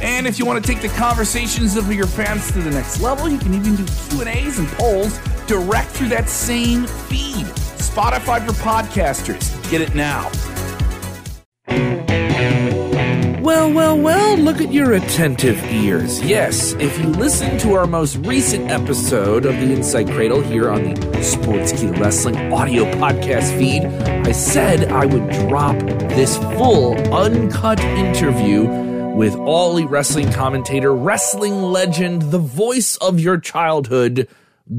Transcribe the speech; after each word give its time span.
And 0.00 0.26
if 0.26 0.38
you 0.38 0.46
want 0.46 0.64
to 0.64 0.72
take 0.72 0.82
the 0.82 0.88
conversations 0.96 1.76
of 1.76 1.92
your 1.92 2.06
fans 2.06 2.52
to 2.52 2.60
the 2.60 2.70
next 2.70 3.00
level, 3.00 3.28
you 3.28 3.38
can 3.38 3.54
even 3.54 3.76
do 3.76 3.84
Q&As 4.10 4.58
and 4.58 4.68
polls 4.68 5.18
direct 5.46 5.90
through 5.90 6.08
that 6.08 6.28
same 6.28 6.86
feed. 6.86 7.46
Spotify 7.78 8.44
for 8.46 8.52
podcasters. 8.52 9.70
Get 9.70 9.80
it 9.80 9.94
now. 9.94 10.30
Well, 13.40 13.72
well, 13.72 13.98
well, 13.98 14.36
look 14.36 14.60
at 14.60 14.72
your 14.72 14.92
attentive 14.92 15.62
ears. 15.64 16.22
Yes, 16.22 16.74
if 16.74 16.98
you 16.98 17.06
listen 17.06 17.56
to 17.58 17.72
our 17.72 17.86
most 17.86 18.16
recent 18.18 18.70
episode 18.70 19.46
of 19.46 19.54
the 19.54 19.72
Inside 19.72 20.10
Cradle 20.10 20.42
here 20.42 20.70
on 20.70 20.84
the 20.84 20.94
Sportskeeda 21.20 21.98
Wrestling 21.98 22.52
audio 22.52 22.84
podcast 22.92 23.56
feed, 23.58 23.84
I 24.28 24.32
said 24.32 24.92
I 24.92 25.06
would 25.06 25.30
drop 25.48 25.78
this 26.10 26.36
full 26.36 26.94
uncut 27.12 27.80
interview 27.80 28.87
with 29.18 29.34
All 29.34 29.72
Elite 29.72 29.90
Wrestling 29.90 30.32
commentator, 30.32 30.94
wrestling 30.94 31.60
legend, 31.60 32.30
the 32.30 32.38
voice 32.38 32.96
of 32.98 33.18
your 33.18 33.36
childhood, 33.36 34.28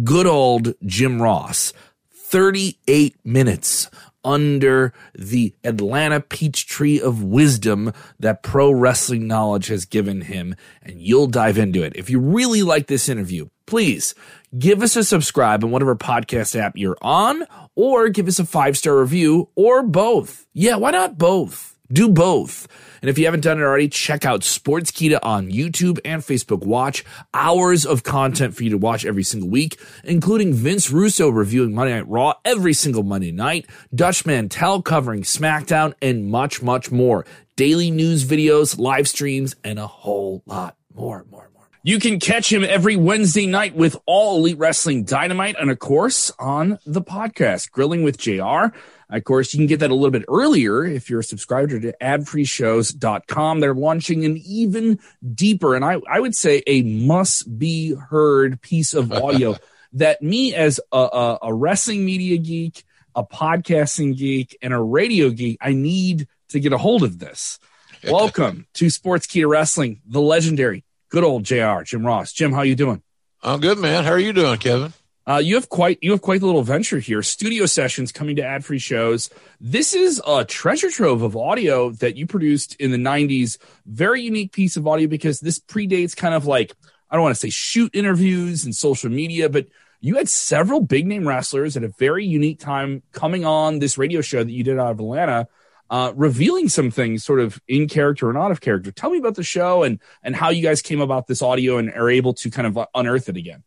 good 0.05 0.25
old 0.25 0.75
Jim 0.85 1.21
Ross. 1.21 1.73
38 2.09 3.17
minutes 3.25 3.89
under 4.23 4.93
the 5.13 5.53
Atlanta 5.65 6.21
peach 6.21 6.67
tree 6.67 7.01
of 7.01 7.21
wisdom 7.21 7.91
that 8.17 8.41
pro 8.41 8.71
wrestling 8.71 9.27
knowledge 9.27 9.67
has 9.67 9.83
given 9.83 10.21
him, 10.21 10.55
and 10.81 11.01
you'll 11.01 11.27
dive 11.27 11.57
into 11.57 11.83
it. 11.83 11.91
If 11.97 12.09
you 12.09 12.21
really 12.21 12.63
like 12.63 12.87
this 12.87 13.09
interview, 13.09 13.49
please 13.65 14.15
give 14.57 14.81
us 14.81 14.95
a 14.95 15.03
subscribe 15.03 15.65
on 15.65 15.71
whatever 15.71 15.97
podcast 15.97 16.57
app 16.57 16.77
you're 16.77 16.97
on, 17.01 17.45
or 17.75 18.07
give 18.07 18.29
us 18.29 18.39
a 18.39 18.45
five 18.45 18.77
star 18.77 19.01
review, 19.01 19.49
or 19.55 19.83
both. 19.83 20.47
Yeah, 20.53 20.77
why 20.77 20.91
not 20.91 21.17
both? 21.17 21.75
Do 21.91 22.07
both. 22.09 22.67
And 23.01 23.09
if 23.09 23.17
you 23.17 23.25
haven't 23.25 23.41
done 23.41 23.59
it 23.59 23.63
already, 23.63 23.87
check 23.87 24.25
out 24.25 24.41
Sportskeeda 24.41 25.19
on 25.23 25.49
YouTube 25.49 25.99
and 26.05 26.21
Facebook 26.21 26.63
Watch. 26.63 27.03
Hours 27.33 27.85
of 27.85 28.03
content 28.03 28.55
for 28.55 28.63
you 28.63 28.69
to 28.71 28.77
watch 28.77 29.05
every 29.05 29.23
single 29.23 29.49
week, 29.49 29.79
including 30.03 30.53
Vince 30.53 30.91
Russo 30.91 31.29
reviewing 31.29 31.73
Monday 31.73 31.95
Night 31.95 32.07
Raw 32.07 32.33
every 32.45 32.73
single 32.73 33.03
Monday 33.03 33.31
night, 33.31 33.65
Dutch 33.93 34.25
Mantell 34.25 34.81
covering 34.81 35.23
SmackDown, 35.23 35.93
and 36.01 36.29
much, 36.29 36.61
much 36.61 36.91
more. 36.91 37.25
Daily 37.55 37.89
news 37.89 38.23
videos, 38.23 38.77
live 38.77 39.07
streams, 39.07 39.55
and 39.63 39.79
a 39.79 39.87
whole 39.87 40.43
lot 40.45 40.75
more, 40.93 41.25
more, 41.31 41.49
more. 41.53 41.67
You 41.81 41.97
can 41.97 42.19
catch 42.19 42.51
him 42.51 42.63
every 42.63 42.97
Wednesday 42.97 43.47
night 43.47 43.73
with 43.73 43.97
All 44.05 44.37
Elite 44.37 44.57
Wrestling 44.57 45.05
Dynamite 45.05 45.55
and, 45.59 45.71
of 45.71 45.79
course, 45.79 46.31
on 46.37 46.77
the 46.85 47.01
podcast, 47.01 47.71
Grilling 47.71 48.03
with 48.03 48.17
JR. 48.17 48.75
Of 49.11 49.23
course, 49.23 49.53
you 49.53 49.57
can 49.57 49.65
get 49.65 49.79
that 49.79 49.89
a 49.89 49.95
little 49.95 50.11
bit 50.11 50.25
earlier 50.27 50.85
if 50.85 51.09
you're 51.09 51.21
a 51.21 51.23
subscriber 51.23 51.79
to 51.79 51.93
adfreeshows.com. 51.99 53.59
They're 53.59 53.73
launching 53.73 54.23
an 54.23 54.37
even 54.45 54.99
deeper, 55.33 55.75
and 55.75 55.83
I, 55.83 55.99
I 56.07 56.19
would 56.19 56.35
say 56.35 56.61
a 56.67 56.83
must 56.83 57.57
be 57.57 57.95
heard 57.95 58.61
piece 58.61 58.93
of 58.93 59.11
audio 59.11 59.57
that 59.93 60.21
me 60.21 60.53
as 60.53 60.79
a, 60.91 60.97
a, 60.97 61.39
a 61.43 61.53
wrestling 61.53 62.05
media 62.05 62.37
geek, 62.37 62.83
a 63.15 63.23
podcasting 63.23 64.15
geek, 64.15 64.55
and 64.61 64.73
a 64.73 64.79
radio 64.79 65.31
geek, 65.31 65.57
I 65.59 65.73
need 65.73 66.27
to 66.49 66.59
get 66.59 66.71
a 66.71 66.77
hold 66.77 67.01
of 67.01 67.17
this. 67.17 67.57
Welcome 68.03 68.67
to 68.75 68.85
Sportskeeda 68.85 69.49
Wrestling, 69.49 70.01
the 70.05 70.21
legendary, 70.21 70.85
good 71.09 71.23
old 71.23 71.43
JR, 71.43 71.81
Jim 71.81 72.05
Ross. 72.05 72.31
Jim, 72.31 72.53
how 72.53 72.61
you 72.61 72.75
doing? 72.75 73.01
I'm 73.41 73.59
good, 73.59 73.79
man. 73.79 74.03
How 74.03 74.11
are 74.11 74.19
you 74.19 74.33
doing, 74.33 74.57
Kevin? 74.59 74.93
Uh, 75.29 75.37
you 75.37 75.53
have 75.53 75.69
quite 75.69 75.99
you 76.01 76.09
have 76.09 76.23
quite 76.23 76.39
the 76.39 76.45
little 76.47 76.63
venture 76.63 76.97
here. 76.97 77.21
Studio 77.21 77.67
sessions 77.67 78.11
coming 78.11 78.35
to 78.35 78.43
ad 78.43 78.65
free 78.65 78.79
shows. 78.79 79.29
This 79.61 79.93
is 79.93 80.19
a 80.25 80.43
treasure 80.43 80.89
trove 80.89 81.21
of 81.21 81.37
audio 81.37 81.91
that 81.91 82.17
you 82.17 82.25
produced 82.25 82.75
in 82.79 82.89
the 82.89 82.97
'90s. 82.97 83.59
Very 83.85 84.23
unique 84.23 84.51
piece 84.51 84.75
of 84.75 84.87
audio 84.87 85.07
because 85.07 85.39
this 85.39 85.59
predates 85.59 86.17
kind 86.17 86.33
of 86.33 86.47
like 86.47 86.73
I 87.11 87.15
don't 87.15 87.21
want 87.21 87.35
to 87.35 87.39
say 87.39 87.51
shoot 87.51 87.93
interviews 87.93 88.65
and 88.65 88.75
social 88.75 89.11
media, 89.11 89.49
but 89.49 89.67
you 90.01 90.15
had 90.15 90.27
several 90.27 90.81
big 90.81 91.05
name 91.05 91.27
wrestlers 91.27 91.77
at 91.77 91.83
a 91.83 91.89
very 91.89 92.25
unique 92.25 92.59
time 92.59 93.03
coming 93.11 93.45
on 93.45 93.77
this 93.77 93.99
radio 93.99 94.21
show 94.21 94.43
that 94.43 94.51
you 94.51 94.63
did 94.63 94.79
out 94.79 94.89
of 94.89 94.99
Atlanta, 94.99 95.47
uh, 95.91 96.11
revealing 96.15 96.69
some 96.69 96.89
things 96.89 97.23
sort 97.23 97.39
of 97.39 97.61
in 97.67 97.87
character 97.87 98.27
or 98.27 98.33
not 98.33 98.49
of 98.49 98.61
character. 98.61 98.91
Tell 98.91 99.11
me 99.11 99.19
about 99.19 99.35
the 99.35 99.43
show 99.43 99.83
and 99.83 99.99
and 100.23 100.35
how 100.35 100.49
you 100.49 100.63
guys 100.63 100.81
came 100.81 101.01
about 101.01 101.27
this 101.27 101.43
audio 101.43 101.77
and 101.77 101.91
are 101.91 102.09
able 102.09 102.33
to 102.33 102.49
kind 102.49 102.65
of 102.65 102.87
unearth 102.95 103.29
it 103.29 103.37
again. 103.37 103.63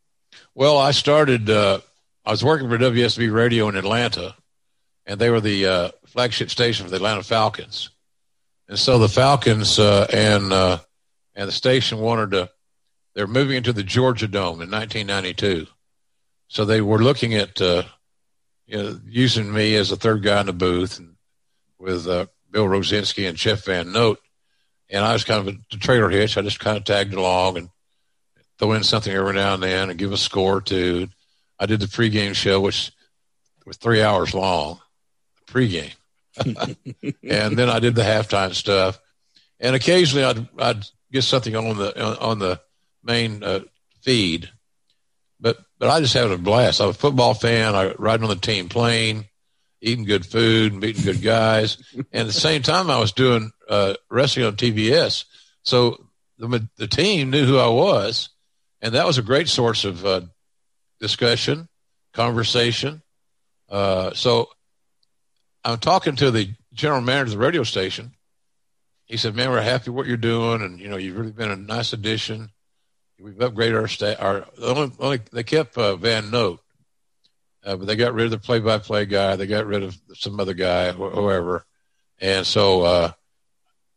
Well, 0.55 0.79
I 0.79 0.91
started. 0.91 1.49
Uh, 1.49 1.81
I 2.25 2.31
was 2.31 2.45
working 2.45 2.69
for 2.69 2.79
WSB 2.79 3.33
Radio 3.33 3.69
in 3.69 3.77
Atlanta, 3.77 4.35
and 5.07 5.21
they 5.21 5.31
were 5.31 5.41
the 5.41 5.67
uh, 5.67 5.89
flagship 6.07 6.51
station 6.51 6.85
for 6.85 6.91
the 6.91 6.97
Atlanta 6.97 7.23
Falcons. 7.23 7.91
And 8.69 8.79
so 8.79 8.99
the 8.99 9.09
Falcons 9.09 9.79
uh, 9.79 10.07
and 10.13 10.53
uh, 10.53 10.79
and 11.35 11.49
the 11.49 11.53
station 11.53 11.99
wanted 11.99 12.31
to. 12.33 12.51
They're 13.15 13.27
moving 13.27 13.57
into 13.57 13.75
the 13.75 13.83
Georgia 13.83 14.27
Dome 14.27 14.63
in 14.63 14.71
1992, 14.71 15.67
so 16.49 16.65
they 16.65 16.81
were 16.81 17.03
looking 17.03 17.35
at 17.35 17.61
uh, 17.61 17.83
you 18.67 18.79
know 18.79 19.01
using 19.05 19.53
me 19.53 19.75
as 19.77 19.93
a 19.93 19.97
third 19.97 20.23
guy 20.23 20.41
in 20.41 20.47
the 20.47 20.53
booth 20.53 20.99
and 20.99 21.17
with 21.79 22.07
uh, 22.07 22.27
Bill 22.51 22.67
Rosinski 22.67 23.29
and 23.29 23.37
Jeff 23.37 23.65
Van 23.65 23.93
Note, 23.93 24.21
and 24.89 25.05
I 25.05 25.13
was 25.13 25.25
kind 25.25 25.47
of 25.47 25.55
a 25.55 25.77
trailer 25.77 26.09
hitch. 26.09 26.39
I 26.39 26.43
just 26.43 26.61
kind 26.61 26.77
of 26.77 26.85
tagged 26.85 27.13
along 27.13 27.59
and 27.59 27.69
throw 28.63 28.73
in 28.75 28.85
something 28.85 29.13
every 29.13 29.35
now 29.35 29.55
and 29.55 29.63
then 29.63 29.91
and 29.91 29.99
give 29.99 30.13
a 30.13 30.17
score 30.17 30.61
to. 30.61 31.09
I 31.59 31.67
did 31.67 31.81
the 31.81 31.87
pregame 31.87 32.35
show, 32.35 32.61
which 32.61 32.93
was 33.67 33.77
three 33.77 34.03
hours 34.03 34.35
long, 34.35 34.81
pregame, 35.49 35.95
and 36.37 37.59
then 37.59 37.69
I 37.69 37.81
did 37.81 37.97
the 37.97 38.03
halftime 38.03 38.55
stuff, 38.55 39.01
and 39.59 39.75
occasionally 39.75 40.25
I'd 40.25 40.49
I'd 40.59 40.87
get 41.11 41.23
something 41.23 41.57
on 41.57 41.77
the 41.77 42.21
on 42.21 42.39
the 42.39 42.61
main 43.03 43.43
uh, 43.43 43.61
feed, 44.01 44.49
but 45.41 45.59
but 45.79 45.91
I 45.91 46.01
just 46.01 46.15
had 46.15 46.31
a 46.31 46.39
blast. 46.39 46.81
I'm 46.81 46.91
a 46.91 46.95
football 46.95 47.35
fan. 47.35 47.75
I 47.75 47.95
riding 47.95 48.25
on 48.25 48.31
the 48.31 48.37
team 48.37 48.69
plane, 48.69 49.25
eating 49.81 50.05
good 50.05 50.25
food, 50.25 50.73
meeting 50.73 51.05
good 51.05 51.23
guys, 51.23 51.79
and 51.95 52.07
at 52.13 52.27
the 52.27 52.33
same 52.33 52.63
time 52.63 52.91
I 52.91 53.01
was 53.01 53.11
doing 53.11 53.51
uh, 53.69 53.95
wrestling 54.09 54.47
on 54.47 54.57
TBS. 54.57 55.25
So 55.65 56.07
the 56.39 56.69
the 56.77 56.87
team 56.89 57.31
knew 57.31 57.45
who 57.45 57.59
I 57.59 57.69
was, 57.69 58.29
and 58.83 58.95
that 58.95 59.07
was 59.07 59.17
a 59.17 59.23
great 59.23 59.49
source 59.49 59.85
of 59.85 60.05
uh, 60.05 60.23
discussion, 61.01 61.69
conversation. 62.13 63.01
Uh, 63.71 64.13
so 64.13 64.49
I'm 65.65 65.79
talking 65.79 66.17
to 66.17 66.31
the 66.31 66.51
general 66.75 67.01
manager 67.01 67.27
of 67.27 67.31
the 67.31 67.39
radio 67.39 67.63
station. 67.63 68.13
He 69.07 69.17
said, 69.17 69.35
"Man, 69.35 69.51
we're 69.51 69.63
happy 69.63 69.91
what 69.91 70.07
you're 70.07 70.17
doing, 70.17 70.63
and 70.63 70.81
you 70.81 70.89
know 70.89 70.97
you've 70.97 71.17
really 71.17 71.33
been 71.33 71.51
a 71.51 71.57
nice 71.57 71.93
addition. 71.93 72.51
We've 73.21 73.35
upgraded 73.35 73.81
our 73.81 73.89
staff. 73.89 74.17
Our 74.21 74.47
only, 74.61 74.93
only 74.99 75.21
they 75.33 75.45
kept 75.45 75.79
uh, 75.79 75.95
Van 75.97 76.31
Note, 76.31 76.61
uh, 77.65 77.77
but 77.77 77.87
they 77.87 77.95
got 77.95 78.15
rid 78.15 78.25
of 78.25 78.31
the 78.33 78.39
play-by-play 78.39 79.07
guy. 79.07 79.37
They 79.37 79.47
got 79.47 79.67
rid 79.67 79.85
of 79.85 79.97
some 80.15 80.41
other 80.41 80.55
guy, 80.55 80.91
wh- 80.91 81.15
whoever. 81.15 81.65
And 82.21 82.45
so 82.45 82.83
uh, 82.83 83.13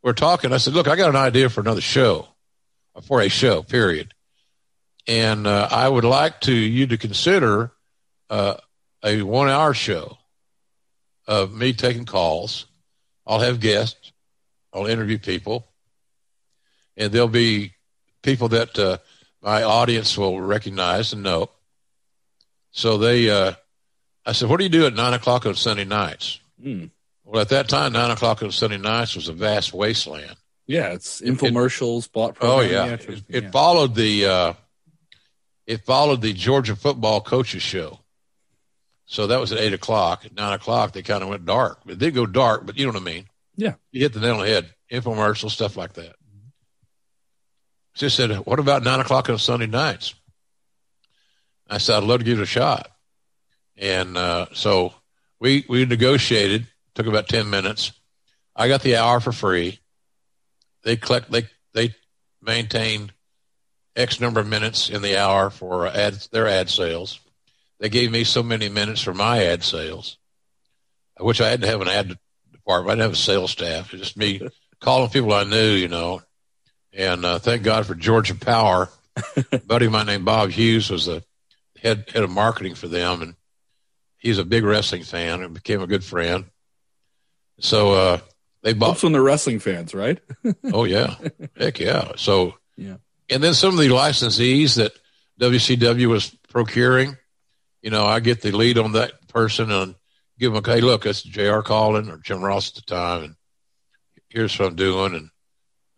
we're 0.02 0.12
talking. 0.12 0.52
I 0.52 0.58
said, 0.58 0.74
"Look, 0.74 0.86
I 0.86 0.94
got 0.94 1.10
an 1.10 1.16
idea 1.16 1.48
for 1.48 1.60
another 1.60 1.80
show, 1.80 2.28
for 3.02 3.20
a 3.20 3.28
show. 3.28 3.62
Period." 3.62 4.12
And 5.06 5.46
uh, 5.46 5.68
I 5.70 5.88
would 5.88 6.04
like 6.04 6.40
to 6.42 6.52
you 6.52 6.86
to 6.88 6.98
consider 6.98 7.72
uh, 8.30 8.56
a 9.04 9.22
one 9.22 9.48
hour 9.48 9.74
show 9.74 10.18
of 11.26 11.52
me 11.52 11.72
taking 11.72 12.04
calls. 12.04 12.66
I'll 13.26 13.40
have 13.40 13.60
guests. 13.60 14.12
I'll 14.72 14.86
interview 14.86 15.18
people, 15.18 15.66
and 16.96 17.12
there'll 17.12 17.28
be 17.28 17.72
people 18.22 18.48
that 18.48 18.78
uh, 18.78 18.98
my 19.40 19.62
audience 19.62 20.18
will 20.18 20.40
recognize 20.40 21.12
and 21.12 21.22
know. 21.22 21.50
So 22.72 22.98
they, 22.98 23.30
uh, 23.30 23.52
I 24.26 24.32
said, 24.32 24.50
"What 24.50 24.58
do 24.58 24.64
you 24.64 24.70
do 24.70 24.86
at 24.86 24.94
nine 24.94 25.14
o'clock 25.14 25.46
on 25.46 25.54
Sunday 25.54 25.84
nights?" 25.84 26.40
Mm. 26.62 26.90
Well, 27.24 27.40
at 27.40 27.48
that 27.48 27.68
time, 27.68 27.92
nine 27.92 28.10
o'clock 28.10 28.42
on 28.42 28.52
Sunday 28.52 28.76
nights 28.76 29.16
was 29.16 29.28
a 29.28 29.32
vast 29.32 29.72
wasteland. 29.72 30.36
Yeah, 30.66 30.92
it's 30.92 31.20
infomercials, 31.20 32.06
it, 32.06 32.12
bought. 32.12 32.36
Oh 32.40 32.60
yeah, 32.60 32.86
it, 32.86 33.22
it 33.28 33.44
yeah. 33.44 33.50
followed 33.50 33.94
the 33.94 34.26
uh, 34.26 34.52
it 35.66 35.84
followed 35.84 36.22
the 36.22 36.32
Georgia 36.32 36.76
football 36.76 37.20
coaches 37.20 37.62
show. 37.62 38.00
So 39.06 39.28
that 39.28 39.40
was 39.40 39.52
at 39.52 39.58
eight 39.58 39.72
o'clock. 39.72 40.24
At 40.24 40.34
nine 40.34 40.52
o'clock, 40.52 40.92
they 40.92 41.02
kind 41.02 41.22
of 41.22 41.28
went 41.28 41.44
dark. 41.44 41.80
It 41.86 41.98
did 41.98 42.14
go 42.14 42.26
dark, 42.26 42.66
but 42.66 42.76
you 42.76 42.86
know 42.86 42.92
what 42.92 43.02
I 43.02 43.04
mean. 43.04 43.26
Yeah, 43.56 43.74
you 43.90 44.00
hit 44.00 44.12
the 44.12 44.20
nail 44.20 44.34
on 44.34 44.40
the 44.40 44.48
head. 44.48 44.74
Infomercial 44.90 45.50
stuff 45.50 45.76
like 45.76 45.94
that. 45.94 46.16
She 47.94 48.08
said, 48.08 48.30
"What 48.46 48.58
about 48.58 48.82
nine 48.82 49.00
o'clock 49.00 49.30
on 49.30 49.38
Sunday 49.38 49.66
nights?" 49.66 50.14
I 51.68 51.78
said, 51.78 51.96
"I'd 51.96 52.04
love 52.04 52.18
to 52.18 52.24
give 52.24 52.38
it 52.38 52.42
a 52.42 52.46
shot." 52.46 52.90
And 53.76 54.16
uh, 54.16 54.46
so 54.52 54.92
we 55.40 55.64
we 55.68 55.84
negotiated. 55.86 56.66
Took 56.94 57.06
about 57.06 57.28
ten 57.28 57.50
minutes. 57.50 57.92
I 58.54 58.68
got 58.68 58.82
the 58.82 58.96
hour 58.96 59.20
for 59.20 59.32
free. 59.32 59.78
They 60.82 60.96
collect. 60.96 61.30
They 61.30 61.48
they 61.72 61.94
maintain 62.42 63.12
X 63.96 64.20
number 64.20 64.40
of 64.40 64.46
minutes 64.46 64.90
in 64.90 65.02
the 65.02 65.16
hour 65.16 65.50
for 65.50 65.86
ad, 65.86 66.14
their 66.30 66.46
ad 66.46 66.68
sales. 66.68 67.18
They 67.80 67.88
gave 67.88 68.12
me 68.12 68.24
so 68.24 68.42
many 68.42 68.68
minutes 68.68 69.02
for 69.02 69.14
my 69.14 69.44
ad 69.44 69.62
sales, 69.62 70.18
which 71.18 71.40
I 71.40 71.48
had 71.48 71.62
to 71.62 71.66
have 71.66 71.80
an 71.80 71.88
ad 71.88 72.18
department. 72.52 72.90
I 72.90 72.94
didn't 72.94 73.02
have 73.02 73.12
a 73.12 73.16
sales 73.16 73.50
staff. 73.50 73.92
It's 73.92 74.02
just 74.02 74.16
me 74.16 74.46
calling 74.80 75.10
people 75.10 75.32
I 75.32 75.44
knew, 75.44 75.70
you 75.70 75.88
know. 75.88 76.22
And 76.92 77.24
uh, 77.24 77.38
thank 77.38 77.62
God 77.62 77.86
for 77.86 77.94
Georgia 77.94 78.34
Power. 78.34 78.88
buddy 79.66 79.86
of 79.86 79.92
mine 79.92 80.06
named 80.06 80.24
Bob 80.24 80.50
Hughes 80.50 80.90
was 80.90 81.06
the 81.06 81.22
head 81.80 82.10
head 82.12 82.22
of 82.22 82.30
marketing 82.30 82.74
for 82.74 82.88
them, 82.88 83.22
and 83.22 83.34
he's 84.18 84.38
a 84.38 84.44
big 84.44 84.64
wrestling 84.64 85.04
fan 85.04 85.42
and 85.42 85.54
became 85.54 85.80
a 85.80 85.86
good 85.86 86.04
friend. 86.04 86.46
So 87.60 87.92
uh, 87.92 88.18
they 88.62 88.72
bought. 88.72 88.86
Helps 88.86 89.02
when 89.04 89.12
they're 89.12 89.22
wrestling 89.22 89.58
fans, 89.58 89.94
right? 89.94 90.18
oh 90.72 90.84
yeah, 90.84 91.16
heck 91.56 91.80
yeah. 91.80 92.12
So 92.16 92.54
yeah, 92.76 92.96
and 93.30 93.42
then 93.42 93.54
some 93.54 93.74
of 93.74 93.78
the 93.78 93.88
licensees 93.88 94.76
that 94.76 94.92
WCW 95.40 96.06
was 96.06 96.30
procuring, 96.48 97.16
you 97.82 97.90
know, 97.90 98.04
I 98.04 98.20
get 98.20 98.40
the 98.40 98.52
lead 98.52 98.78
on 98.78 98.92
that 98.92 99.28
person 99.28 99.70
and 99.70 99.94
give 100.38 100.52
them, 100.52 100.64
hey, 100.64 100.80
look, 100.80 101.06
it's 101.06 101.22
Jr. 101.22 101.60
Calling 101.60 102.10
or 102.10 102.18
Jim 102.18 102.42
Ross 102.42 102.70
at 102.70 102.74
the 102.76 102.82
time, 102.82 103.24
and 103.24 103.36
here's 104.28 104.58
what 104.58 104.68
I'm 104.68 104.76
doing, 104.76 105.14
and 105.14 105.30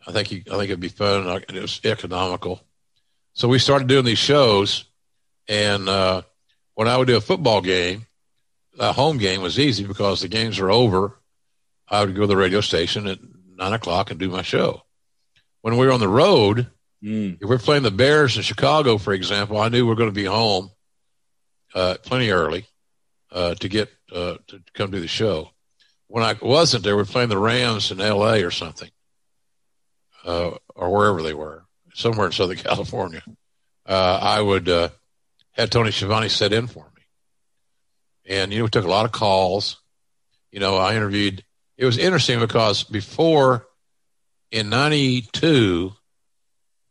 I 0.06 0.12
think 0.12 0.30
you, 0.30 0.42
I 0.46 0.50
think 0.50 0.64
it'd 0.64 0.80
be 0.80 0.88
fun, 0.88 1.26
and 1.26 1.56
it 1.56 1.62
was 1.62 1.80
economical. 1.84 2.60
So 3.34 3.48
we 3.48 3.58
started 3.58 3.88
doing 3.88 4.04
these 4.04 4.18
shows, 4.18 4.84
and 5.48 5.88
uh, 5.88 6.22
when 6.74 6.88
I 6.88 6.96
would 6.96 7.08
do 7.08 7.16
a 7.16 7.20
football 7.20 7.60
game, 7.60 8.06
a 8.78 8.92
home 8.92 9.18
game 9.18 9.42
was 9.42 9.58
easy 9.58 9.84
because 9.84 10.20
the 10.20 10.28
games 10.28 10.58
were 10.58 10.70
over. 10.70 11.18
I 11.88 12.04
would 12.04 12.14
go 12.14 12.22
to 12.22 12.26
the 12.26 12.36
radio 12.36 12.60
station 12.60 13.06
at 13.06 13.18
nine 13.56 13.72
o'clock 13.72 14.10
and 14.10 14.20
do 14.20 14.30
my 14.30 14.42
show. 14.42 14.82
When 15.62 15.76
we 15.76 15.86
were 15.86 15.92
on 15.92 16.00
the 16.00 16.08
road, 16.08 16.68
mm. 17.02 17.38
if 17.40 17.48
we're 17.48 17.58
playing 17.58 17.82
the 17.82 17.90
Bears 17.90 18.36
in 18.36 18.42
Chicago, 18.42 18.98
for 18.98 19.12
example, 19.12 19.58
I 19.58 19.68
knew 19.68 19.86
we 19.86 19.92
are 19.92 19.96
going 19.96 20.10
to 20.10 20.14
be 20.14 20.24
home 20.24 20.70
uh, 21.74 21.96
plenty 22.04 22.30
early 22.30 22.66
uh, 23.30 23.54
to 23.56 23.68
get 23.68 23.88
uh, 24.12 24.36
to 24.48 24.62
come 24.74 24.92
to 24.92 25.00
the 25.00 25.08
show. 25.08 25.50
When 26.06 26.24
I 26.24 26.34
wasn't 26.40 26.84
there, 26.84 26.96
we 26.96 27.02
are 27.02 27.06
playing 27.06 27.28
the 27.28 27.38
Rams 27.38 27.90
in 27.90 28.00
L.A. 28.00 28.42
or 28.42 28.50
something, 28.50 28.90
uh, 30.24 30.52
or 30.74 30.90
wherever 30.90 31.22
they 31.22 31.34
were, 31.34 31.64
somewhere 31.94 32.26
in 32.26 32.32
Southern 32.32 32.56
California. 32.58 33.22
Uh, 33.86 34.18
I 34.20 34.40
would 34.40 34.68
uh, 34.68 34.88
have 35.52 35.70
Tony 35.70 35.90
Schiavone 35.90 36.28
set 36.28 36.52
in 36.52 36.66
for 36.66 36.90
me, 36.96 37.02
and 38.34 38.52
you 38.52 38.58
know 38.58 38.64
we 38.64 38.70
took 38.70 38.84
a 38.84 38.90
lot 38.90 39.04
of 39.04 39.12
calls. 39.12 39.80
You 40.50 40.60
know, 40.60 40.76
I 40.76 40.96
interviewed. 40.96 41.44
It 41.76 41.84
was 41.84 41.98
interesting 41.98 42.40
because 42.40 42.84
before 42.84 43.66
in 44.50 44.70
'92, 44.70 45.92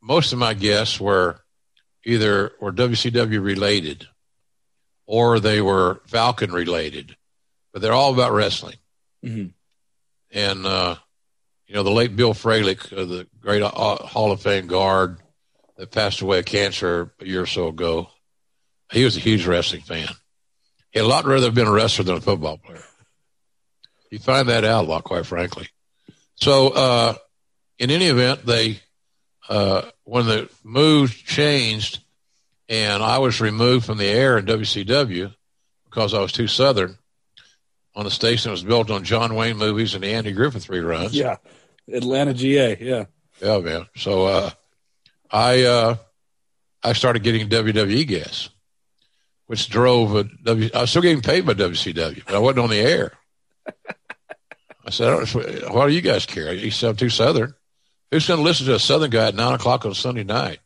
most 0.08 0.32
of 0.32 0.40
my 0.40 0.54
guests 0.54 1.00
were 1.00 1.42
either 2.06 2.54
were 2.62 2.72
WCW 2.72 3.44
related 3.44 4.08
or 5.06 5.40
they 5.40 5.62
were 5.62 6.02
Falcon 6.08 6.52
related, 6.52 7.18
but 7.74 7.82
they're 7.82 7.94
all 7.94 8.14
about 8.14 8.32
wrestling. 8.32 8.78
Mm-hmm. 9.24 9.48
And, 10.32 10.66
uh, 10.66 10.96
you 11.68 11.76
know, 11.76 11.84
the 11.84 11.92
late 11.92 12.16
Bill 12.16 12.34
Fralic, 12.34 12.92
uh, 12.94 13.06
the 13.06 13.28
great 13.40 13.62
uh, 13.62 13.70
Hall 13.70 14.32
of 14.32 14.42
Fame 14.42 14.68
guard 14.68 15.18
that 15.76 15.92
passed 15.92 16.22
away 16.22 16.40
of 16.40 16.46
cancer 16.46 17.14
a 17.20 17.26
year 17.26 17.42
or 17.42 17.46
so 17.46 17.68
ago, 17.68 18.10
he 18.92 19.04
was 19.04 19.18
a 19.18 19.22
huge 19.22 19.46
wrestling 19.46 19.82
fan. 19.82 20.08
He'd 20.92 21.02
a 21.02 21.08
lot 21.08 21.26
rather 21.26 21.48
have 21.48 21.56
been 21.56 21.68
a 21.68 21.72
wrestler 21.72 22.06
than 22.06 22.16
a 22.16 22.22
football 22.22 22.58
player. 22.58 22.84
You 24.10 24.20
find 24.20 24.48
that 24.48 24.64
out 24.64 24.86
a 24.86 24.88
lot, 24.88 25.04
quite 25.04 25.26
frankly. 25.26 25.68
So, 26.36 26.70
uh, 26.70 27.14
in 27.78 27.92
any 27.92 28.08
event, 28.08 28.46
they, 28.46 28.80
uh, 29.50 29.84
when 30.04 30.26
the 30.26 30.50
moves 30.64 31.14
changed, 31.14 32.00
and 32.70 33.02
I 33.02 33.20
was 33.20 33.42
removed 33.42 33.86
from 33.86 33.98
the 33.98 34.06
air 34.06 34.38
in 34.38 34.46
WCW 34.46 35.34
because 35.86 36.14
I 36.14 36.20
was 36.20 36.32
too 36.32 36.48
Southern 36.48 36.98
on 37.96 38.06
a 38.06 38.12
station 38.12 38.50
that 38.50 38.54
was 38.54 38.64
built 38.64 38.92
on 38.92 39.04
John 39.04 39.36
Wayne 39.36 39.58
movies 39.58 39.96
and 39.96 40.04
the 40.04 40.14
Andy 40.14 40.32
Griffith 40.32 40.68
reruns. 40.68 41.14
Yeah. 41.14 41.38
Atlanta, 41.92 42.34
GA. 42.34 42.78
Yeah. 42.80 43.06
Yeah, 43.42 43.60
man. 43.60 43.88
So, 43.96 44.26
uh, 44.26 44.50
I, 45.32 45.64
uh, 45.64 45.96
I 46.84 46.94
started 46.94 47.24
getting 47.24 47.50
WWE 47.50 48.08
guests, 48.08 48.50
which 49.48 49.70
drove 49.70 50.16
a 50.16 50.24
W. 50.44 50.70
I 50.74 50.82
was 50.82 50.90
still 50.90 51.02
getting 51.02 51.22
paid 51.22 51.46
by 51.46 51.54
WCW, 51.54 52.24
but 52.26 52.36
I 52.36 52.40
wasn't 52.40 52.60
on 52.60 52.70
the 52.70 52.80
air. 52.80 53.14
I 54.86 54.90
said, 54.90 55.28
why 55.70 55.88
do 55.88 55.94
you 55.94 56.02
guys 56.02 56.26
care? 56.26 56.54
You 56.54 56.72
sound 56.72 57.00
too 57.00 57.10
Southern. 57.10 57.54
Who's 58.12 58.28
going 58.28 58.40
to 58.40 58.44
listen 58.44 58.66
to 58.68 58.76
a 58.76 58.80
Southern 58.80 59.10
guy 59.10 59.28
at 59.28 59.36
nine 59.36 59.54
o'clock 59.54 59.86
on 59.86 59.94
Sunday 59.94 60.24
night? 60.24 60.60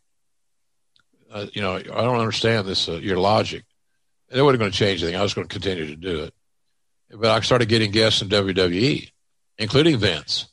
uh, 1.32 1.48
you 1.54 1.62
know, 1.62 1.76
I 1.76 1.82
don't 1.82 2.20
understand 2.20 2.68
this, 2.68 2.90
uh, 2.90 2.94
your 2.94 3.18
logic. 3.18 3.64
It 4.30 4.42
wasn't 4.42 4.60
going 4.60 4.72
to 4.72 4.78
change 4.78 5.02
anything. 5.02 5.20
I 5.20 5.24
was 5.24 5.34
going 5.34 5.48
to 5.48 5.54
continue 5.54 5.88
to 5.88 5.96
do 5.96 6.24
it. 6.24 6.34
But 7.10 7.30
I 7.30 7.40
started 7.42 7.68
getting 7.68 7.92
guests 7.92 8.22
in 8.22 8.30
WWE, 8.30 9.12
including 9.58 9.98
Vince, 9.98 10.48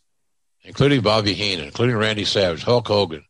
including 0.62 1.00
Bobby 1.00 1.34
Heenan, 1.34 1.66
including 1.66 1.96
Randy 1.96 2.24
Savage, 2.24 2.64
Hulk 2.64 2.86
Hogan. 2.86 3.24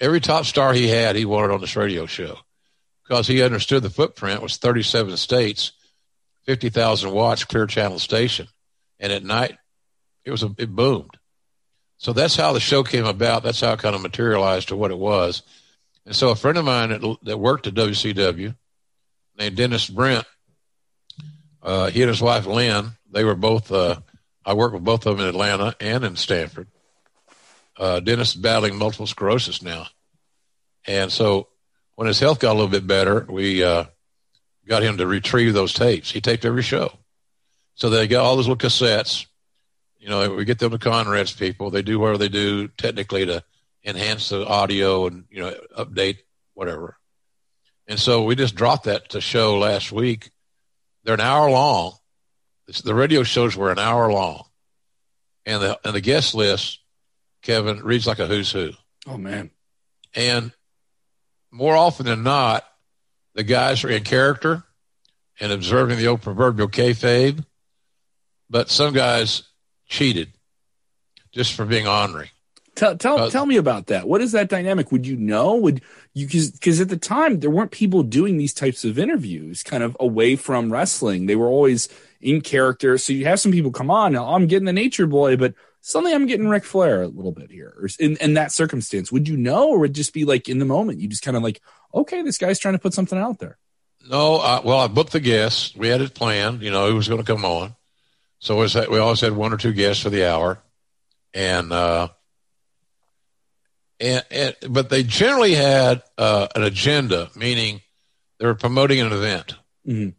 Every 0.00 0.20
top 0.20 0.44
star 0.44 0.72
he 0.72 0.88
had, 0.88 1.16
he 1.16 1.24
wanted 1.24 1.52
on 1.52 1.60
this 1.60 1.76
radio 1.76 2.04
show 2.06 2.38
because 3.02 3.26
he 3.26 3.42
understood 3.42 3.82
the 3.82 3.90
footprint 3.90 4.42
was 4.42 4.56
37 4.56 5.16
states, 5.16 5.72
50,000 6.44 7.10
watts, 7.12 7.44
clear 7.44 7.66
channel 7.66 7.98
station. 7.98 8.48
And 8.98 9.12
at 9.12 9.24
night, 9.24 9.56
it 10.24 10.30
was 10.30 10.42
a, 10.42 10.54
it 10.58 10.74
boomed. 10.74 11.16
So 11.98 12.12
that's 12.12 12.36
how 12.36 12.52
the 12.52 12.60
show 12.60 12.82
came 12.82 13.06
about. 13.06 13.42
That's 13.42 13.60
how 13.60 13.72
it 13.72 13.78
kind 13.78 13.94
of 13.94 14.02
materialized 14.02 14.68
to 14.68 14.76
what 14.76 14.90
it 14.90 14.98
was. 14.98 15.42
And 16.06 16.14
so 16.14 16.30
a 16.30 16.36
friend 16.36 16.58
of 16.58 16.64
mine 16.64 16.90
that, 16.90 17.16
that 17.22 17.38
worked 17.38 17.66
at 17.66 17.74
WCW 17.74 18.54
named 19.38 19.56
Dennis 19.56 19.88
Brent, 19.88 20.26
uh, 21.62 21.90
he 21.90 22.02
and 22.02 22.10
his 22.10 22.20
wife 22.20 22.46
Lynn, 22.46 22.92
they 23.10 23.24
were 23.24 23.34
both, 23.34 23.72
uh, 23.72 23.96
I 24.44 24.52
worked 24.52 24.74
with 24.74 24.84
both 24.84 25.06
of 25.06 25.16
them 25.16 25.24
in 25.24 25.30
Atlanta 25.30 25.74
and 25.80 26.04
in 26.04 26.16
Stamford. 26.16 26.68
Uh, 27.76 28.00
Dennis 28.00 28.30
is 28.30 28.34
battling 28.34 28.76
multiple 28.76 29.06
sclerosis 29.06 29.62
now. 29.62 29.86
And 30.86 31.10
so 31.10 31.48
when 31.94 32.06
his 32.06 32.20
health 32.20 32.38
got 32.38 32.52
a 32.52 32.54
little 32.58 32.68
bit 32.68 32.86
better, 32.86 33.26
we 33.28 33.64
uh, 33.64 33.84
got 34.68 34.82
him 34.82 34.98
to 34.98 35.06
retrieve 35.06 35.54
those 35.54 35.72
tapes. 35.72 36.10
He 36.10 36.20
taped 36.20 36.44
every 36.44 36.62
show. 36.62 36.92
So 37.74 37.90
they 37.90 38.06
got 38.06 38.24
all 38.24 38.36
those 38.36 38.48
little 38.48 38.68
cassettes. 38.68 39.26
You 40.04 40.10
know, 40.10 40.34
we 40.34 40.44
get 40.44 40.58
them 40.58 40.70
to 40.70 40.78
Conrad's 40.78 41.32
people. 41.32 41.70
They 41.70 41.80
do 41.80 41.98
whatever 41.98 42.18
they 42.18 42.28
do 42.28 42.68
technically 42.68 43.24
to 43.24 43.42
enhance 43.82 44.28
the 44.28 44.46
audio 44.46 45.06
and 45.06 45.24
you 45.30 45.40
know 45.40 45.54
update 45.78 46.18
whatever. 46.52 46.98
And 47.88 47.98
so 47.98 48.22
we 48.22 48.36
just 48.36 48.54
dropped 48.54 48.84
that 48.84 49.08
to 49.10 49.22
show 49.22 49.56
last 49.56 49.92
week. 49.92 50.30
They're 51.04 51.14
an 51.14 51.22
hour 51.22 51.50
long. 51.50 51.94
The 52.84 52.94
radio 52.94 53.22
shows 53.22 53.56
were 53.56 53.72
an 53.72 53.78
hour 53.78 54.12
long, 54.12 54.44
and 55.46 55.62
the 55.62 55.80
and 55.86 55.94
the 55.94 56.02
guest 56.02 56.34
list, 56.34 56.80
Kevin 57.40 57.82
reads 57.82 58.06
like 58.06 58.18
a 58.18 58.26
who's 58.26 58.52
who. 58.52 58.72
Oh 59.06 59.16
man! 59.16 59.52
And 60.14 60.52
more 61.50 61.76
often 61.76 62.04
than 62.04 62.22
not, 62.22 62.62
the 63.32 63.42
guys 63.42 63.82
are 63.84 63.90
in 63.90 64.04
character 64.04 64.64
and 65.40 65.50
observing 65.50 65.96
the 65.96 66.08
old 66.08 66.20
proverbial 66.20 66.68
kayfabe, 66.68 67.42
but 68.50 68.68
some 68.68 68.92
guys 68.92 69.44
cheated 69.94 70.32
just 71.32 71.54
for 71.54 71.64
being 71.64 71.86
honoring. 71.86 72.30
Tell 72.74 72.96
tell 72.96 73.20
uh, 73.20 73.30
tell 73.30 73.46
me 73.46 73.56
about 73.56 73.86
that. 73.86 74.08
What 74.08 74.20
is 74.20 74.32
that 74.32 74.48
dynamic? 74.48 74.90
Would 74.90 75.06
you 75.06 75.16
know? 75.16 75.54
Would 75.54 75.80
you 76.12 76.26
because 76.26 76.80
at 76.80 76.88
the 76.88 76.96
time 76.96 77.38
there 77.38 77.50
weren't 77.50 77.70
people 77.70 78.02
doing 78.02 78.36
these 78.36 78.52
types 78.52 78.84
of 78.84 78.98
interviews, 78.98 79.62
kind 79.62 79.84
of 79.84 79.96
away 80.00 80.34
from 80.34 80.72
wrestling. 80.72 81.26
They 81.26 81.36
were 81.36 81.46
always 81.46 81.88
in 82.20 82.40
character. 82.40 82.98
So 82.98 83.12
you 83.12 83.26
have 83.26 83.38
some 83.38 83.52
people 83.52 83.70
come 83.70 83.92
on. 83.92 84.12
Now, 84.12 84.34
I'm 84.34 84.48
getting 84.48 84.64
the 84.64 84.72
Nature 84.72 85.06
Boy, 85.06 85.36
but 85.36 85.54
suddenly 85.82 86.12
I'm 86.12 86.26
getting 86.26 86.48
Ric 86.48 86.64
Flair 86.64 87.02
a 87.02 87.06
little 87.06 87.30
bit 87.30 87.52
here. 87.52 87.74
Or 87.78 87.88
in 88.00 88.16
in 88.16 88.34
that 88.34 88.50
circumstance, 88.50 89.12
would 89.12 89.28
you 89.28 89.36
know, 89.36 89.68
or 89.68 89.78
would 89.78 89.90
it 89.90 89.94
just 89.94 90.12
be 90.12 90.24
like 90.24 90.48
in 90.48 90.58
the 90.58 90.64
moment? 90.64 90.98
You 90.98 91.06
just 91.06 91.22
kind 91.22 91.36
of 91.36 91.44
like, 91.44 91.62
okay, 91.94 92.22
this 92.22 92.38
guy's 92.38 92.58
trying 92.58 92.74
to 92.74 92.80
put 92.80 92.94
something 92.94 93.18
out 93.18 93.38
there. 93.38 93.56
No, 94.10 94.36
uh, 94.36 94.60
well, 94.64 94.80
I 94.80 94.88
booked 94.88 95.12
the 95.12 95.20
guest. 95.20 95.76
We 95.76 95.88
had 95.88 96.00
it 96.00 96.12
planned. 96.12 96.60
You 96.60 96.72
know, 96.72 96.88
he 96.88 96.92
was 96.92 97.06
going 97.06 97.22
to 97.22 97.26
come 97.26 97.44
on. 97.44 97.76
So 98.44 98.56
was, 98.56 98.74
we 98.74 98.98
always 98.98 99.20
had 99.20 99.32
one 99.32 99.52
or 99.54 99.56
two 99.56 99.72
guests 99.72 100.02
for 100.02 100.10
the 100.10 100.30
hour, 100.30 100.58
and. 101.32 101.72
uh 101.72 102.08
and, 104.00 104.24
and 104.30 104.56
but 104.68 104.90
they 104.90 105.04
generally 105.04 105.54
had 105.54 106.02
uh, 106.18 106.48
an 106.56 106.64
agenda, 106.64 107.30
meaning 107.36 107.80
they 108.38 108.46
were 108.46 108.56
promoting 108.56 109.00
an 109.00 109.12
event. 109.12 109.54
Mm-hmm. 109.86 110.10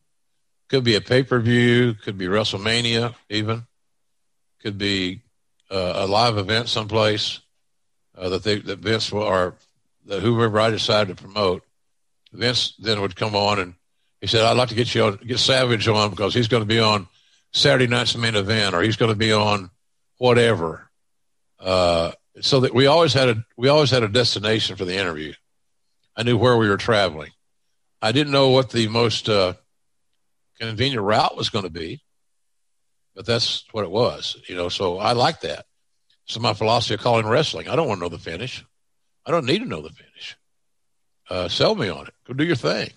Could 0.70 0.84
be 0.86 0.96
a 0.96 1.02
pay 1.02 1.24
per 1.24 1.40
view, 1.40 1.94
could 1.94 2.18
be 2.18 2.26
WrestleMania, 2.28 3.14
even 3.30 3.68
could 4.62 4.78
be 4.78 5.22
uh, 5.70 5.94
a 5.98 6.08
live 6.08 6.38
event 6.38 6.70
someplace. 6.70 7.42
uh, 8.18 8.30
that 8.30 8.44
they 8.44 8.60
that 8.60 8.80
Vince 8.80 9.12
will, 9.12 9.24
or 9.24 9.56
that 10.06 10.22
whoever 10.22 10.60
I 10.60 10.70
decided 10.70 11.16
to 11.16 11.22
promote, 11.22 11.64
Vince 12.32 12.76
then 12.80 13.02
would 13.02 13.16
come 13.16 13.36
on 13.36 13.60
and 13.60 13.76
he 14.22 14.28
said, 14.28 14.46
"I'd 14.46 14.58
like 14.58 14.70
to 14.70 14.76
get 14.76 14.96
you 14.96 15.04
on, 15.04 15.18
get 15.18 15.40
Savage 15.40 15.88
on 15.88 16.10
because 16.10 16.34
he's 16.34 16.48
going 16.48 16.64
to 16.64 16.68
be 16.68 16.80
on 16.80 17.08
Saturday 17.56 17.88
night's 17.88 18.16
main 18.18 18.36
event, 18.36 18.76
or 18.76 18.82
he's 18.82 18.98
going 18.98 19.12
to 19.12 19.18
be 19.18 19.32
on 19.32 19.72
whatever." 20.18 20.90
Uh, 21.60 22.12
so 22.42 22.60
that 22.60 22.74
we 22.74 22.86
always 22.86 23.14
had 23.14 23.30
a 23.30 23.46
we 23.58 23.70
always 23.70 23.90
had 23.90 24.04
a 24.04 24.10
destination 24.10 24.76
for 24.76 24.86
the 24.86 24.98
interview. 24.98 25.34
I 26.16 26.24
knew 26.24 26.38
where 26.38 26.58
we 26.58 26.70
were 26.70 26.78
traveling. 26.78 27.32
I 28.02 28.12
didn't 28.12 28.34
know 28.34 28.50
what 28.50 28.70
the 28.70 28.88
most 28.88 29.30
uh, 29.30 29.54
convenient 30.60 31.02
route 31.02 31.36
was 31.36 31.50
going 31.50 31.64
to 31.64 31.72
be, 31.72 32.02
but 33.16 33.26
that's 33.26 33.64
what 33.72 33.84
it 33.84 33.92
was, 33.92 34.38
you 34.48 34.56
know. 34.56 34.70
So 34.70 34.98
I 34.98 35.14
like 35.14 35.42
that. 35.42 35.66
So 36.26 36.40
my 36.40 36.54
philosophy 36.54 36.96
of 36.96 37.00
calling 37.00 37.26
wrestling. 37.26 37.70
I 37.70 37.76
don't 37.76 37.88
want 37.88 38.00
to 38.00 38.06
know 38.06 38.10
the 38.10 38.18
finish. 38.18 38.66
I 39.26 39.32
don't 39.32 39.46
need 39.46 39.60
to 39.60 39.66
know 39.66 39.82
the 39.82 39.90
finish. 39.90 40.38
Uh, 41.30 41.48
sell 41.48 41.74
me 41.74 41.90
on 41.90 42.08
it. 42.08 42.14
Go 42.28 42.34
do 42.34 42.44
your 42.44 42.56
thing. 42.56 42.92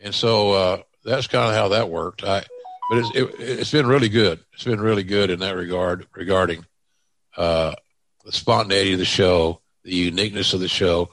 And 0.00 0.14
so 0.14 0.52
uh, 0.52 0.82
that's 1.04 1.26
kind 1.26 1.50
of 1.50 1.56
how 1.56 1.68
that 1.68 1.90
worked. 1.90 2.24
I, 2.24 2.44
but 2.88 2.98
it's, 2.98 3.10
it, 3.14 3.58
has 3.58 3.70
been 3.70 3.86
really 3.86 4.08
good. 4.08 4.40
It's 4.52 4.64
been 4.64 4.80
really 4.80 5.04
good 5.04 5.30
in 5.30 5.40
that 5.40 5.56
regard 5.56 6.06
regarding 6.14 6.64
uh, 7.36 7.74
the 8.24 8.32
spontaneity 8.32 8.92
of 8.92 8.98
the 8.98 9.04
show, 9.04 9.60
the 9.82 9.94
uniqueness 9.94 10.52
of 10.52 10.60
the 10.60 10.68
show, 10.68 11.10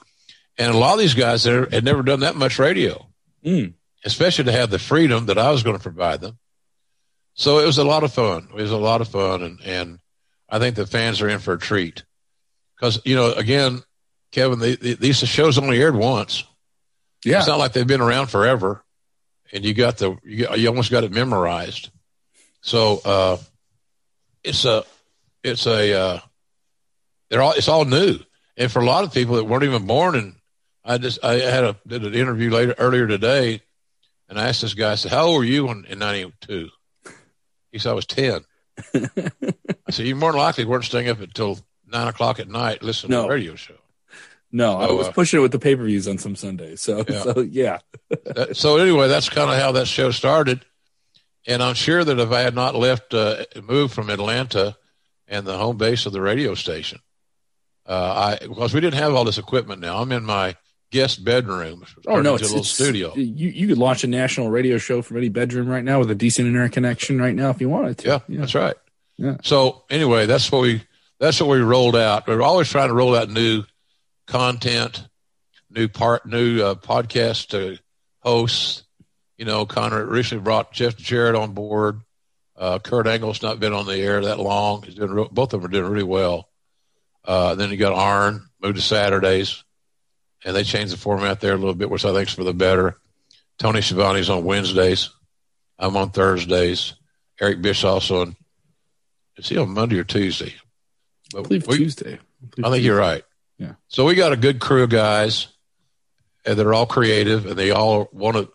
and 0.57 0.73
a 0.73 0.77
lot 0.77 0.93
of 0.93 0.99
these 0.99 1.13
guys 1.13 1.43
there 1.43 1.67
had 1.69 1.83
never 1.83 2.03
done 2.03 2.21
that 2.21 2.35
much 2.35 2.59
radio, 2.59 3.07
mm. 3.43 3.73
especially 4.03 4.45
to 4.45 4.51
have 4.51 4.69
the 4.69 4.79
freedom 4.79 5.27
that 5.27 5.37
I 5.37 5.51
was 5.51 5.63
going 5.63 5.77
to 5.77 5.81
provide 5.81 6.21
them. 6.21 6.37
So 7.33 7.59
it 7.59 7.65
was 7.65 7.77
a 7.77 7.83
lot 7.83 8.03
of 8.03 8.13
fun. 8.13 8.49
It 8.51 8.61
was 8.61 8.71
a 8.71 8.77
lot 8.77 9.01
of 9.01 9.07
fun, 9.07 9.41
and 9.41 9.59
and 9.61 9.99
I 10.49 10.59
think 10.59 10.75
the 10.75 10.85
fans 10.85 11.21
are 11.21 11.29
in 11.29 11.39
for 11.39 11.53
a 11.53 11.59
treat 11.59 12.03
because 12.75 12.99
you 13.05 13.15
know 13.15 13.31
again, 13.31 13.81
Kevin, 14.31 14.59
the, 14.59 14.75
the, 14.75 14.93
these 14.95 15.17
shows 15.17 15.57
only 15.57 15.81
aired 15.81 15.95
once. 15.95 16.43
Yeah, 17.23 17.39
it's 17.39 17.47
not 17.47 17.59
like 17.59 17.73
they've 17.73 17.87
been 17.87 18.01
around 18.01 18.27
forever, 18.27 18.83
and 19.53 19.65
you 19.65 19.73
got 19.73 19.97
the 19.97 20.17
you, 20.23 20.47
you 20.55 20.67
almost 20.67 20.91
got 20.91 21.03
it 21.03 21.11
memorized. 21.11 21.89
So 22.61 23.01
uh, 23.03 23.37
it's 24.43 24.65
a 24.65 24.83
it's 25.43 25.65
a 25.65 25.93
uh, 25.93 26.19
they're 27.29 27.41
all 27.41 27.53
it's 27.53 27.67
all 27.67 27.85
new, 27.85 28.19
and 28.57 28.71
for 28.71 28.79
a 28.79 28.85
lot 28.85 29.03
of 29.03 29.13
people 29.13 29.35
that 29.35 29.45
weren't 29.45 29.63
even 29.63 29.85
born 29.85 30.15
And 30.15 30.35
I 30.83 30.97
just 30.97 31.23
I 31.23 31.35
had 31.35 31.63
a 31.63 31.75
did 31.85 32.05
an 32.05 32.13
interview 32.13 32.49
later 32.49 32.75
earlier 32.77 33.07
today, 33.07 33.61
and 34.29 34.39
I 34.39 34.47
asked 34.47 34.61
this 34.61 34.73
guy. 34.73 34.93
I 34.93 34.95
said, 34.95 35.11
"How 35.11 35.25
old 35.25 35.39
were 35.39 35.43
you 35.43 35.69
in, 35.69 35.85
in 35.85 35.99
'92?" 35.99 36.69
He 37.71 37.79
said, 37.79 37.91
"I 37.91 37.93
was 37.93 38.05
10. 38.05 38.41
I 38.93 39.91
said, 39.91 40.05
"You 40.05 40.15
more 40.15 40.31
than 40.31 40.41
likely 40.41 40.65
weren't 40.65 40.85
staying 40.85 41.09
up 41.09 41.19
until 41.19 41.59
nine 41.87 42.07
o'clock 42.07 42.39
at 42.39 42.47
night 42.47 42.83
listening 42.83 43.11
no. 43.11 43.23
to 43.23 43.27
the 43.27 43.33
radio 43.33 43.55
show." 43.55 43.75
No, 44.51 44.77
I 44.77 44.91
was 44.91 45.07
uh, 45.07 45.11
pushing 45.11 45.39
it 45.39 45.41
with 45.41 45.53
the 45.53 45.59
pay 45.59 45.75
per 45.75 45.85
views 45.85 46.07
on 46.07 46.17
some 46.17 46.35
Sundays. 46.35 46.81
So 46.81 47.05
yeah. 47.07 47.21
So, 47.21 47.39
yeah. 47.39 47.79
so 48.53 48.77
anyway, 48.77 49.07
that's 49.07 49.29
kind 49.29 49.49
of 49.49 49.57
how 49.57 49.71
that 49.73 49.87
show 49.87 50.11
started, 50.11 50.65
and 51.47 51.63
I'm 51.63 51.75
sure 51.75 52.03
that 52.03 52.19
if 52.19 52.31
I 52.31 52.41
had 52.41 52.55
not 52.55 52.75
left, 52.75 53.13
uh, 53.13 53.45
moved 53.63 53.93
from 53.93 54.09
Atlanta, 54.09 54.77
and 55.27 55.45
the 55.45 55.57
home 55.57 55.77
base 55.77 56.05
of 56.05 56.11
the 56.11 56.21
radio 56.21 56.53
station, 56.55 56.99
uh, 57.85 58.37
I 58.41 58.45
because 58.45 58.73
we 58.73 58.81
didn't 58.81 58.99
have 58.99 59.13
all 59.13 59.23
this 59.23 59.37
equipment 59.37 59.79
now. 59.81 60.01
I'm 60.01 60.11
in 60.11 60.25
my 60.25 60.55
guest 60.91 61.23
bedroom. 61.23 61.85
Oh 62.05 62.21
no, 62.21 62.35
it's 62.35 62.43
a 62.43 62.47
little 62.47 62.59
it's, 62.59 62.69
studio. 62.69 63.15
You 63.15 63.49
you 63.49 63.67
could 63.67 63.77
launch 63.77 64.03
a 64.03 64.07
national 64.07 64.49
radio 64.49 64.77
show 64.77 65.01
from 65.01 65.17
any 65.17 65.29
bedroom 65.29 65.67
right 65.67 65.83
now 65.83 65.99
with 65.99 66.11
a 66.11 66.15
decent 66.15 66.47
internet 66.47 66.73
connection 66.73 67.19
right 67.19 67.33
now 67.33 67.49
if 67.49 67.61
you 67.61 67.69
wanted 67.69 67.97
to. 67.99 68.07
Yeah, 68.07 68.19
yeah. 68.27 68.39
that's 68.41 68.55
right. 68.55 68.75
Yeah. 69.17 69.37
So 69.43 69.83
anyway, 69.89 70.25
that's 70.25 70.51
what 70.51 70.61
we 70.61 70.83
that's 71.19 71.39
what 71.39 71.49
we 71.49 71.59
rolled 71.61 71.95
out. 71.95 72.27
We're 72.27 72.41
always 72.41 72.69
trying 72.69 72.89
to 72.89 72.93
roll 72.93 73.15
out 73.15 73.29
new 73.29 73.63
content, 74.31 75.07
new 75.69 75.89
part, 75.89 76.25
new 76.25 76.63
uh, 76.63 76.75
podcast 76.75 77.79
hosts. 78.19 78.83
You 79.37 79.45
know, 79.45 79.65
Conrad 79.65 80.07
recently 80.07 80.43
brought 80.43 80.71
Jeff 80.71 80.95
Jarrett 80.95 81.35
on 81.35 81.53
board. 81.53 82.01
Uh, 82.55 82.79
Kurt 82.79 83.07
Angle's 83.07 83.41
not 83.41 83.59
been 83.59 83.73
on 83.73 83.85
the 83.85 83.97
air 83.97 84.21
that 84.21 84.39
long. 84.39 84.83
He's 84.83 84.95
doing 84.95 85.27
both 85.31 85.53
of 85.53 85.61
them 85.61 85.65
are 85.65 85.71
doing 85.71 85.91
really 85.91 86.03
well. 86.03 86.47
Uh, 87.25 87.55
then 87.55 87.71
you 87.71 87.77
got 87.77 87.93
Arn 87.93 88.47
moved 88.61 88.77
to 88.77 88.81
Saturdays 88.81 89.63
and 90.45 90.55
they 90.55 90.63
changed 90.63 90.93
the 90.93 90.97
format 90.97 91.41
there 91.41 91.53
a 91.53 91.57
little 91.57 91.75
bit, 91.75 91.89
which 91.89 92.05
I 92.05 92.13
think 92.13 92.29
is 92.29 92.33
for 92.33 92.43
the 92.43 92.53
better. 92.53 92.97
Tony 93.59 93.81
Schiavone's 93.81 94.29
on 94.29 94.45
Wednesdays. 94.45 95.09
I'm 95.77 95.97
on 95.97 96.11
Thursdays. 96.11 96.93
Eric 97.39 97.61
Bischoff's 97.61 98.11
on. 98.11 98.35
Is 99.37 99.49
he 99.49 99.57
on 99.57 99.69
Monday 99.69 99.99
or 99.99 100.03
Tuesday? 100.03 100.53
But 101.31 101.39
I 101.39 101.41
believe 101.43 101.67
we, 101.67 101.77
Tuesday. 101.77 102.13
I, 102.13 102.45
believe 102.45 102.65
I 102.65 102.69
think 102.69 102.73
Tuesday. 102.73 102.85
you're 102.85 102.97
right. 102.97 103.23
Yeah. 103.61 103.73
So 103.89 104.05
we 104.05 104.15
got 104.15 104.33
a 104.33 104.37
good 104.37 104.59
crew 104.59 104.81
of 104.81 104.89
guys, 104.89 105.47
and 106.43 106.57
they're 106.57 106.73
all 106.73 106.87
creative, 106.87 107.45
and 107.45 107.55
they 107.55 107.69
all 107.69 108.09
want 108.11 108.35
to 108.35 108.49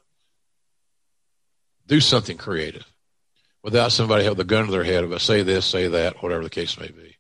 do 1.87 2.01
something 2.01 2.37
creative 2.37 2.85
without 3.63 3.93
somebody 3.93 4.25
having 4.25 4.37
the 4.37 4.45
gun 4.45 4.67
to 4.67 4.73
their 4.73 4.83
head 4.83 5.05
of 5.05 5.13
a 5.13 5.21
say 5.21 5.43
this, 5.43 5.65
say 5.65 5.87
that, 5.87 6.21
whatever 6.25 6.43
the 6.43 6.51
case 6.51 6.77
may 6.77 6.89
be. 6.89 7.17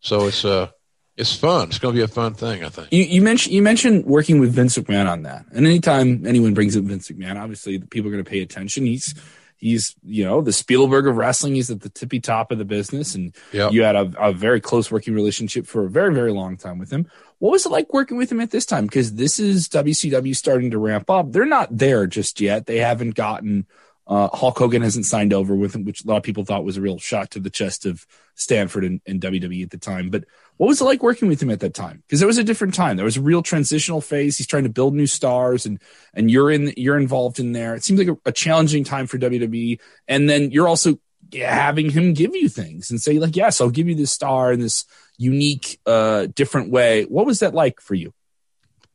So 0.00 0.26
it's 0.26 0.44
uh 0.44 0.70
it's 1.16 1.36
fun. 1.36 1.68
It's 1.68 1.78
going 1.78 1.94
to 1.94 1.98
be 2.00 2.02
a 2.02 2.08
fun 2.08 2.34
thing, 2.34 2.64
I 2.64 2.70
think. 2.70 2.88
You, 2.90 3.04
you, 3.04 3.22
mentioned 3.22 3.54
you 3.54 3.62
mentioned 3.62 4.06
working 4.06 4.40
with 4.40 4.52
Vince 4.52 4.76
McMahon 4.78 5.08
on 5.08 5.22
that, 5.22 5.44
and 5.52 5.64
anytime 5.66 6.26
anyone 6.26 6.54
brings 6.54 6.76
up 6.76 6.84
Vince 6.84 7.08
McMahon, 7.08 7.38
obviously 7.38 7.76
the 7.76 7.86
people 7.86 8.08
are 8.08 8.12
going 8.12 8.24
to 8.24 8.28
pay 8.28 8.40
attention. 8.40 8.84
He's 8.84 9.14
he's 9.62 9.94
you 10.04 10.24
know 10.24 10.42
the 10.42 10.52
Spielberg 10.52 11.06
of 11.06 11.16
wrestling. 11.16 11.54
He's 11.54 11.70
at 11.70 11.80
the 11.80 11.88
tippy 11.88 12.20
top 12.20 12.50
of 12.50 12.58
the 12.58 12.64
business, 12.64 13.14
and 13.14 13.34
yep. 13.52 13.72
you 13.72 13.82
had 13.84 13.96
a, 13.96 14.12
a 14.18 14.32
very 14.32 14.60
close 14.60 14.90
working 14.90 15.14
relationship 15.14 15.66
for 15.66 15.84
a 15.84 15.88
very 15.88 16.12
very 16.12 16.32
long 16.32 16.56
time 16.56 16.78
with 16.78 16.90
him. 16.90 17.10
What 17.38 17.52
was 17.52 17.64
it 17.64 17.70
like 17.70 17.92
working 17.92 18.18
with 18.18 18.30
him 18.30 18.40
at 18.40 18.50
this 18.50 18.66
time? 18.66 18.86
Because 18.86 19.14
this 19.14 19.38
is 19.38 19.68
WCW 19.68 20.36
starting 20.36 20.72
to 20.72 20.78
ramp 20.78 21.08
up. 21.08 21.32
They're 21.32 21.46
not 21.46 21.76
there 21.76 22.06
just 22.06 22.40
yet. 22.40 22.66
They 22.66 22.78
haven't 22.78 23.14
gotten 23.14 23.66
uh, 24.06 24.28
Hulk 24.32 24.58
Hogan 24.58 24.82
hasn't 24.82 25.06
signed 25.06 25.32
over 25.32 25.54
with 25.54 25.74
him, 25.74 25.84
which 25.84 26.04
a 26.04 26.08
lot 26.08 26.16
of 26.16 26.22
people 26.22 26.44
thought 26.44 26.64
was 26.64 26.76
a 26.76 26.80
real 26.80 26.98
shot 26.98 27.30
to 27.30 27.40
the 27.40 27.50
chest 27.50 27.86
of 27.86 28.06
Stamford 28.34 28.84
and, 28.84 29.00
and 29.06 29.20
WWE 29.20 29.62
at 29.62 29.70
the 29.70 29.78
time. 29.78 30.10
But 30.10 30.24
what 30.56 30.68
was 30.68 30.80
it 30.80 30.84
like 30.84 31.02
working 31.02 31.28
with 31.28 31.42
him 31.42 31.50
at 31.50 31.60
that 31.60 31.74
time? 31.74 32.02
Because 32.06 32.22
it 32.22 32.26
was 32.26 32.38
a 32.38 32.44
different 32.44 32.74
time. 32.74 32.96
There 32.96 33.04
was 33.04 33.16
a 33.16 33.22
real 33.22 33.42
transitional 33.42 34.00
phase. 34.00 34.36
He's 34.36 34.46
trying 34.46 34.62
to 34.64 34.68
build 34.68 34.94
new 34.94 35.06
stars, 35.06 35.66
and 35.66 35.80
and 36.14 36.30
you're 36.30 36.50
in 36.50 36.72
you're 36.76 36.98
involved 36.98 37.38
in 37.38 37.52
there. 37.52 37.74
It 37.74 37.84
seems 37.84 37.98
like 37.98 38.08
a, 38.08 38.16
a 38.26 38.32
challenging 38.32 38.84
time 38.84 39.06
for 39.06 39.18
WWE. 39.18 39.80
And 40.08 40.28
then 40.28 40.50
you're 40.50 40.68
also 40.68 40.98
having 41.32 41.90
him 41.90 42.12
give 42.12 42.34
you 42.34 42.48
things 42.48 42.90
and 42.90 43.00
say 43.00 43.18
like, 43.18 43.36
yes, 43.36 43.60
I'll 43.60 43.70
give 43.70 43.88
you 43.88 43.94
this 43.94 44.12
star 44.12 44.52
in 44.52 44.60
this 44.60 44.84
unique, 45.16 45.80
uh, 45.86 46.26
different 46.34 46.70
way. 46.70 47.04
What 47.04 47.26
was 47.26 47.40
that 47.40 47.54
like 47.54 47.80
for 47.80 47.94
you? 47.94 48.12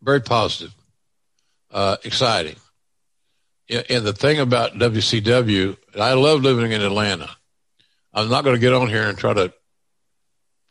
Very 0.01 0.21
positive, 0.21 0.75
uh, 1.71 1.97
exciting 2.03 2.55
and 3.69 4.05
the 4.05 4.13
thing 4.13 4.39
about 4.39 4.73
WCW, 4.73 5.77
I 5.99 6.13
love 6.13 6.41
living 6.41 6.71
in 6.71 6.81
Atlanta. 6.81 7.29
I'm 8.13 8.29
not 8.29 8.43
going 8.43 8.55
to 8.55 8.61
get 8.61 8.73
on 8.73 8.87
here 8.87 9.07
and 9.07 9.17
try 9.17 9.33
to 9.33 9.53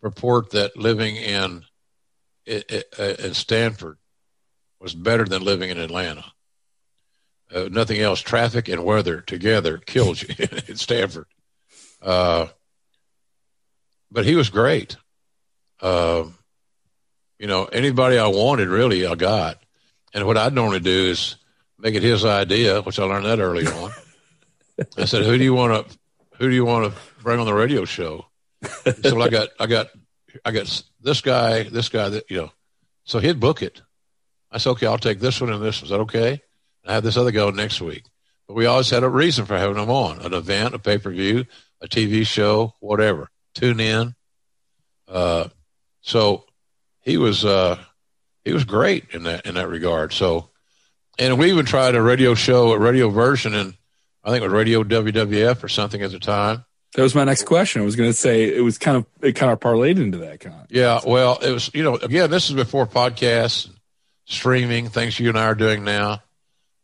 report 0.07 0.51
that 0.51 0.77
living 0.77 1.17
in 1.17 1.65
in 2.47 3.35
Stamford 3.35 3.99
was 4.81 4.95
better 4.95 5.25
than 5.25 5.43
living 5.43 5.71
in 5.71 5.79
Atlanta. 5.79 6.25
Uh, 7.53 7.69
nothing 7.71 8.01
else. 8.01 8.21
Traffic 8.21 8.69
and 8.69 8.85
weather 8.85 9.21
together 9.21 9.79
killed 9.79 10.23
you 10.23 10.29
in 10.69 10.77
Stamford. 10.77 11.27
Uh, 12.01 12.47
but 14.11 14.25
he 14.25 14.37
was 14.37 14.49
great. 14.49 14.97
Uh, 15.81 16.25
you 17.39 17.47
know, 17.47 17.65
anybody 17.65 18.17
I 18.17 18.29
wanted, 18.29 18.69
really, 18.69 19.07
I 19.07 19.15
got. 19.17 19.61
And 20.15 20.25
what 20.25 20.39
I'd 20.39 20.55
normally 20.55 20.81
do 20.81 21.11
is 21.11 21.37
make 21.79 21.95
it 21.95 22.03
his 22.03 22.25
idea, 22.25 22.81
which 22.83 22.99
I 22.99 23.05
learned 23.05 23.27
that 23.27 23.41
early 23.41 23.67
on. 23.67 23.91
I 24.97 25.05
said, 25.05 25.25
"Who 25.25 25.37
do 25.37 25.45
you 25.45 25.55
want 25.55 25.89
to? 25.89 25.99
Who 26.39 26.49
do 26.49 26.55
you 26.55 26.65
want 26.65 26.93
to 26.93 27.01
bring 27.23 27.41
on 27.41 27.47
the 27.47 27.55
radio 27.55 27.85
show?" 27.85 28.27
So 29.03 29.21
I 29.21 29.29
got, 29.29 29.49
I 29.59 29.67
got, 29.67 29.89
I 30.45 30.51
got 30.51 30.83
this 31.01 31.21
guy, 31.21 31.65
this 31.65 31.89
guy, 31.89 32.09
that 32.11 32.31
you 32.31 32.39
know. 32.39 32.53
So 33.05 33.19
he'd 33.19 33.41
book 33.41 33.63
it. 33.63 33.83
I 34.51 34.59
said, 34.59 34.71
"Okay, 34.71 34.87
I'll 34.87 34.99
take 34.99 35.21
this 35.21 35.41
one 35.41 35.53
and 35.53 35.63
this. 35.63 35.83
Is 35.83 35.91
that 35.91 36.01
okay?" 36.01 36.41
I 36.87 36.93
have 36.93 37.03
this 37.03 37.17
other 37.17 37.33
guy 37.33 37.51
next 37.51 37.81
week. 37.81 38.05
But 38.47 38.55
we 38.55 38.67
always 38.67 38.91
had 38.91 39.03
a 39.03 39.09
reason 39.09 39.45
for 39.45 39.57
having 39.57 39.77
them 39.77 39.91
on: 39.91 40.21
an 40.21 40.35
event, 40.35 40.75
a 40.75 40.79
pay 40.79 40.99
per 40.99 41.11
view, 41.11 41.47
a 41.81 41.89
TV 41.89 42.27
show, 42.27 42.75
whatever. 42.81 43.31
Tune 43.55 43.81
in. 43.81 44.15
Uh, 45.09 45.49
so 46.01 46.45
he 47.01 47.17
was 47.17 47.45
uh, 47.45 47.79
he 48.45 48.53
was 48.53 48.65
great 48.65 49.07
in 49.13 49.25
that 49.25 49.47
in 49.47 49.55
that 49.55 49.69
regard. 49.69 50.13
So 50.13 50.51
and 51.19 51.39
we 51.39 51.51
even 51.51 51.65
tried 51.65 51.95
a 51.95 52.03
radio 52.03 52.35
show, 52.35 52.73
a 52.73 52.79
radio 52.79 53.09
version, 53.09 53.55
and 53.55 53.75
I 54.23 54.31
think 54.31 54.43
it 54.43 54.49
was 54.49 54.53
Radio 54.53 54.85
WWF 54.85 55.63
or 55.63 55.69
something 55.69 56.03
at 56.03 56.11
the 56.11 56.19
time. 56.19 56.65
That 56.95 57.03
was 57.03 57.15
my 57.15 57.25
next 57.25 57.45
question. 57.45 57.83
I 57.83 57.85
was 57.85 57.97
going 57.97 58.09
to 58.09 58.17
say 58.17 58.45
it 58.45 58.63
was 58.63 58.79
kind 58.79 58.97
of 58.97 59.07
it 59.21 59.33
kind 59.33 59.53
of 59.53 59.61
parlayed 59.61 59.99
into 59.99 60.19
that 60.19 60.41
kind. 60.41 60.57
Of. 60.63 60.67
Yeah, 60.71 61.01
well, 61.07 61.39
it 61.43 61.51
was 61.51 61.71
you 61.75 61.83
know 61.83 61.97
again 61.97 62.31
this 62.31 62.49
is 62.49 62.57
before 62.57 62.87
podcasts, 62.87 63.69
streaming 64.25 64.89
things 64.89 65.19
you 65.19 65.29
and 65.29 65.39
I 65.39 65.45
are 65.47 65.55
doing 65.55 65.85
now, 65.85 66.23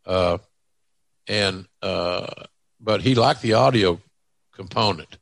uh, 0.05 0.37
and 1.27 1.67
uh, 1.81 2.27
but 2.79 3.01
he 3.01 3.15
liked 3.15 3.41
the 3.41 3.53
audio 3.53 3.99
component. 4.51 5.17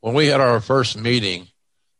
When 0.00 0.14
we 0.14 0.28
had 0.28 0.40
our 0.40 0.60
first 0.60 0.96
meeting, 0.96 1.48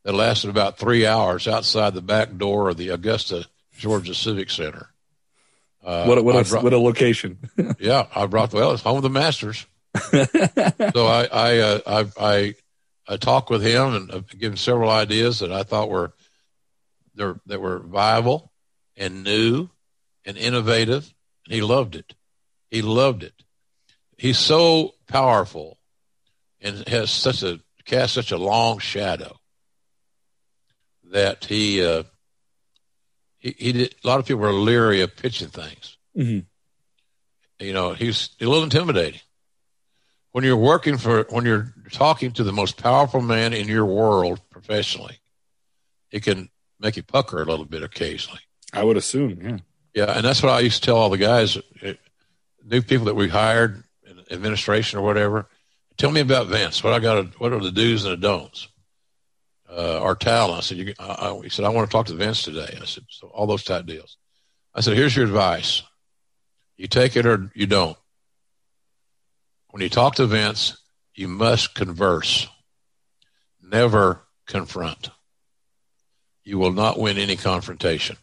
that 0.05 0.15
lasted 0.15 0.51
about 0.51 0.79
three 0.79 1.07
hours 1.07 1.47
outside 1.47 1.95
the 1.95 2.01
back 2.01 2.37
door 2.37 2.69
of 2.69 2.77
the 2.77 2.91
Augusta, 2.91 3.47
Georgia 3.77 4.15
Civic 4.15 4.51
Center. 4.51 4.89
Uh, 5.83 6.05
what 6.05 6.19
a, 6.19 6.23
what, 6.23 6.37
a, 6.37 6.49
brought, 6.49 6.65
what 6.65 6.73
a 6.73 6.79
location! 6.79 7.39
yeah, 7.79 8.07
I 8.15 8.27
brought 8.27 8.53
well, 8.53 8.73
it's 8.73 8.83
home 8.83 8.99
of 8.99 9.03
the 9.03 9.11
Masters. 9.11 9.67
So 9.97 11.07
I 11.07 11.29
I, 11.33 11.59
uh, 11.59 11.81
I 11.87 12.07
I 12.21 12.55
I 13.09 13.17
talked 13.17 13.51
with 13.51 13.63
him 13.63 13.95
and 13.95 14.11
uh, 14.11 14.21
given 14.39 14.57
several 14.57 14.91
ideas 14.91 15.41
that 15.41 15.53
I 15.53 15.63
thought 15.65 15.91
were 15.91 16.13
that 17.17 17.61
were 17.61 17.81
viable 17.81 18.53
and 18.97 19.25
new 19.25 19.69
and 20.25 20.37
innovative. 20.37 21.13
And 21.45 21.55
he 21.55 21.61
loved 21.61 21.97
it. 21.97 22.15
He 22.71 22.83
loved 22.83 23.23
it. 23.23 23.35
He's 24.17 24.39
so 24.39 24.95
powerful 25.09 25.79
and 26.61 26.87
has 26.89 27.11
such 27.11 27.43
a 27.43 27.61
cast 27.85 28.15
such 28.15 28.31
a 28.31 28.39
long 28.39 28.79
shadow 28.79 29.37
that 31.11 31.47
he 31.47 31.85
uh, 31.85 32.05
he, 33.39 33.55
he 33.59 33.73
did, 33.73 33.95
a 34.05 34.07
lot 34.07 34.21
of 34.21 34.27
people 34.27 34.45
are 34.45 34.53
leery 34.53 35.01
of 35.01 35.17
pitching 35.17 35.49
things. 35.49 35.97
Mm-hmm. 36.17 37.65
You 37.65 37.73
know, 37.73 37.93
he's 37.93 38.31
a 38.41 38.47
little 38.47 38.65
intimidating 38.65 39.21
when 40.33 40.45
you're 40.45 40.57
working 40.57 40.97
for 40.97 41.27
when 41.31 41.45
you're 41.45 41.75
talking 41.91 42.33
to 42.33 42.45
the 42.45 42.53
most 42.53 42.77
powerful 42.77 43.21
man 43.21 43.53
in 43.53 43.69
your 43.69 43.87
world 43.87 44.41
professionally. 44.51 45.19
It 46.11 46.23
can 46.23 46.49
make 46.79 46.97
you 46.97 47.03
pucker 47.03 47.43
a 47.43 47.45
little 47.45 47.65
bit 47.65 47.83
occasionally. 47.83 48.41
I 48.73 48.85
would 48.85 48.97
assume, 48.97 49.39
yeah. 49.43 49.59
Yeah, 49.95 50.17
and 50.17 50.25
that's 50.25 50.43
what 50.43 50.53
I 50.53 50.61
used 50.61 50.83
to 50.83 50.87
tell 50.87 50.97
all 50.97 51.11
the 51.11 51.19
guys, 51.19 51.57
uh, 51.57 51.95
new 52.65 52.81
people 52.81 53.07
that 53.07 53.17
we 53.17 53.29
hired 53.29 53.83
in 54.09 54.21
administration 54.31 54.99
or 54.99 55.03
whatever. 55.03 55.47
Tell 55.97 56.13
me 56.13 56.21
about 56.21 56.47
Vince. 56.47 56.83
What 56.85 56.93
I 56.93 57.01
got? 57.01 57.41
What 57.41 57.53
are 57.53 57.61
the 57.61 57.73
do's 57.73 58.05
and 58.05 58.13
the 58.13 58.17
don'ts? 58.17 58.69
Uh, 59.69 60.01
our 60.01 60.15
talent. 60.15 60.59
I 60.59 60.61
said, 60.63 60.79
you, 60.79 60.95
I, 60.99 61.05
I, 61.29 61.41
he 61.43 61.49
said, 61.49 61.65
I 61.65 61.69
want 61.69 61.89
to 61.89 61.93
talk 61.93 62.07
to 62.07 62.15
Vince 62.15 62.43
today. 62.43 62.79
I 62.81 62.85
said, 62.85 63.05
so 63.09 63.29
all 63.29 63.47
those 63.47 63.65
type 63.65 63.87
deals. 63.87 64.17
I 64.75 64.81
said, 64.81 64.97
here's 64.97 65.15
your 65.15 65.27
advice. 65.27 65.83
You 66.77 66.87
take 66.87 67.17
it 67.17 67.27
or 67.27 67.51
you 67.55 67.67
don't. 67.67 67.97
When 69.71 69.83
you 69.83 69.89
talk 69.89 70.17
to 70.17 70.27
Vince, 70.27 70.77
you 71.15 71.29
must 71.29 71.75
converse, 71.75 72.49
never 73.63 74.23
confront 74.47 75.11
you 76.45 76.59
will 76.59 76.73
not 76.73 76.99
win 76.99 77.17
any 77.17 77.37
confrontation. 77.37 78.17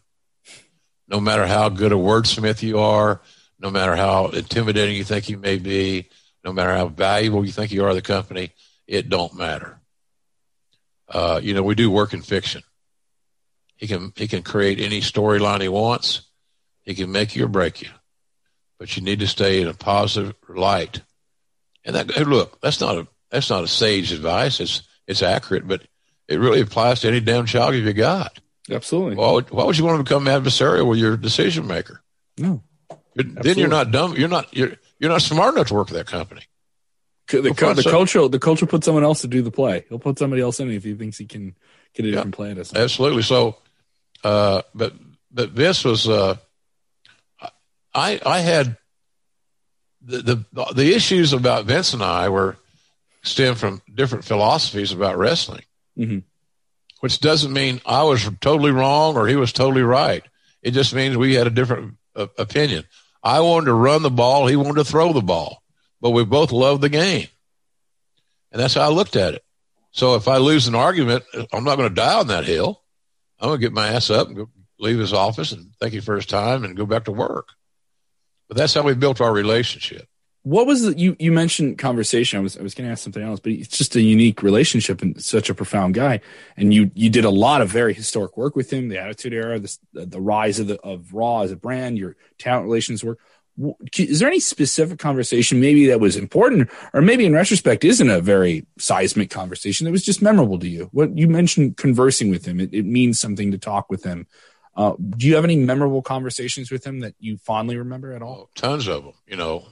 No 1.07 1.21
matter 1.21 1.47
how 1.47 1.69
good 1.69 1.93
a 1.93 1.95
wordsmith 1.95 2.61
you 2.61 2.79
are, 2.79 3.21
no 3.59 3.71
matter 3.71 3.95
how 3.95 4.27
intimidating 4.27 4.97
you 4.97 5.05
think 5.05 5.29
you 5.29 5.37
may 5.37 5.57
be, 5.57 6.09
no 6.43 6.51
matter 6.51 6.75
how 6.75 6.87
valuable 6.87 7.45
you 7.45 7.51
think 7.51 7.71
you 7.71 7.85
are 7.85 7.89
to 7.89 7.95
the 7.95 8.01
company, 8.01 8.51
it 8.85 9.09
don't 9.09 9.35
matter. 9.35 9.79
Uh, 11.07 11.39
you 11.41 11.53
know, 11.53 11.63
we 11.63 11.75
do 11.75 11.89
work 11.89 12.13
in 12.13 12.21
fiction. 12.21 12.61
He 13.77 13.87
can 13.87 14.11
he 14.15 14.27
can 14.27 14.43
create 14.43 14.79
any 14.79 14.99
storyline 15.01 15.61
he 15.61 15.69
wants. 15.69 16.23
He 16.81 16.95
can 16.95 17.11
make 17.11 17.35
you 17.35 17.45
or 17.45 17.47
break 17.47 17.81
you, 17.81 17.89
but 18.79 18.95
you 18.95 19.03
need 19.03 19.19
to 19.19 19.27
stay 19.27 19.61
in 19.61 19.67
a 19.67 19.73
positive 19.73 20.35
light. 20.49 21.01
And 21.87 21.95
that 21.95 22.27
look, 22.27 22.59
that's 22.59 22.81
not 22.81 22.97
a 22.97 23.07
that's 23.31 23.49
not 23.49 23.63
a 23.63 23.67
sage 23.67 24.11
advice. 24.11 24.59
It's 24.59 24.83
it's 25.07 25.23
accurate, 25.23 25.65
but 25.67 25.81
it 26.27 26.37
really 26.37 26.59
applies 26.59 26.99
to 27.01 27.07
any 27.07 27.21
damn 27.21 27.45
child 27.45 27.73
you 27.75 27.93
got. 27.93 28.39
Absolutely. 28.69 29.15
Why 29.15 29.31
would, 29.31 29.49
why 29.49 29.63
would 29.63 29.77
you 29.77 29.85
want 29.85 29.97
to 29.97 30.03
become 30.03 30.25
adversarial 30.25 30.85
with 30.85 30.99
your 30.99 31.15
decision 31.15 31.65
maker? 31.65 32.03
No. 32.37 32.61
Then 33.15 33.57
you're 33.57 33.69
not 33.69 33.91
dumb. 33.91 34.15
You're 34.17 34.27
not 34.27 34.53
you're 34.55 34.73
you're 34.99 35.09
not 35.09 35.21
smart 35.21 35.55
enough 35.55 35.67
to 35.67 35.75
work 35.75 35.87
for 35.87 35.93
that 35.93 36.07
company. 36.07 36.41
The, 37.29 37.41
the, 37.41 37.49
the 37.51 37.89
culture 37.89 38.27
the 38.27 38.39
culture 38.39 38.65
put 38.65 38.83
someone 38.83 39.03
else 39.03 39.21
to 39.21 39.27
do 39.27 39.41
the 39.41 39.51
play. 39.51 39.85
He'll 39.87 39.97
put 39.97 40.19
somebody 40.19 40.41
else 40.41 40.59
in 40.59 40.69
if 40.69 40.83
he 40.83 40.93
thinks 40.93 41.17
he 41.17 41.25
can 41.25 41.55
get 41.93 42.05
a 42.05 42.11
different 42.11 42.35
play. 42.35 42.51
At 42.51 42.75
Absolutely. 42.75 43.23
So, 43.23 43.57
uh, 44.23 44.61
but 44.75 44.93
but 45.31 45.55
this 45.55 45.83
was 45.83 46.07
uh, 46.07 46.35
I 47.93 48.19
I 48.25 48.39
had 48.39 48.77
the, 50.07 50.45
the 50.51 50.73
the 50.73 50.95
issues 50.95 51.33
about 51.33 51.65
Vince 51.65 51.93
and 51.93 52.01
I 52.01 52.29
were 52.29 52.57
stem 53.23 53.55
from 53.55 53.81
different 53.93 54.25
philosophies 54.25 54.91
about 54.91 55.17
wrestling. 55.17 55.63
Mm-hmm. 55.97 56.19
Which 57.01 57.19
doesn't 57.19 57.53
mean 57.53 57.81
I 57.85 58.03
was 58.03 58.27
totally 58.41 58.71
wrong 58.71 59.17
or 59.17 59.27
he 59.27 59.35
was 59.35 59.53
totally 59.53 59.83
right. 59.83 60.23
It 60.63 60.71
just 60.71 60.93
means 60.95 61.15
we 61.15 61.35
had 61.35 61.45
a 61.45 61.51
different 61.51 61.95
uh, 62.15 62.27
opinion. 62.39 62.85
I 63.23 63.41
wanted 63.41 63.65
to 63.65 63.73
run 63.73 64.01
the 64.01 64.09
ball, 64.09 64.47
he 64.47 64.55
wanted 64.55 64.75
to 64.75 64.83
throw 64.83 65.13
the 65.13 65.21
ball, 65.21 65.61
but 66.01 66.11
we 66.11 66.23
both 66.23 66.51
loved 66.51 66.81
the 66.81 66.89
game. 66.89 67.27
And 68.51 68.61
that's 68.61 68.75
how 68.75 68.81
I 68.81 68.89
looked 68.89 69.15
at 69.15 69.35
it. 69.35 69.43
So 69.91 70.15
if 70.15 70.27
I 70.27 70.37
lose 70.37 70.67
an 70.67 70.75
argument, 70.75 71.23
I'm 71.51 71.63
not 71.63 71.75
going 71.75 71.89
to 71.89 71.95
die 71.95 72.19
on 72.19 72.27
that 72.27 72.45
hill. 72.45 72.81
I'm 73.39 73.49
going 73.49 73.59
to 73.59 73.65
get 73.65 73.73
my 73.73 73.87
ass 73.89 74.09
up 74.09 74.27
and 74.27 74.37
go, 74.37 74.49
leave 74.79 74.99
his 74.99 75.13
office 75.13 75.51
and 75.51 75.73
thank 75.79 75.93
you 75.93 76.01
for 76.01 76.15
his 76.15 76.25
time 76.25 76.63
and 76.63 76.77
go 76.77 76.85
back 76.85 77.05
to 77.05 77.11
work. 77.11 77.49
But 78.47 78.57
that's 78.57 78.73
how 78.73 78.83
we 78.83 78.93
built 78.93 79.21
our 79.21 79.33
relationship. 79.33 80.07
What 80.43 80.65
was 80.65 80.83
the, 80.83 80.97
you 80.97 81.17
you 81.19 81.33
mentioned 81.33 81.77
conversation. 81.77 82.39
I 82.39 82.41
was 82.41 82.57
i 82.57 82.61
was 82.61 82.73
going 82.73 82.87
to 82.87 82.91
ask 82.93 83.03
something 83.03 83.21
else 83.21 83.41
but 83.41 83.51
it's 83.51 83.77
just 83.77 83.97
a 83.97 84.01
unique 84.01 84.41
relationship 84.41 85.01
and 85.01 85.21
such 85.21 85.49
a 85.49 85.53
profound 85.53 85.93
guy. 85.93 86.21
And 86.55 86.73
you 86.73 86.89
you 86.95 87.09
did 87.09 87.25
a 87.25 87.29
lot 87.29 87.61
of 87.61 87.69
very 87.69 87.93
historic 87.93 88.37
work 88.37 88.55
with 88.55 88.71
him 88.71 88.87
the 88.87 88.97
attitude 88.97 89.33
era 89.33 89.59
the, 89.59 89.77
the 89.93 90.21
rise 90.21 90.59
of 90.59 90.67
the 90.67 90.79
of 90.81 91.13
raw 91.13 91.41
as 91.41 91.51
a 91.51 91.57
brand 91.57 91.97
your 91.97 92.15
talent 92.39 92.63
relations 92.63 93.03
work. 93.03 93.19
Is 93.97 94.19
there 94.19 94.29
any 94.29 94.39
specific 94.39 94.99
conversation 94.99 95.59
maybe 95.59 95.87
that 95.87 95.99
was 95.99 96.15
important? 96.15 96.69
Or 96.93 97.01
maybe 97.01 97.25
in 97.25 97.33
retrospect 97.33 97.83
isn't 97.83 98.09
a 98.09 98.21
very 98.21 98.67
seismic 98.77 99.31
conversation. 99.31 99.83
That 99.83 99.91
was 99.91 100.05
just 100.05 100.21
memorable 100.21 100.59
to 100.59 100.69
you. 100.69 100.89
What 100.93 101.17
you 101.17 101.27
mentioned 101.27 101.75
conversing 101.75 102.29
with 102.29 102.45
him. 102.45 102.61
It, 102.61 102.73
it 102.73 102.85
means 102.85 103.19
something 103.19 103.51
to 103.51 103.57
talk 103.57 103.89
with 103.89 104.03
him 104.05 104.27
uh, 104.77 104.93
do 104.95 105.25
you 105.25 105.35
have 105.35 105.43
any 105.43 105.55
memorable 105.55 106.03
conversations 106.03 106.69
with 106.69 106.85
him 106.85 106.99
that 106.99 107.15
you 107.19 107.37
fondly 107.37 107.77
remember 107.77 108.13
at 108.13 108.21
all? 108.21 108.41
Oh, 108.43 108.49
tons 108.53 108.87
of 108.87 109.03
them. 109.03 109.13
You 109.25 109.35
know, 109.35 109.65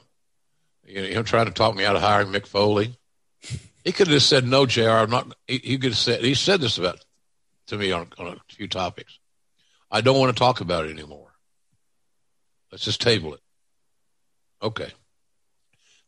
you 0.84 1.02
know, 1.02 1.08
him 1.08 1.24
trying 1.24 1.46
to 1.46 1.52
talk 1.52 1.76
me 1.76 1.86
out 1.86 1.96
of 1.96 2.02
hiring 2.02 2.30
Mick 2.30 2.48
Foley. 2.48 2.98
He 3.84 3.92
could 3.92 4.08
have 4.08 4.16
just 4.16 4.28
said 4.28 4.48
no, 4.48 4.66
Jr. 4.66 4.90
I'm 4.90 5.12
not. 5.12 5.36
He, 5.48 5.60
he 5.60 5.78
could 5.78 5.92
have 5.92 5.98
said 5.98 6.24
he 6.24 6.34
said 6.34 6.60
this 6.60 6.80
about 6.80 7.06
to 7.68 7.78
me 7.78 7.92
on, 7.92 8.08
on 8.18 8.28
a 8.28 8.38
few 8.50 8.68
topics. 8.68 9.20
I 9.92 10.02
don't 10.02 10.20
want 10.20 10.36
to 10.36 10.40
talk 10.40 10.60
about 10.60 10.86
it 10.86 10.92
anymore. 10.92 11.32
Let's 12.72 12.84
just 12.84 13.00
table 13.00 13.36
it. 13.36 13.42
Okay. 14.62 14.92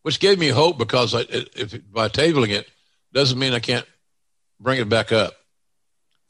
Which 0.02 0.20
gave 0.20 0.40
me 0.40 0.48
hope 0.48 0.80
because 0.80 1.14
I, 1.14 1.26
if 1.30 1.80
by 1.92 2.10
tabling 2.10 2.50
it 2.50 2.68
doesn't 3.14 3.38
mean 3.38 3.54
I 3.54 3.60
can't 3.60 3.86
bring 4.60 4.80
it 4.80 4.90
back 4.90 5.12
up 5.12 5.34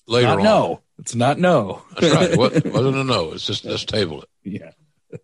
later 0.06 0.32
on. 0.32 0.43
No, 0.43 0.82
it's 1.00 1.16
not 1.16 1.40
no. 1.40 1.84
That's 2.00 2.16
right. 2.16 2.38
What, 2.38 2.66
wasn't 2.66 2.98
a 2.98 3.04
no. 3.04 3.34
It's 3.34 3.46
just 3.46 3.66
let's 3.66 3.86
table 3.86 4.24
it. 4.24 4.30
Yeah. 4.44 4.72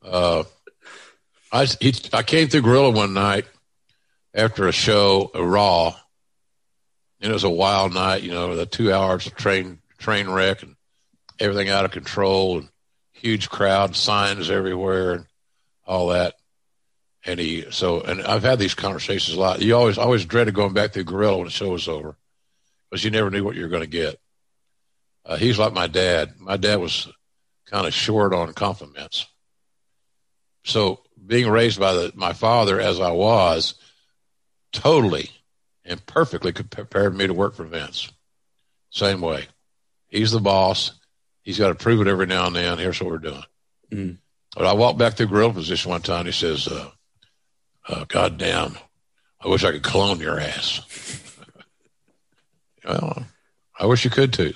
Uh, 0.01 0.43
I 1.51 1.65
he, 1.65 1.93
I 2.13 2.23
came 2.23 2.47
through 2.47 2.61
Gorilla 2.61 2.91
one 2.91 3.13
night 3.13 3.45
after 4.33 4.67
a 4.67 4.71
show, 4.71 5.31
a 5.33 5.43
Raw, 5.43 5.95
and 7.21 7.31
it 7.31 7.33
was 7.33 7.43
a 7.43 7.49
wild 7.49 7.93
night. 7.93 8.23
You 8.23 8.31
know, 8.31 8.55
the 8.55 8.65
two 8.65 8.93
hours 8.93 9.27
of 9.27 9.35
train 9.35 9.79
train 9.97 10.29
wreck 10.29 10.63
and 10.63 10.75
everything 11.39 11.69
out 11.69 11.85
of 11.85 11.91
control 11.91 12.59
and 12.59 12.69
huge 13.11 13.49
crowd, 13.49 13.95
signs 13.95 14.49
everywhere, 14.49 15.11
and 15.13 15.25
all 15.85 16.07
that. 16.09 16.35
And 17.25 17.39
he 17.39 17.65
so 17.71 18.01
and 18.01 18.21
I've 18.21 18.43
had 18.43 18.59
these 18.59 18.75
conversations 18.75 19.37
a 19.37 19.39
lot. 19.39 19.61
You 19.61 19.75
always 19.75 19.97
always 19.97 20.25
dreaded 20.25 20.53
going 20.53 20.73
back 20.73 20.93
through 20.93 21.05
Gorilla 21.05 21.37
when 21.37 21.45
the 21.45 21.51
show 21.51 21.69
was 21.69 21.87
over 21.87 22.15
because 22.89 23.03
you 23.03 23.11
never 23.11 23.31
knew 23.31 23.43
what 23.43 23.55
you 23.55 23.63
were 23.63 23.69
going 23.69 23.83
to 23.83 23.87
get. 23.87 24.19
Uh, 25.25 25.37
he's 25.37 25.59
like 25.59 25.73
my 25.73 25.87
dad. 25.87 26.39
My 26.39 26.57
dad 26.57 26.77
was 26.77 27.07
kind 27.65 27.87
of 27.87 27.93
short 27.93 28.33
on 28.33 28.53
compliments. 28.53 29.27
So 30.65 31.01
being 31.25 31.49
raised 31.49 31.79
by 31.79 31.93
the, 31.93 32.11
my 32.15 32.33
father 32.33 32.79
as 32.79 32.99
I 32.99 33.11
was, 33.11 33.75
totally 34.71 35.29
and 35.85 36.05
perfectly 36.05 36.51
prepared 36.51 37.15
me 37.15 37.27
to 37.27 37.33
work 37.33 37.55
for 37.55 37.65
Vince. 37.65 38.11
Same 38.89 39.21
way. 39.21 39.47
He's 40.07 40.31
the 40.31 40.39
boss. 40.39 40.91
He's 41.41 41.59
got 41.59 41.69
to 41.69 41.75
prove 41.75 42.01
it 42.01 42.07
every 42.07 42.25
now 42.25 42.47
and 42.47 42.55
then. 42.55 42.77
Here's 42.77 43.01
what 43.01 43.09
we're 43.09 43.17
doing. 43.17 43.43
Mm. 43.91 44.17
But 44.55 44.65
I 44.65 44.73
walked 44.73 44.99
back 44.99 45.13
through 45.13 45.27
Gorilla 45.27 45.53
position 45.53 45.91
one 45.91 46.01
time. 46.01 46.25
He 46.25 46.31
says, 46.31 46.67
uh, 46.67 46.89
uh, 47.87 48.05
God 48.07 48.37
damn, 48.37 48.77
I 49.41 49.47
wish 49.47 49.63
I 49.63 49.71
could 49.71 49.83
clone 49.83 50.19
your 50.19 50.39
ass. 50.39 50.81
well, 52.85 53.25
I 53.77 53.85
wish 53.87 54.05
you 54.05 54.11
could 54.11 54.31
too. 54.31 54.53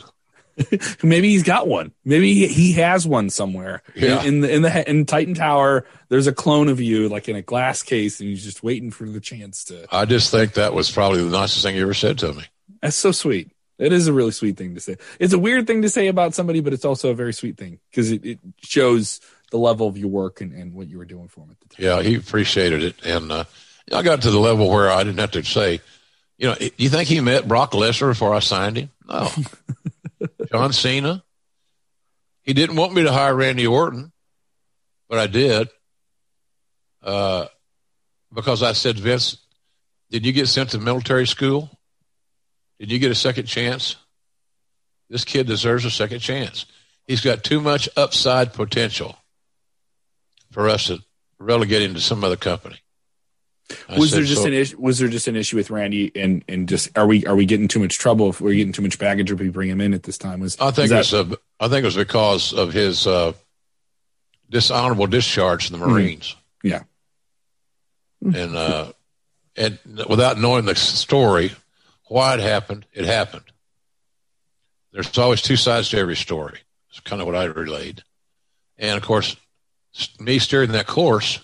Maybe 1.03 1.29
he's 1.29 1.43
got 1.43 1.67
one. 1.67 1.91
Maybe 2.03 2.33
he, 2.33 2.47
he 2.47 2.73
has 2.73 3.07
one 3.07 3.29
somewhere. 3.29 3.83
Yeah. 3.95 4.21
In, 4.21 4.27
in, 4.27 4.41
the 4.41 4.55
in 4.55 4.61
the 4.61 4.89
in 4.89 5.05
Titan 5.05 5.33
Tower, 5.33 5.85
there's 6.09 6.27
a 6.27 6.33
clone 6.33 6.69
of 6.69 6.79
you, 6.79 7.09
like 7.09 7.29
in 7.29 7.35
a 7.35 7.41
glass 7.41 7.83
case, 7.83 8.19
and 8.19 8.29
he's 8.29 8.43
just 8.43 8.63
waiting 8.63 8.91
for 8.91 9.05
the 9.05 9.19
chance 9.19 9.63
to. 9.65 9.85
I 9.91 10.05
just 10.05 10.31
think 10.31 10.53
that 10.53 10.73
was 10.73 10.91
probably 10.91 11.23
the 11.23 11.29
nicest 11.29 11.63
thing 11.63 11.75
you 11.75 11.83
ever 11.83 11.93
said 11.93 12.17
to 12.19 12.33
me. 12.33 12.43
That's 12.81 12.95
so 12.95 13.11
sweet. 13.11 13.51
It 13.77 13.93
is 13.93 14.07
a 14.07 14.13
really 14.13 14.31
sweet 14.31 14.57
thing 14.57 14.73
to 14.73 14.81
say. 14.81 14.97
It's 15.19 15.33
a 15.33 15.39
weird 15.39 15.67
thing 15.67 15.83
to 15.83 15.89
say 15.89 16.07
about 16.07 16.33
somebody, 16.33 16.61
but 16.61 16.73
it's 16.73 16.85
also 16.85 17.11
a 17.11 17.13
very 17.13 17.33
sweet 17.33 17.57
thing 17.57 17.79
because 17.91 18.11
it, 18.11 18.25
it 18.25 18.39
shows 18.63 19.21
the 19.51 19.57
level 19.57 19.87
of 19.87 19.97
your 19.97 20.09
work 20.09 20.41
and, 20.41 20.51
and 20.51 20.73
what 20.73 20.87
you 20.87 20.97
were 20.97 21.05
doing 21.05 21.27
for 21.27 21.41
him 21.41 21.51
at 21.51 21.59
the 21.59 21.75
time. 21.75 21.85
Yeah, 21.85 22.01
he 22.01 22.15
appreciated 22.15 22.83
it, 22.83 22.95
and 23.05 23.31
uh, 23.31 23.43
I 23.93 24.01
got 24.01 24.23
to 24.23 24.31
the 24.31 24.39
level 24.39 24.69
where 24.69 24.89
I 24.89 25.03
didn't 25.03 25.19
have 25.19 25.31
to 25.31 25.43
say, 25.43 25.81
You 26.37 26.47
know, 26.47 26.55
you 26.77 26.89
think 26.89 27.07
he 27.07 27.19
met 27.21 27.47
Brock 27.47 27.73
Lesnar 27.73 28.09
before 28.09 28.33
I 28.33 28.39
signed 28.39 28.77
him? 28.77 28.89
No. 29.07 29.29
John 30.51 30.73
Cena. 30.73 31.23
He 32.43 32.53
didn't 32.53 32.77
want 32.77 32.93
me 32.93 33.03
to 33.03 33.11
hire 33.11 33.35
Randy 33.35 33.67
Orton, 33.67 34.11
but 35.09 35.19
I 35.19 35.27
did. 35.27 35.69
Uh, 37.03 37.45
because 38.33 38.63
I 38.63 38.73
said, 38.73 38.99
Vince, 38.99 39.37
did 40.09 40.25
you 40.25 40.31
get 40.31 40.47
sent 40.47 40.71
to 40.71 40.79
military 40.79 41.27
school? 41.27 41.69
Did 42.79 42.91
you 42.91 42.99
get 42.99 43.11
a 43.11 43.15
second 43.15 43.45
chance? 43.45 43.95
This 45.09 45.25
kid 45.25 45.47
deserves 45.47 45.85
a 45.85 45.91
second 45.91 46.19
chance. 46.19 46.65
He's 47.05 47.21
got 47.21 47.43
too 47.43 47.61
much 47.61 47.89
upside 47.95 48.53
potential 48.53 49.17
for 50.51 50.69
us 50.69 50.87
to 50.87 50.99
relegate 51.39 51.81
him 51.81 51.93
to 51.93 52.01
some 52.01 52.23
other 52.23 52.35
company. 52.35 52.77
I 53.89 53.99
was 53.99 54.11
there 54.11 54.23
just 54.23 54.41
so, 54.41 54.47
an 54.47 54.53
issue? 54.53 54.79
Was 54.79 54.99
there 54.99 55.09
just 55.09 55.27
an 55.27 55.35
issue 55.35 55.57
with 55.57 55.69
Randy 55.69 56.11
and 56.15 56.43
and 56.47 56.69
just 56.69 56.97
are 56.97 57.05
we 57.05 57.25
are 57.25 57.35
we 57.35 57.45
getting 57.45 57.67
too 57.67 57.79
much 57.79 57.97
trouble 57.97 58.29
if 58.29 58.39
we're 58.39 58.53
getting 58.53 58.71
too 58.71 58.81
much 58.81 58.97
baggage 58.97 59.29
if 59.31 59.39
we 59.39 59.49
bring 59.49 59.69
him 59.69 59.81
in 59.81 59.93
at 59.93 60.03
this 60.03 60.17
time? 60.17 60.39
Was 60.39 60.57
I 60.59 60.71
think 60.71 60.89
that, 60.89 60.95
it 60.95 60.97
was 60.97 61.13
a, 61.13 61.37
I 61.59 61.67
think 61.67 61.83
it 61.83 61.85
was 61.85 61.95
because 61.97 62.53
of 62.53 62.71
his 62.71 63.05
uh, 63.05 63.33
dishonorable 64.49 65.07
discharge 65.07 65.69
in 65.69 65.77
the 65.77 65.85
Marines. 65.85 66.35
Mm. 66.63 66.69
Yeah, 66.69 66.83
and 68.21 68.55
uh, 68.55 68.91
and 69.57 69.79
without 70.07 70.39
knowing 70.39 70.65
the 70.65 70.75
story, 70.75 71.51
why 72.05 72.35
it 72.35 72.39
happened, 72.39 72.85
it 72.93 73.05
happened. 73.05 73.45
There's 74.93 75.17
always 75.17 75.41
two 75.41 75.57
sides 75.57 75.89
to 75.89 75.97
every 75.97 76.15
story. 76.15 76.59
It's 76.89 77.01
kind 77.01 77.21
of 77.21 77.27
what 77.27 77.35
I 77.35 77.43
relayed, 77.43 78.03
and 78.77 78.97
of 78.97 79.03
course, 79.03 79.35
me 80.19 80.39
steering 80.39 80.71
that 80.71 80.87
course 80.87 81.39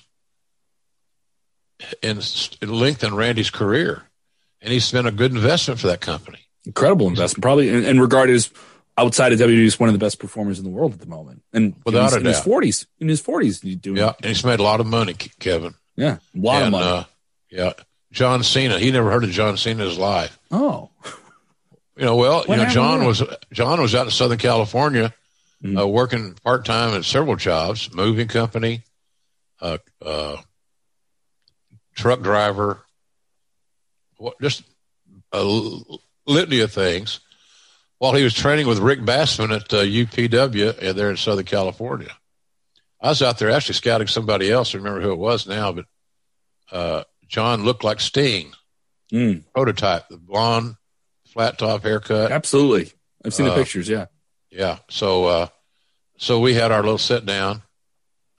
and 2.02 2.20
it 2.20 2.68
lengthened 2.68 3.16
Randy's 3.16 3.50
career, 3.50 4.04
and 4.62 4.72
he's 4.72 4.92
been 4.92 5.06
a 5.06 5.12
good 5.12 5.32
investment 5.32 5.80
for 5.80 5.88
that 5.88 6.02
company. 6.02 6.40
Incredible 6.66 7.08
investment, 7.08 7.42
probably, 7.42 7.70
and, 7.70 7.86
and 7.86 8.02
regarded 8.02 8.36
as 8.36 8.52
outside 8.98 9.34
of 9.34 9.40
WWE 9.40 9.80
one 9.80 9.90
of 9.90 9.94
the 9.94 10.00
best 10.00 10.20
performers 10.20 10.60
in 10.60 10.66
the 10.66 10.70
world 10.70 10.94
at 10.94 11.00
the 11.00 11.08
moment, 11.08 11.44
and 11.52 11.76
without 11.86 12.08
a 12.08 12.12
doubt, 12.12 12.20
in 12.22 12.26
his 12.26 12.40
forties, 12.40 12.88
in 13.00 13.10
his 13.10 13.20
forties, 13.20 13.62
he's 13.62 13.76
doing. 13.76 13.98
Yeah, 13.98 14.14
and 14.18 14.26
he's 14.26 14.44
made 14.44 14.60
a 14.60 14.64
lot 14.64 14.80
of 14.80 14.86
money, 14.86 15.14
Kevin. 15.14 15.74
Yeah, 15.96 16.18
a 16.36 16.40
lot 16.40 16.64
and, 16.64 16.66
of 16.66 16.72
money. 16.72 16.86
Uh, 16.86 17.04
yeah, 17.50 17.74
John 18.12 18.44
Cena. 18.44 18.80
He 18.80 18.92
never 18.92 19.12
heard 19.12 19.24
of 19.24 19.32
John 19.32 19.58
Cena 19.58 19.84
in 19.84 19.90
his 19.90 19.98
life. 19.98 20.40
Oh, 20.52 20.90
you 21.98 22.06
know, 22.06 22.16
well, 22.16 22.44
what 22.46 22.58
you 22.58 22.64
know, 22.64 22.70
John 22.70 23.06
was 23.06 23.22
John 23.52 23.82
was 23.82 23.94
out 23.94 24.06
in 24.06 24.12
Southern 24.12 24.38
California, 24.38 25.14
mm-hmm. 25.64 25.78
uh, 25.78 25.86
working 25.86 26.34
part 26.44 26.66
time 26.66 26.96
at 26.96 27.06
several 27.06 27.36
jobs, 27.36 27.94
moving 27.94 28.28
company, 28.28 28.84
uh, 29.62 29.78
uh, 30.02 30.38
truck 31.94 32.22
driver, 32.22 32.82
what, 34.18 34.40
just 34.42 34.64
a 35.32 35.44
litany 36.26 36.62
of 36.62 36.72
things 36.72 37.20
while 38.04 38.14
he 38.14 38.24
was 38.24 38.34
training 38.34 38.68
with 38.68 38.80
Rick 38.80 39.00
Bassman 39.00 39.56
at 39.56 39.74
uh, 39.74 39.84
UPW 39.84 40.78
and 40.82 40.98
there 40.98 41.10
in 41.10 41.18
Southern 41.18 41.46
California. 41.46 42.12
I 43.00 43.10
was 43.10 43.22
out 43.22 43.38
there 43.38 43.50
actually 43.50 43.76
scouting 43.76 44.08
somebody 44.08 44.52
else. 44.52 44.74
I 44.74 44.78
remember 44.78 45.02
who 45.02 45.12
it 45.12 45.18
was 45.18 45.48
now, 45.48 45.72
but 45.72 45.86
uh, 46.72 47.04
John 47.28 47.64
looked 47.64 47.84
like 47.84 48.00
Sting, 48.00 48.52
mm. 49.12 49.44
prototype, 49.54 50.08
the 50.10 50.18
blonde, 50.18 50.76
flat 51.28 51.58
top 51.58 51.84
haircut. 51.84 52.32
Absolutely, 52.32 52.92
I've 53.26 53.34
seen 53.34 53.48
uh, 53.48 53.50
the 53.50 53.56
pictures. 53.56 53.90
Yeah, 53.90 54.06
yeah. 54.50 54.80
So, 54.90 55.26
uh, 55.26 55.48
so 56.18 56.40
we 56.40 56.54
had 56.54 56.72
our 56.72 56.82
little 56.82 56.98
sit 56.98 57.26
down. 57.26 57.62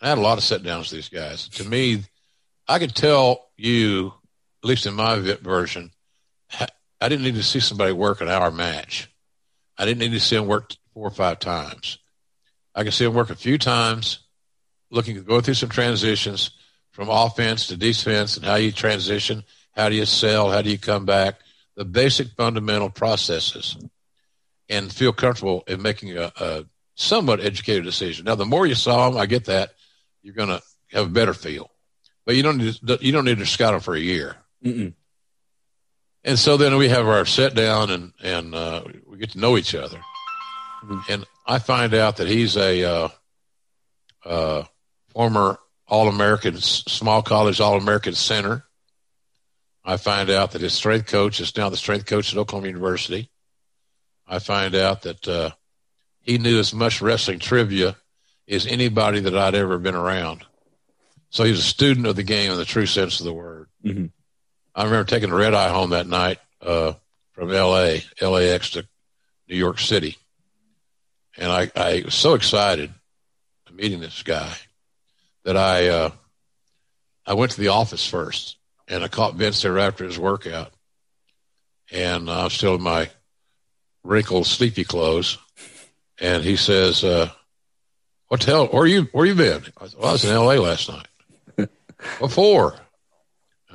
I 0.00 0.08
had 0.08 0.18
a 0.18 0.22
lot 0.22 0.38
of 0.38 0.44
sit 0.44 0.62
downs 0.62 0.90
with 0.90 0.98
these 0.98 1.08
guys. 1.08 1.48
To 1.48 1.64
me, 1.64 2.04
I 2.68 2.78
could 2.78 2.94
tell 2.94 3.43
you, 3.56 4.12
at 4.62 4.68
least 4.68 4.86
in 4.86 4.94
my 4.94 5.18
version, 5.42 5.90
I 7.00 7.08
didn't 7.08 7.24
need 7.24 7.34
to 7.34 7.42
see 7.42 7.60
somebody 7.60 7.92
work 7.92 8.20
an 8.20 8.28
hour 8.28 8.50
match. 8.50 9.10
I 9.76 9.84
didn't 9.84 10.00
need 10.00 10.12
to 10.12 10.20
see 10.20 10.36
them 10.36 10.46
work 10.46 10.72
four 10.92 11.06
or 11.06 11.10
five 11.10 11.38
times. 11.38 11.98
I 12.74 12.84
could 12.84 12.94
see 12.94 13.04
them 13.04 13.14
work 13.14 13.30
a 13.30 13.36
few 13.36 13.58
times, 13.58 14.20
looking 14.90 15.16
to 15.16 15.20
go 15.20 15.40
through 15.40 15.54
some 15.54 15.68
transitions 15.68 16.50
from 16.92 17.08
offense 17.08 17.66
to 17.66 17.76
defense 17.76 18.36
and 18.36 18.46
how 18.46 18.54
you 18.54 18.72
transition, 18.72 19.44
how 19.72 19.88
do 19.88 19.96
you 19.96 20.06
sell, 20.06 20.50
how 20.50 20.62
do 20.62 20.70
you 20.70 20.78
come 20.78 21.04
back, 21.04 21.40
the 21.76 21.84
basic 21.84 22.28
fundamental 22.36 22.88
processes, 22.88 23.76
and 24.68 24.92
feel 24.92 25.12
comfortable 25.12 25.64
in 25.66 25.82
making 25.82 26.16
a, 26.16 26.32
a 26.36 26.64
somewhat 26.94 27.40
educated 27.40 27.84
decision. 27.84 28.24
Now, 28.24 28.36
the 28.36 28.46
more 28.46 28.66
you 28.66 28.76
saw 28.76 29.10
them, 29.10 29.18
I 29.18 29.26
get 29.26 29.46
that, 29.46 29.74
you're 30.22 30.34
going 30.34 30.48
to 30.48 30.62
have 30.92 31.06
a 31.06 31.10
better 31.10 31.34
feel 31.34 31.70
but 32.24 32.37
you 32.37 32.42
don't 32.42 32.58
need 32.58 32.74
to, 32.87 32.98
you 33.00 33.12
don't 33.12 33.24
need 33.24 33.38
to 33.38 33.46
scout 33.46 33.74
him 33.74 33.80
for 33.80 33.94
a 33.94 34.00
year. 34.00 34.37
Mm-mm. 34.64 34.94
And 36.24 36.38
so 36.38 36.56
then 36.56 36.76
we 36.76 36.88
have 36.88 37.06
our 37.06 37.26
sit 37.26 37.54
down 37.54 37.90
and 37.90 38.12
and 38.22 38.54
uh, 38.54 38.82
we 39.06 39.18
get 39.18 39.32
to 39.32 39.38
know 39.38 39.58
each 39.58 39.74
other. 39.74 39.98
Mm-hmm. 40.84 41.12
And 41.12 41.24
I 41.46 41.58
find 41.58 41.92
out 41.94 42.16
that 42.16 42.28
he's 42.28 42.56
a 42.56 42.82
uh, 42.84 43.08
uh, 44.24 44.64
former 45.08 45.58
All 45.87 46.08
American, 46.08 46.58
small 46.60 47.22
college 47.22 47.60
All 47.60 47.76
American 47.76 48.14
center. 48.14 48.64
I 49.84 49.98
find 49.98 50.30
out 50.30 50.52
that 50.52 50.62
his 50.62 50.72
strength 50.72 51.08
coach 51.08 51.40
is 51.40 51.54
now 51.56 51.68
the 51.68 51.76
strength 51.76 52.06
coach 52.06 52.32
at 52.32 52.38
Oklahoma 52.38 52.68
University. 52.68 53.30
I 54.26 54.38
find 54.38 54.74
out 54.74 55.02
that 55.02 55.28
uh, 55.28 55.50
he 56.20 56.38
knew 56.38 56.58
as 56.58 56.72
much 56.72 57.02
wrestling 57.02 57.38
trivia 57.38 57.96
as 58.48 58.66
anybody 58.66 59.20
that 59.20 59.37
I'd 59.37 59.54
ever 59.54 59.78
been 59.78 59.94
around. 59.94 60.46
So 61.35 61.42
he 61.42 61.51
was 61.51 61.59
a 61.59 61.64
student 61.64 62.07
of 62.07 62.14
the 62.14 62.23
game 62.23 62.53
in 62.53 62.57
the 62.59 62.64
true 62.64 62.87
sense 62.87 63.18
of 63.18 63.27
the 63.27 63.33
word. 63.33 63.66
Mm-hmm. 63.85 64.07
I 64.73 64.85
remember 64.85 65.05
taking 65.05 65.31
the 65.31 65.37
red 65.37 65.53
eye 65.53 65.68
home 65.68 65.90
that 65.90 66.07
night 66.07 66.38
uh, 66.62 66.92
from 67.33 67.53
L.A., 67.53 68.05
LAX 68.23 68.70
to 68.70 68.87
New 69.49 69.57
York 69.57 69.81
City. 69.81 70.16
And 71.37 71.51
I, 71.51 71.73
I 71.75 72.03
was 72.05 72.14
so 72.14 72.35
excited 72.35 72.92
meeting 73.73 73.99
this 73.99 74.23
guy 74.23 74.53
that 75.42 75.57
I 75.57 75.88
uh, 75.88 76.11
I 77.27 77.35
went 77.35 77.51
to 77.51 77.61
the 77.61 77.68
office 77.68 78.07
first 78.07 78.57
and 78.87 79.03
I 79.03 79.09
caught 79.09 79.35
Vince 79.35 79.62
there 79.62 79.81
after 79.81 80.05
his 80.05 80.16
workout. 80.16 80.73
And 81.90 82.31
I 82.31 82.44
was 82.44 82.53
still 82.53 82.77
in 82.77 82.83
my 82.83 83.11
wrinkled, 84.05 84.47
sleepy 84.47 84.85
clothes. 84.85 85.38
And 86.20 86.44
he 86.44 86.55
says, 86.55 87.03
uh, 87.03 87.31
what 88.29 88.40
the 88.40 88.47
hell, 88.47 88.66
where 88.68 88.87
you, 88.87 89.09
where 89.11 89.27
you 89.27 89.35
been? 89.35 89.64
I, 89.81 89.88
said, 89.88 89.99
well, 89.99 90.11
I 90.11 90.12
was 90.12 90.25
in 90.25 90.31
L.A. 90.31 90.61
last 90.61 90.88
night. 90.88 91.09
What 92.18 92.32
for? 92.32 92.74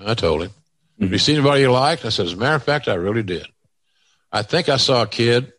I 0.05 0.13
told 0.13 0.43
him. 0.43 0.49
Mm-hmm. 0.49 1.03
Have 1.03 1.11
you 1.11 1.17
seen 1.19 1.35
anybody 1.35 1.61
you 1.61 1.71
liked? 1.71 2.05
I 2.05 2.09
said, 2.09 2.25
as 2.25 2.33
a 2.33 2.37
matter 2.37 2.55
of 2.55 2.63
fact, 2.63 2.87
I 2.87 2.95
really 2.95 3.23
did. 3.23 3.45
I 4.31 4.43
think 4.43 4.69
I 4.69 4.77
saw 4.77 5.03
a 5.03 5.07
kid 5.07 5.53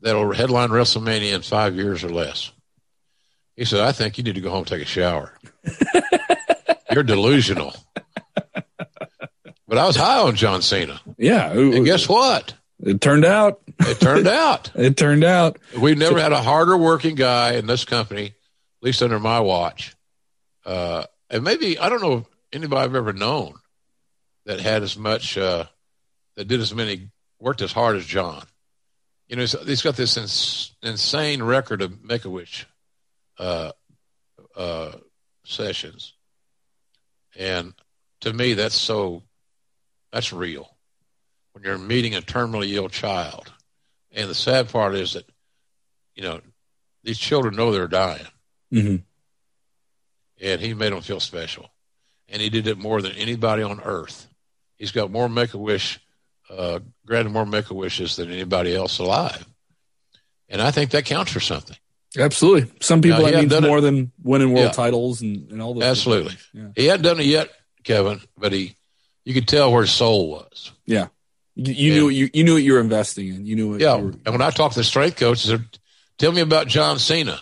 that'll 0.00 0.32
headline 0.32 0.70
WrestleMania 0.70 1.34
in 1.34 1.42
five 1.42 1.74
years 1.74 2.04
or 2.04 2.10
less. 2.10 2.52
He 3.56 3.64
said, 3.64 3.80
I 3.80 3.92
think 3.92 4.18
you 4.18 4.24
need 4.24 4.34
to 4.36 4.40
go 4.40 4.50
home 4.50 4.60
and 4.60 4.66
take 4.66 4.82
a 4.82 4.86
shower. 4.86 5.32
You're 6.92 7.02
delusional. 7.02 7.74
But 9.72 9.78
I 9.78 9.86
was 9.86 9.96
high 9.96 10.18
on 10.18 10.36
John 10.36 10.60
Cena. 10.60 11.00
Yeah. 11.16 11.50
And 11.50 11.84
guess 11.84 12.08
what? 12.08 12.54
It 12.82 13.00
turned 13.00 13.24
out. 13.24 13.60
It 13.80 14.00
turned 14.00 14.26
out. 14.26 14.70
it 14.74 14.96
turned 14.96 15.24
out. 15.24 15.58
We've 15.78 15.96
never 15.96 16.20
had 16.20 16.32
a 16.32 16.42
harder 16.42 16.76
working 16.76 17.14
guy 17.14 17.54
in 17.54 17.66
this 17.66 17.84
company, 17.84 18.26
at 18.26 18.82
least 18.82 19.02
under 19.02 19.18
my 19.18 19.40
watch. 19.40 19.94
Uh, 20.66 21.04
and 21.32 21.42
maybe 21.42 21.78
I 21.78 21.88
don't 21.88 22.02
know 22.02 22.26
anybody 22.52 22.82
I've 22.82 22.94
ever 22.94 23.12
known 23.12 23.54
that 24.44 24.60
had 24.60 24.82
as 24.82 24.96
much 24.96 25.36
uh, 25.36 25.64
that 26.36 26.46
did 26.46 26.60
as 26.60 26.74
many 26.74 27.08
worked 27.40 27.62
as 27.62 27.72
hard 27.72 27.96
as 27.96 28.06
John. 28.06 28.44
You 29.28 29.36
know, 29.36 29.46
he's 29.64 29.82
got 29.82 29.96
this 29.96 30.16
ins- 30.18 30.76
insane 30.82 31.42
record 31.42 31.80
of 31.80 32.04
Make 32.04 32.26
a 32.26 32.46
uh, 33.38 33.72
uh, 34.54 34.92
sessions, 35.44 36.12
and 37.36 37.72
to 38.20 38.32
me, 38.32 38.52
that's 38.52 38.74
so 38.74 39.22
that's 40.12 40.34
real. 40.34 40.68
When 41.52 41.64
you're 41.64 41.78
meeting 41.78 42.14
a 42.14 42.20
terminally 42.20 42.74
ill 42.74 42.90
child, 42.90 43.50
and 44.12 44.28
the 44.28 44.34
sad 44.34 44.68
part 44.68 44.94
is 44.94 45.14
that 45.14 45.24
you 46.14 46.24
know 46.24 46.42
these 47.04 47.18
children 47.18 47.56
know 47.56 47.72
they're 47.72 47.88
dying. 47.88 48.26
Mm-hmm 48.70 48.96
and 50.42 50.60
he 50.60 50.74
made 50.74 50.92
them 50.92 51.00
feel 51.00 51.20
special. 51.20 51.70
And 52.28 52.42
he 52.42 52.50
did 52.50 52.66
it 52.66 52.78
more 52.78 53.00
than 53.00 53.12
anybody 53.12 53.62
on 53.62 53.80
earth. 53.80 54.26
He's 54.76 54.92
got 54.92 55.10
more 55.10 55.28
Make 55.28 55.54
a 55.54 55.58
Wish, 55.58 56.00
uh, 56.50 56.80
granted 57.06 57.30
more 57.30 57.46
Make 57.46 57.70
a 57.70 57.74
Wishes 57.74 58.16
than 58.16 58.30
anybody 58.30 58.74
else 58.74 58.98
alive. 58.98 59.46
And 60.48 60.60
I 60.60 60.70
think 60.70 60.90
that 60.90 61.04
counts 61.04 61.32
for 61.32 61.40
something. 61.40 61.76
Absolutely. 62.18 62.70
Some 62.80 63.00
people 63.00 63.20
now, 63.20 63.30
that 63.30 63.48
means 63.48 63.60
more 63.62 63.78
it. 63.78 63.82
than 63.82 64.12
winning 64.22 64.52
world 64.52 64.66
yeah. 64.66 64.72
titles 64.72 65.22
and, 65.22 65.50
and 65.50 65.62
all 65.62 65.74
those. 65.74 65.84
Absolutely. 65.84 66.36
Yeah. 66.52 66.68
He 66.74 66.86
hadn't 66.86 67.04
done 67.04 67.20
it 67.20 67.26
yet, 67.26 67.48
Kevin, 67.84 68.20
but 68.36 68.52
he, 68.52 68.76
you 69.24 69.32
could 69.32 69.48
tell 69.48 69.72
where 69.72 69.82
his 69.82 69.92
soul 69.92 70.30
was. 70.30 70.72
Yeah. 70.84 71.06
You, 71.54 71.72
you 71.72 71.94
knew 71.94 72.08
you, 72.08 72.30
you 72.34 72.44
knew 72.44 72.54
what 72.54 72.62
you 72.62 72.72
were 72.74 72.80
investing 72.80 73.28
in. 73.28 73.46
You 73.46 73.56
knew 73.56 73.70
what 73.72 73.80
Yeah. 73.80 73.96
Were, 73.96 74.10
and 74.10 74.26
when 74.26 74.42
I 74.42 74.50
talked 74.50 74.74
to 74.74 74.80
the 74.80 74.84
strength 74.84 75.16
coach, 75.16 75.38
said, 75.38 75.64
tell 76.18 76.32
me 76.32 76.40
about 76.40 76.66
John 76.66 76.98
Cena. 76.98 77.40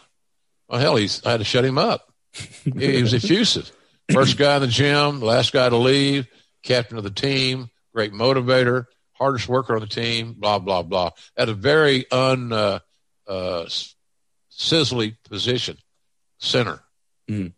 Well, 0.69 0.81
hell, 0.81 0.97
he's, 0.97 1.25
I 1.25 1.33
had 1.33 1.39
to 1.39 1.45
shut 1.45 1.65
him 1.65 1.79
up 1.79 2.10
he 2.33 3.03
was 3.03 3.15
effusive. 3.15 3.71
First 4.13 4.37
guy 4.39 4.57
in 4.57 4.63
the 4.63 4.69
gym, 4.69 5.21
last 5.21 5.53
guy 5.53 5.69
to 5.69 5.77
leave, 5.77 6.27
captain 6.63 6.97
of 6.99 7.05
the 7.05 7.11
team, 7.11 7.71
great 7.95 8.13
motivator, 8.13 8.87
hardest 9.13 9.49
worker 9.49 9.75
on 9.75 9.81
the 9.81 9.87
team, 9.87 10.35
blah, 10.35 10.59
blah, 10.59 10.83
blah. 10.83 11.11
At 11.37 11.49
a 11.49 11.55
very 11.55 12.11
un, 12.11 12.53
uh, 12.53 12.81
uh, 13.29 13.67
sizzly 14.51 15.17
position, 15.29 15.77
center. 16.39 16.81
Mhm. 17.29 17.53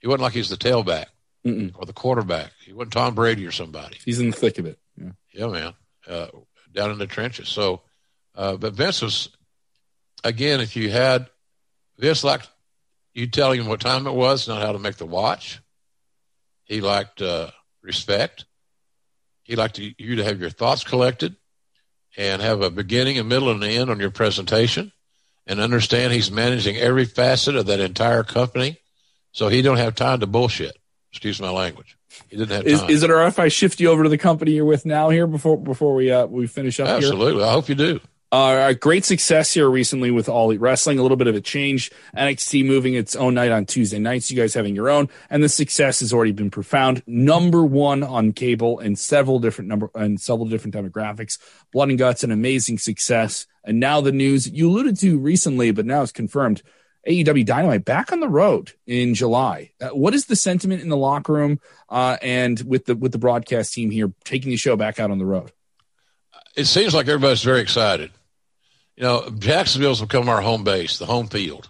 He 0.00 0.06
wasn't 0.06 0.22
like 0.22 0.34
he's 0.34 0.50
the 0.50 0.56
tailback 0.56 1.06
Mm-mm. 1.44 1.72
or 1.74 1.86
the 1.86 1.92
quarterback. 1.92 2.52
He 2.64 2.72
wasn't 2.72 2.92
Tom 2.92 3.14
Brady 3.14 3.46
or 3.46 3.52
somebody. 3.52 3.98
He's 4.04 4.20
in 4.20 4.30
the 4.30 4.36
thick 4.36 4.58
of 4.58 4.66
it. 4.66 4.78
Yeah. 4.96 5.10
Yeah, 5.32 5.46
man, 5.48 5.74
uh, 6.06 6.26
down 6.72 6.90
in 6.90 6.98
the 6.98 7.06
trenches. 7.06 7.48
So, 7.48 7.82
uh, 8.34 8.56
but 8.56 8.74
Vince 8.74 9.02
was, 9.02 9.30
again, 10.24 10.60
if 10.60 10.76
you 10.76 10.90
had 10.90 11.28
Vince 11.98 12.22
liked 12.24 12.48
you 13.16 13.26
telling 13.26 13.60
him 13.60 13.66
what 13.66 13.80
time 13.80 14.06
it 14.06 14.12
was, 14.12 14.46
not 14.46 14.60
how 14.60 14.72
to 14.72 14.78
make 14.78 14.96
the 14.96 15.06
watch. 15.06 15.60
He 16.64 16.80
liked 16.82 17.22
uh, 17.22 17.50
respect. 17.82 18.44
He 19.42 19.56
liked 19.56 19.78
you 19.78 19.94
you 19.96 20.16
to 20.16 20.24
have 20.24 20.38
your 20.40 20.50
thoughts 20.50 20.84
collected 20.84 21.36
and 22.16 22.42
have 22.42 22.60
a 22.60 22.70
beginning, 22.70 23.18
a 23.18 23.24
middle, 23.24 23.50
and 23.50 23.62
an 23.64 23.70
end 23.70 23.90
on 23.90 24.00
your 24.00 24.10
presentation, 24.10 24.92
and 25.46 25.60
understand 25.60 26.12
he's 26.12 26.30
managing 26.30 26.76
every 26.76 27.04
facet 27.06 27.56
of 27.56 27.66
that 27.66 27.80
entire 27.80 28.22
company, 28.22 28.78
so 29.32 29.48
he 29.48 29.62
don't 29.62 29.78
have 29.78 29.94
time 29.94 30.20
to 30.20 30.26
bullshit. 30.26 30.76
Excuse 31.10 31.40
my 31.40 31.50
language. 31.50 31.96
He 32.28 32.36
didn't 32.36 32.54
have 32.54 32.66
Is, 32.66 32.80
time. 32.80 32.90
is 32.90 33.02
it 33.02 33.10
all 33.10 33.16
right 33.16 33.28
if 33.28 33.38
I 33.38 33.48
shift 33.48 33.80
you 33.80 33.88
over 33.90 34.02
to 34.02 34.08
the 34.08 34.18
company 34.18 34.52
you're 34.52 34.64
with 34.64 34.84
now 34.84 35.08
here 35.08 35.26
before 35.26 35.56
before 35.56 35.94
we 35.94 36.10
uh, 36.10 36.26
we 36.26 36.46
finish 36.46 36.80
up 36.80 36.88
here? 36.88 36.96
Absolutely. 36.96 37.42
I 37.42 37.52
hope 37.52 37.68
you 37.68 37.74
do. 37.74 38.00
Uh, 38.32 38.72
great 38.72 39.04
success 39.04 39.54
here 39.54 39.70
recently 39.70 40.10
with 40.10 40.28
All 40.28 40.46
Elite 40.50 40.60
Wrestling. 40.60 40.98
A 40.98 41.02
little 41.02 41.16
bit 41.16 41.28
of 41.28 41.36
a 41.36 41.40
change. 41.40 41.92
NXT 42.16 42.66
moving 42.66 42.94
its 42.94 43.14
own 43.14 43.34
night 43.34 43.52
on 43.52 43.66
Tuesday 43.66 44.00
nights. 44.00 44.30
You 44.30 44.36
guys 44.36 44.52
having 44.52 44.74
your 44.74 44.88
own, 44.88 45.08
and 45.30 45.44
the 45.44 45.48
success 45.48 46.00
has 46.00 46.12
already 46.12 46.32
been 46.32 46.50
profound. 46.50 47.02
Number 47.06 47.64
one 47.64 48.02
on 48.02 48.32
cable 48.32 48.80
in 48.80 48.96
several 48.96 49.38
different 49.38 49.68
number 49.68 49.90
and 49.94 50.20
several 50.20 50.48
different 50.48 50.74
demographics. 50.74 51.38
Blood 51.72 51.90
and 51.90 51.98
Guts, 51.98 52.24
an 52.24 52.32
amazing 52.32 52.78
success. 52.78 53.46
And 53.64 53.78
now 53.78 54.00
the 54.00 54.12
news 54.12 54.50
you 54.50 54.68
alluded 54.68 54.98
to 55.00 55.18
recently, 55.18 55.70
but 55.70 55.86
now 55.86 56.02
it's 56.02 56.12
confirmed. 56.12 56.62
AEW 57.06 57.46
Dynamite 57.46 57.84
back 57.84 58.10
on 58.10 58.18
the 58.18 58.28
road 58.28 58.72
in 58.84 59.14
July. 59.14 59.70
Uh, 59.80 59.90
what 59.90 60.12
is 60.12 60.26
the 60.26 60.34
sentiment 60.34 60.82
in 60.82 60.88
the 60.88 60.96
locker 60.96 61.32
room 61.32 61.60
uh, 61.88 62.16
and 62.20 62.60
with 62.62 62.86
the 62.86 62.96
with 62.96 63.12
the 63.12 63.18
broadcast 63.18 63.72
team 63.72 63.92
here 63.92 64.12
taking 64.24 64.50
the 64.50 64.56
show 64.56 64.74
back 64.74 64.98
out 64.98 65.12
on 65.12 65.18
the 65.18 65.24
road? 65.24 65.52
It 66.56 66.64
seems 66.64 66.94
like 66.94 67.06
everybody's 67.08 67.42
very 67.42 67.60
excited. 67.60 68.10
You 68.96 69.02
know, 69.04 69.30
Jacksonville's 69.38 70.00
become 70.00 70.28
our 70.28 70.40
home 70.40 70.64
base, 70.64 70.98
the 70.98 71.06
home 71.06 71.28
field. 71.28 71.68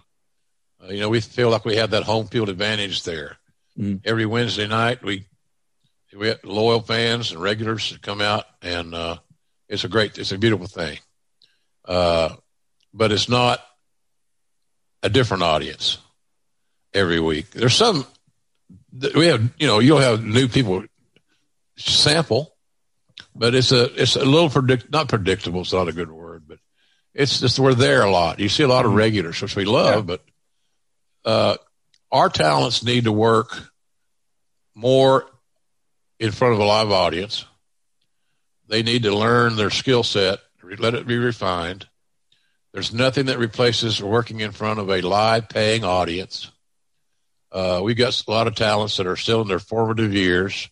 Uh, 0.81 0.87
you 0.93 1.01
know, 1.01 1.09
we 1.09 1.19
feel 1.19 1.49
like 1.49 1.65
we 1.65 1.75
have 1.75 1.91
that 1.91 2.03
home 2.03 2.27
field 2.27 2.49
advantage 2.49 3.03
there. 3.03 3.37
Mhm. 3.77 4.01
Every 4.05 4.25
Wednesday 4.25 4.67
night, 4.67 5.03
we 5.03 5.25
we 6.15 6.29
have 6.29 6.39
loyal 6.43 6.81
fans 6.81 7.31
and 7.31 7.41
regulars 7.41 7.91
that 7.91 8.01
come 8.01 8.21
out, 8.21 8.45
and 8.61 8.95
uh, 8.95 9.17
it's 9.67 9.83
a 9.83 9.89
great, 9.89 10.17
it's 10.17 10.31
a 10.31 10.37
beautiful 10.37 10.65
thing. 10.67 10.97
Uh, 11.85 12.35
but 12.93 13.11
it's 13.11 13.29
not 13.29 13.63
a 15.03 15.09
different 15.09 15.43
audience 15.43 15.97
every 16.93 17.19
week. 17.19 17.51
There's 17.51 17.75
some 17.75 18.07
we 19.15 19.27
have, 19.27 19.49
you 19.59 19.67
know, 19.67 19.79
you'll 19.79 19.99
have 19.99 20.23
new 20.23 20.47
people 20.47 20.83
sample 21.77 22.53
but 23.37 23.53
it's 23.55 23.71
a 23.71 23.83
it's 24.01 24.15
a 24.15 24.25
little 24.25 24.49
predict 24.49 24.91
not 24.91 25.09
predictable. 25.09 25.61
It's 25.61 25.73
not 25.73 25.87
a 25.87 25.93
good 25.93 26.11
word, 26.11 26.43
but 26.47 26.59
it's 27.13 27.39
just 27.39 27.59
we're 27.59 27.73
there 27.73 28.03
a 28.03 28.11
lot. 28.11 28.39
You 28.39 28.49
see 28.49 28.63
a 28.63 28.67
lot 28.67 28.85
of 28.85 28.93
regulars, 28.93 29.41
which 29.41 29.55
we 29.55 29.65
love, 29.65 30.07
Yeah. 30.09 30.17
but 31.23 31.29
uh, 31.29 31.57
our 32.11 32.29
talents 32.29 32.83
need 32.83 33.05
to 33.05 33.11
work 33.11 33.57
more 34.75 35.25
in 36.19 36.31
front 36.31 36.53
of 36.53 36.59
a 36.59 36.65
live 36.65 36.91
audience. 36.91 37.45
They 38.67 38.83
need 38.83 39.03
to 39.03 39.15
learn 39.15 39.55
their 39.55 39.69
skill 39.69 40.03
set, 40.03 40.39
re- 40.61 40.75
let 40.75 40.93
it 40.93 41.07
be 41.07 41.17
refined. 41.17 41.87
There's 42.73 42.93
nothing 42.93 43.27
that 43.27 43.39
replaces 43.39 44.01
working 44.03 44.41
in 44.41 44.51
front 44.51 44.79
of 44.79 44.89
a 44.89 45.01
live 45.01 45.49
paying 45.49 45.83
audience. 45.83 46.51
Uh, 47.51 47.81
we 47.83 47.93
got 47.95 48.21
a 48.27 48.31
lot 48.31 48.47
of 48.47 48.55
talents 48.55 48.97
that 48.97 49.07
are 49.07 49.15
still 49.15 49.41
in 49.41 49.47
their 49.47 49.57
formative 49.59 50.13
years. 50.13 50.69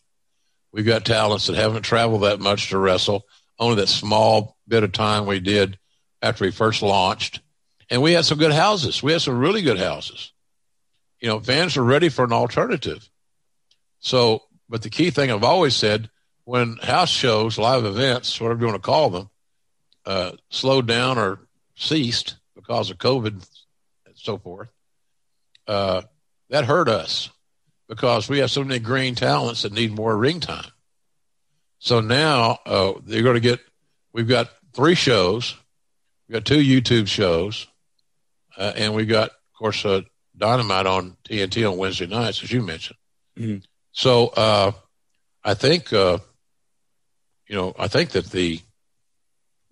We've 0.76 0.86
got 0.86 1.06
talents 1.06 1.48
that 1.48 1.56
haven't 1.56 1.84
traveled 1.84 2.24
that 2.24 2.42
much 2.42 2.72
to 2.72 2.78
wrestle, 2.78 3.26
only 3.58 3.78
that 3.78 3.88
small 3.88 4.58
bit 4.68 4.84
of 4.84 4.92
time 4.92 5.26
we 5.26 5.40
did 5.40 5.80
after 6.22 6.44
we 6.44 6.52
first 6.52 6.82
launched. 6.82 7.40
And 7.90 8.02
we 8.02 8.12
had 8.12 8.26
some 8.26 8.38
good 8.38 8.52
houses. 8.52 9.02
We 9.02 9.14
had 9.14 9.22
some 9.22 9.40
really 9.40 9.62
good 9.62 9.80
houses. 9.80 10.34
You 11.22 11.30
know, 11.30 11.40
fans 11.40 11.78
are 11.78 11.84
ready 11.84 12.10
for 12.10 12.26
an 12.26 12.34
alternative. 12.34 13.10
So, 14.00 14.44
but 14.68 14.82
the 14.82 14.90
key 14.90 15.12
thing 15.12 15.32
I've 15.32 15.46
always 15.46 15.78
said 15.78 16.10
when 16.44 16.76
house 16.84 17.10
shows, 17.10 17.58
live 17.58 17.86
events, 17.86 18.42
whatever 18.42 18.60
you 18.60 18.68
want 18.68 18.76
to 18.76 18.86
call 18.86 19.10
them, 19.10 19.30
uh, 20.06 20.32
slowed 20.50 20.88
down 20.88 21.18
or 21.18 21.40
ceased 21.78 22.36
because 22.54 22.92
of 22.92 22.98
COVID 22.98 23.28
and 23.28 24.16
so 24.16 24.38
forth, 24.38 24.68
uh, 25.70 26.02
that 26.50 26.66
hurt 26.66 26.90
us 26.90 27.30
because 27.88 28.28
we 28.30 28.40
have 28.40 28.52
so 28.52 28.64
many 28.64 28.80
green 28.80 29.16
talents 29.16 29.62
that 29.62 29.74
need 29.74 29.92
more 29.92 30.16
ring 30.16 30.40
time. 30.40 30.72
So 31.80 32.00
now 32.00 32.60
uh, 32.66 32.94
they're 33.04 33.24
going 33.24 33.36
to 33.36 33.40
get. 33.42 33.60
We've 34.14 34.28
got 34.28 34.50
three 34.74 34.96
shows. 34.96 35.56
we've 36.28 36.34
got 36.34 36.46
two 36.46 36.62
YouTube 36.62 37.08
shows, 37.08 37.68
uh, 38.58 38.74
and 38.76 38.96
we've 38.96 39.08
got, 39.08 39.30
of 39.30 39.54
course, 39.58 39.86
uh, 39.86 40.02
Dynamite 40.38 40.88
on 40.88 41.16
TNT 41.30 41.70
on 41.70 41.78
Wednesday 41.78 42.08
nights, 42.08 42.44
as 42.44 42.52
you 42.52 42.62
mentioned. 42.62 42.98
Mhm. 43.38 43.64
So 43.92 44.28
uh, 44.28 44.72
I 45.44 45.54
think, 45.54 45.94
uh, 45.94 46.18
you 47.48 47.56
know, 47.56 47.74
I 47.78 47.88
think 47.88 48.12
that 48.12 48.26
the 48.32 48.60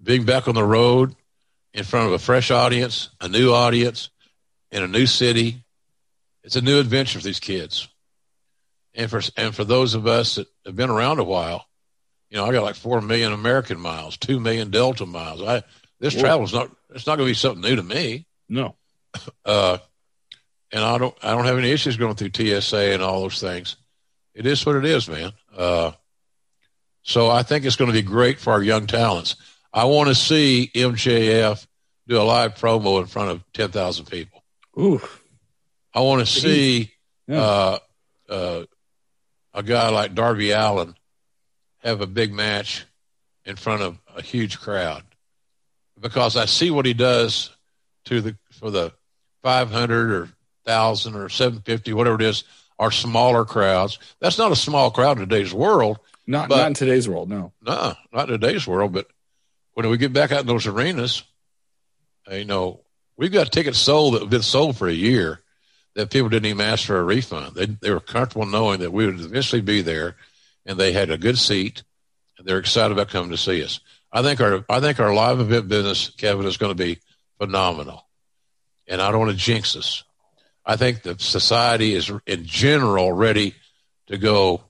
being 0.01 0.23
back 0.25 0.47
on 0.47 0.55
the 0.55 0.63
road 0.63 1.15
in 1.73 1.83
front 1.83 2.07
of 2.07 2.13
a 2.13 2.19
fresh 2.19 2.51
audience, 2.51 3.09
a 3.19 3.27
new 3.27 3.51
audience, 3.51 4.09
in 4.71 4.83
a 4.83 4.87
new 4.87 5.05
city, 5.05 5.63
it's 6.43 6.55
a 6.55 6.61
new 6.61 6.79
adventure 6.79 7.19
for 7.19 7.25
these 7.25 7.39
kids 7.39 7.87
and 8.95 9.09
for 9.09 9.21
and 9.37 9.55
for 9.55 9.63
those 9.63 9.93
of 9.93 10.07
us 10.07 10.35
that 10.35 10.47
have 10.65 10.75
been 10.75 10.89
around 10.89 11.19
a 11.19 11.23
while, 11.23 11.65
you 12.29 12.37
know, 12.37 12.45
I 12.45 12.51
got 12.51 12.63
like 12.63 12.75
four 12.75 13.01
million 13.01 13.31
American 13.33 13.79
miles, 13.79 14.17
two 14.17 14.39
million 14.39 14.69
Delta 14.71 15.05
miles. 15.05 15.41
I 15.41 15.63
this 15.99 16.13
travel 16.19 16.43
is 16.45 16.53
not 16.53 16.69
it's 16.93 17.07
not 17.07 17.17
going 17.17 17.27
to 17.27 17.31
be 17.31 17.35
something 17.35 17.61
new 17.61 17.75
to 17.75 17.83
me. 17.83 18.25
No. 18.49 18.75
Uh, 19.45 19.77
and 20.71 20.83
I 20.83 20.97
don't 20.97 21.15
I 21.21 21.31
don't 21.35 21.45
have 21.45 21.59
any 21.59 21.69
issues 21.69 21.97
going 21.97 22.15
through 22.15 22.31
TSA 22.33 22.93
and 22.93 23.03
all 23.03 23.21
those 23.21 23.39
things. 23.39 23.75
It 24.33 24.47
is 24.47 24.65
what 24.65 24.75
it 24.75 24.85
is, 24.85 25.07
man. 25.07 25.33
Uh, 25.55 25.91
so 27.03 27.29
I 27.29 27.43
think 27.43 27.63
it's 27.65 27.75
going 27.75 27.89
to 27.91 27.93
be 27.93 28.01
great 28.01 28.39
for 28.39 28.53
our 28.53 28.63
young 28.63 28.87
talents. 28.87 29.35
I 29.71 29.85
want 29.85 30.07
to 30.09 30.15
see 30.15 30.71
MJF 30.73 31.63
do 32.07 32.19
a 32.19 32.23
live 32.23 32.55
promo 32.55 32.99
in 33.01 33.05
front 33.05 33.29
of 33.29 33.43
ten 33.53 33.69
thousand 33.69 34.05
people. 34.05 34.43
Ooh. 34.79 34.99
I 35.93 35.99
want 35.99 36.21
to 36.21 36.25
see 36.25 36.91
Yeah. 37.27 37.39
uh, 37.39 37.79
uh, 38.29 38.63
a 39.53 39.63
guy 39.63 39.89
like 39.89 40.15
Darby 40.15 40.51
Allin 40.51 40.95
have 41.79 42.01
a 42.01 42.07
big 42.07 42.33
match 42.33 42.85
in 43.45 43.55
front 43.55 43.81
of 43.81 43.97
a 44.15 44.21
huge 44.21 44.59
crowd 44.59 45.03
because 45.99 46.35
I 46.37 46.45
see 46.45 46.71
what 46.71 46.85
he 46.85 46.93
does 46.93 47.49
to 48.05 48.21
the 48.21 48.35
for 48.51 48.71
the 48.71 48.93
500 49.43 50.11
or 50.11 50.21
1000 50.65 51.15
or 51.15 51.29
750 51.29 51.93
whatever 51.93 52.15
it 52.15 52.21
is 52.21 52.43
are 52.79 52.91
smaller 52.91 53.43
crowds 53.45 53.99
that's 54.19 54.37
not 54.37 54.51
a 54.51 54.55
small 54.55 54.91
crowd 54.91 55.17
in 55.19 55.27
today's 55.29 55.53
world 55.53 55.99
Not 56.25 56.47
But- 56.49 56.57
not 56.57 56.67
in 56.67 56.73
today's 56.73 57.07
world. 57.09 57.29
No. 57.29 57.51
no 57.61 57.95
not 58.13 58.29
in 58.29 58.39
today's 58.39 58.65
world 58.65 58.93
but 58.93 59.07
when 59.73 59.89
we 59.89 59.97
get 59.97 60.13
back 60.13 60.31
out 60.31 60.41
in 60.41 60.47
those 60.47 60.67
arenas 60.67 61.23
you 62.31 62.45
know 62.45 62.79
we've 63.17 63.31
got 63.31 63.51
tickets 63.51 63.77
sold 63.79 64.13
that 64.15 64.21
have 64.21 64.29
been 64.29 64.41
sold 64.41 64.77
for 64.77 64.87
a 64.87 64.93
year 64.93 65.39
that 65.95 66.09
people 66.11 66.29
didn't 66.29 66.47
even 66.47 66.65
ask 66.65 66.85
for 66.85 66.97
a 66.99 67.03
refund. 67.03 67.55
They 67.55 67.65
they 67.65 67.91
were 67.91 67.99
comfortable 67.99 68.45
knowing 68.45 68.79
that 68.79 68.91
we 68.91 69.05
would 69.05 69.19
eventually 69.19 69.61
be 69.61 69.81
there, 69.81 70.15
and 70.65 70.77
they 70.77 70.91
had 70.91 71.11
a 71.11 71.17
good 71.17 71.37
seat, 71.37 71.83
and 72.37 72.47
they're 72.47 72.59
excited 72.59 72.91
about 72.91 73.09
coming 73.09 73.31
to 73.31 73.37
see 73.37 73.63
us. 73.63 73.79
I 74.11 74.21
think 74.21 74.41
our 74.41 74.65
I 74.69 74.79
think 74.79 74.99
our 74.99 75.13
live 75.13 75.39
event 75.39 75.67
business, 75.67 76.09
Kevin, 76.17 76.45
is 76.45 76.57
going 76.57 76.75
to 76.75 76.83
be 76.83 76.99
phenomenal, 77.37 78.07
and 78.87 79.01
I 79.01 79.11
don't 79.11 79.19
want 79.21 79.31
to 79.31 79.37
jinx 79.37 79.75
us. 79.75 80.03
I 80.65 80.77
think 80.77 81.01
the 81.01 81.17
society 81.19 81.93
is 81.93 82.11
in 82.25 82.45
general 82.45 83.11
ready 83.11 83.53
to 84.07 84.17
go 84.17 84.63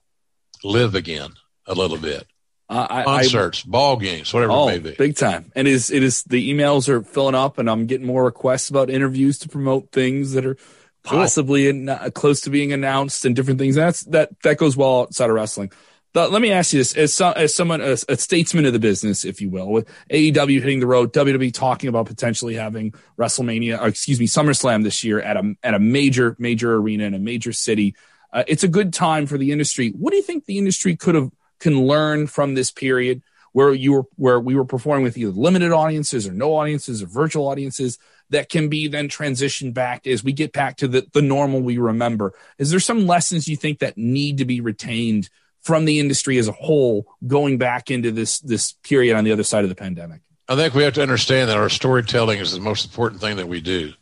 live 0.64 0.96
again 0.96 1.32
a 1.68 1.74
little 1.74 1.98
bit. 1.98 2.26
Uh, 2.70 2.88
I, 2.90 3.02
I, 3.02 3.04
Concerts, 3.04 3.62
ball 3.62 3.98
games, 3.98 4.34
whatever 4.34 4.52
Oh, 4.54 4.68
it 4.70 4.72
may 4.84 4.90
be. 4.92 4.96
big 4.96 5.16
time. 5.18 5.52
And 5.56 5.68
it 5.68 5.72
is 5.72 5.92
it 5.92 6.02
is 6.02 6.24
the 6.24 6.52
emails 6.52 6.90
are 6.90 7.02
filling 7.04 7.36
up, 7.36 7.58
and 7.60 7.70
I'm 7.70 7.86
getting 7.86 8.08
more 8.08 8.24
requests 8.24 8.70
about 8.70 8.90
interviews 8.90 9.38
to 9.40 9.50
promote 9.50 9.92
things 9.92 10.32
that 10.34 10.46
are 10.46 10.58
possibly 11.04 11.68
in, 11.68 11.89
uh, 11.89 12.10
close 12.13 12.42
to 12.42 12.50
being 12.50 12.74
announced 12.74 13.26
and 13.26 13.36
different 13.36 13.60
things. 13.60 13.76
That's 13.76 14.02
that 14.06 14.30
that 14.44 14.58
goes 14.58 14.76
well 14.76 15.02
outside 15.02 15.30
of 15.30 15.36
wrestling. 15.36 15.72
But 16.13 16.32
let 16.32 16.42
me 16.42 16.52
ask 16.52 16.74
you 16.74 16.80
this: 16.80 16.96
as, 16.96 17.20
as 17.20 17.56
someone, 17.56 17.82
a, 17.82 17.98
a 18.08 18.18
statesman 18.18 18.66
of 18.66 18.74
the 18.74 18.80
business, 18.80 19.26
if 19.26 19.42
you 19.42 19.50
will, 19.50 19.68
with 19.68 19.89
AEW 20.12 20.60
hitting 20.60 20.80
the 20.80 20.88
road, 20.88 21.12
WWE 21.12 21.54
talking 21.54 21.89
about 21.89 22.06
potentially 22.06 22.56
having 22.56 22.94
WrestleMania, 23.18 23.82
or 23.82 23.88
excuse 23.88 24.20
me, 24.20 24.28
SummerSlam 24.28 24.84
this 24.84 25.04
year 25.04 25.20
at 25.20 25.38
a 25.38 25.56
at 25.63 25.74
a 25.74 25.80
major 25.80 26.36
major 26.39 26.76
arena 26.76 27.06
in 27.06 27.13
a 27.13 27.20
major 27.20 27.52
city. 27.52 27.96
Uh, 28.32 28.44
it's 28.48 28.63
a 28.63 28.68
good 28.68 28.94
time 28.94 29.26
for 29.26 29.38
the 29.38 29.52
industry. 29.52 29.89
What 29.89 30.12
do 30.12 30.18
you 30.18 30.24
think 30.24 30.46
the 30.46 30.58
industry 30.58 30.96
could 30.96 31.16
have 31.16 31.32
can 31.60 31.88
learn 31.88 32.28
from 32.28 32.54
this 32.54 32.72
period 32.72 33.24
where 33.54 33.74
you 33.74 33.94
were 33.94 34.04
where 34.16 34.39
we 34.39 34.56
were 34.56 34.66
performing 34.66 35.04
with 35.04 35.18
either 35.18 35.32
limited 35.32 35.72
audiences 35.72 36.28
or 36.28 36.34
no 36.34 36.56
audiences 36.56 37.02
or 37.02 37.06
virtual 37.06 37.48
audiences 37.48 37.98
that 38.30 38.50
can 38.50 38.68
be 38.68 38.88
then 38.88 39.08
transitioned 39.08 39.74
back 39.74 40.06
as 40.06 40.24
we 40.24 40.34
get 40.34 40.52
back 40.52 40.78
to 40.78 40.88
the, 40.88 41.08
the 41.13 41.22
normal 41.22 41.62
we 41.62 41.78
remember. 41.78 42.34
Is 42.58 42.72
there 42.72 42.80
some 42.80 43.08
lessons 43.08 43.48
you 43.48 43.56
think 43.56 43.80
that 43.80 43.98
need 43.98 44.39
to 44.39 44.46
be 44.46 44.60
retained 44.60 45.30
from 45.62 45.86
the 45.86 46.00
industry 46.00 46.38
as 46.38 46.48
a 46.48 46.52
whole 46.52 47.06
going 47.26 47.58
back 47.58 47.89
into 47.89 48.12
this 48.12 48.39
this 48.39 48.74
period 48.84 49.16
on 49.16 49.24
the 49.24 49.32
other 49.32 49.44
side 49.44 49.63
of 49.63 49.70
the 49.70 49.76
pandemic? 49.76 50.22
I 50.50 50.56
think 50.56 50.74
we 50.74 50.84
have 50.84 50.94
to 50.96 51.02
understand 51.02 51.50
that 51.50 51.58
our 51.58 51.70
storytelling 51.70 52.39
is 52.39 52.52
the 52.52 52.60
most 52.60 52.86
important 52.86 53.22
thing 53.22 53.38
that 53.38 53.48
we 53.48 53.62
do. 53.62 53.94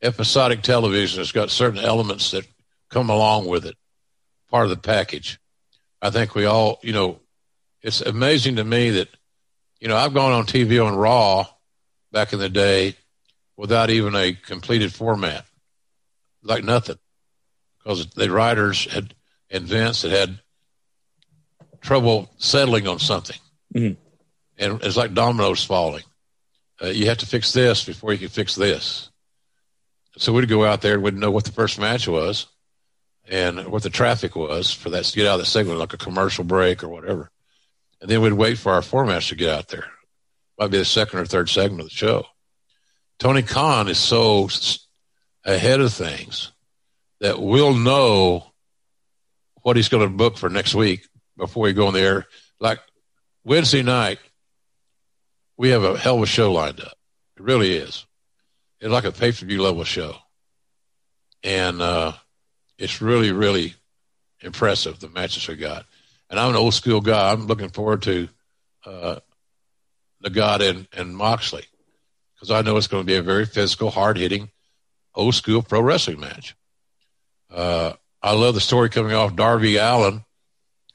Episodic 0.00 0.62
television 0.62 1.18
has 1.18 1.30
got 1.30 1.50
certain 1.50 1.78
elements 1.78 2.30
that 2.30 2.46
come 2.88 3.10
along 3.10 3.46
with 3.46 3.66
it 3.66 3.76
part 4.50 4.64
of 4.64 4.70
the 4.70 4.76
package. 4.76 5.38
I 6.00 6.10
think 6.10 6.34
we 6.34 6.46
all 6.46 6.78
you 6.82 6.92
know 6.92 7.20
it's 7.82 8.00
amazing 8.00 8.56
to 8.56 8.64
me 8.64 8.90
that, 8.90 9.08
you 9.80 9.88
know, 9.88 9.96
I've 9.96 10.14
gone 10.14 10.32
on 10.32 10.44
TV 10.44 10.84
on 10.84 10.94
Raw 10.94 11.46
back 12.12 12.32
in 12.32 12.38
the 12.38 12.48
day 12.48 12.96
without 13.56 13.90
even 13.90 14.14
a 14.14 14.32
completed 14.32 14.92
format, 14.92 15.46
like 16.42 16.64
nothing, 16.64 16.98
because 17.78 18.06
the 18.08 18.30
writers 18.30 18.90
had 18.92 19.14
and 19.50 19.64
Vince 19.64 20.02
had 20.02 20.12
had 20.12 20.40
trouble 21.80 22.30
settling 22.36 22.86
on 22.86 22.98
something, 22.98 23.38
mm-hmm. 23.74 24.00
and 24.58 24.82
it's 24.82 24.96
like 24.96 25.14
dominoes 25.14 25.64
falling. 25.64 26.04
Uh, 26.82 26.88
you 26.88 27.06
have 27.06 27.18
to 27.18 27.26
fix 27.26 27.52
this 27.52 27.84
before 27.84 28.12
you 28.12 28.18
can 28.18 28.28
fix 28.28 28.54
this. 28.54 29.10
So 30.16 30.32
we'd 30.32 30.48
go 30.48 30.64
out 30.64 30.82
there 30.82 30.94
and 30.94 31.02
we'd 31.02 31.14
know 31.14 31.30
what 31.30 31.44
the 31.44 31.52
first 31.52 31.78
match 31.78 32.08
was 32.08 32.46
and 33.28 33.66
what 33.68 33.82
the 33.82 33.90
traffic 33.90 34.34
was 34.34 34.72
for 34.72 34.90
that 34.90 35.04
to 35.04 35.16
get 35.16 35.26
out 35.26 35.34
of 35.34 35.40
the 35.40 35.46
segment, 35.46 35.78
like 35.78 35.92
a 35.92 35.98
commercial 35.98 36.44
break 36.44 36.82
or 36.82 36.88
whatever 36.88 37.30
and 38.00 38.10
then 38.10 38.20
we'd 38.22 38.32
wait 38.32 38.58
for 38.58 38.72
our 38.72 38.80
formats 38.80 39.28
to 39.28 39.34
get 39.34 39.50
out 39.50 39.68
there. 39.68 39.86
Might 40.58 40.70
be 40.70 40.78
the 40.78 40.84
second 40.84 41.18
or 41.18 41.26
third 41.26 41.48
segment 41.48 41.82
of 41.82 41.88
the 41.88 41.94
show. 41.94 42.26
Tony 43.18 43.42
Khan 43.42 43.88
is 43.88 43.98
so 43.98 44.48
ahead 45.44 45.80
of 45.80 45.92
things 45.92 46.52
that 47.20 47.40
we'll 47.40 47.74
know 47.74 48.52
what 49.62 49.76
he's 49.76 49.88
going 49.88 50.02
to 50.02 50.14
book 50.14 50.38
for 50.38 50.48
next 50.48 50.74
week 50.74 51.06
before 51.36 51.64
we 51.64 51.72
go 51.72 51.86
on 51.86 51.94
the 51.94 52.00
air. 52.00 52.26
Like 52.58 52.80
Wednesday 53.44 53.82
night, 53.82 54.18
we 55.56 55.70
have 55.70 55.84
a 55.84 55.98
hell 55.98 56.16
of 56.16 56.22
a 56.22 56.26
show 56.26 56.52
lined 56.52 56.80
up. 56.80 56.96
It 57.36 57.42
really 57.42 57.76
is. 57.76 58.06
It's 58.80 58.90
like 58.90 59.04
a 59.04 59.12
pay 59.12 59.32
per 59.32 59.44
view 59.44 59.62
level 59.62 59.84
show. 59.84 60.16
And 61.42 61.82
uh, 61.82 62.12
it's 62.78 63.02
really, 63.02 63.32
really 63.32 63.74
impressive, 64.40 64.98
the 64.98 65.08
matches 65.08 65.46
we 65.46 65.56
got 65.56 65.84
and 66.30 66.38
I'm 66.38 66.50
an 66.50 66.56
old 66.56 66.74
school 66.74 67.00
guy. 67.00 67.32
I'm 67.32 67.46
looking 67.46 67.70
forward 67.70 68.02
to 68.02 68.28
uh, 68.86 69.16
Nagata, 70.24 70.86
and 70.96 71.16
Moxley 71.16 71.64
because 72.34 72.50
I 72.50 72.62
know 72.62 72.76
it's 72.76 72.86
going 72.86 73.02
to 73.02 73.06
be 73.06 73.16
a 73.16 73.22
very 73.22 73.44
physical, 73.44 73.90
hard 73.90 74.16
hitting, 74.16 74.50
old 75.14 75.34
school 75.34 75.62
pro 75.62 75.80
wrestling 75.82 76.20
match. 76.20 76.56
Uh, 77.50 77.94
I 78.22 78.32
love 78.32 78.54
the 78.54 78.60
story 78.60 78.88
coming 78.88 79.12
off 79.12 79.36
Darby 79.36 79.76
Allin 79.76 80.24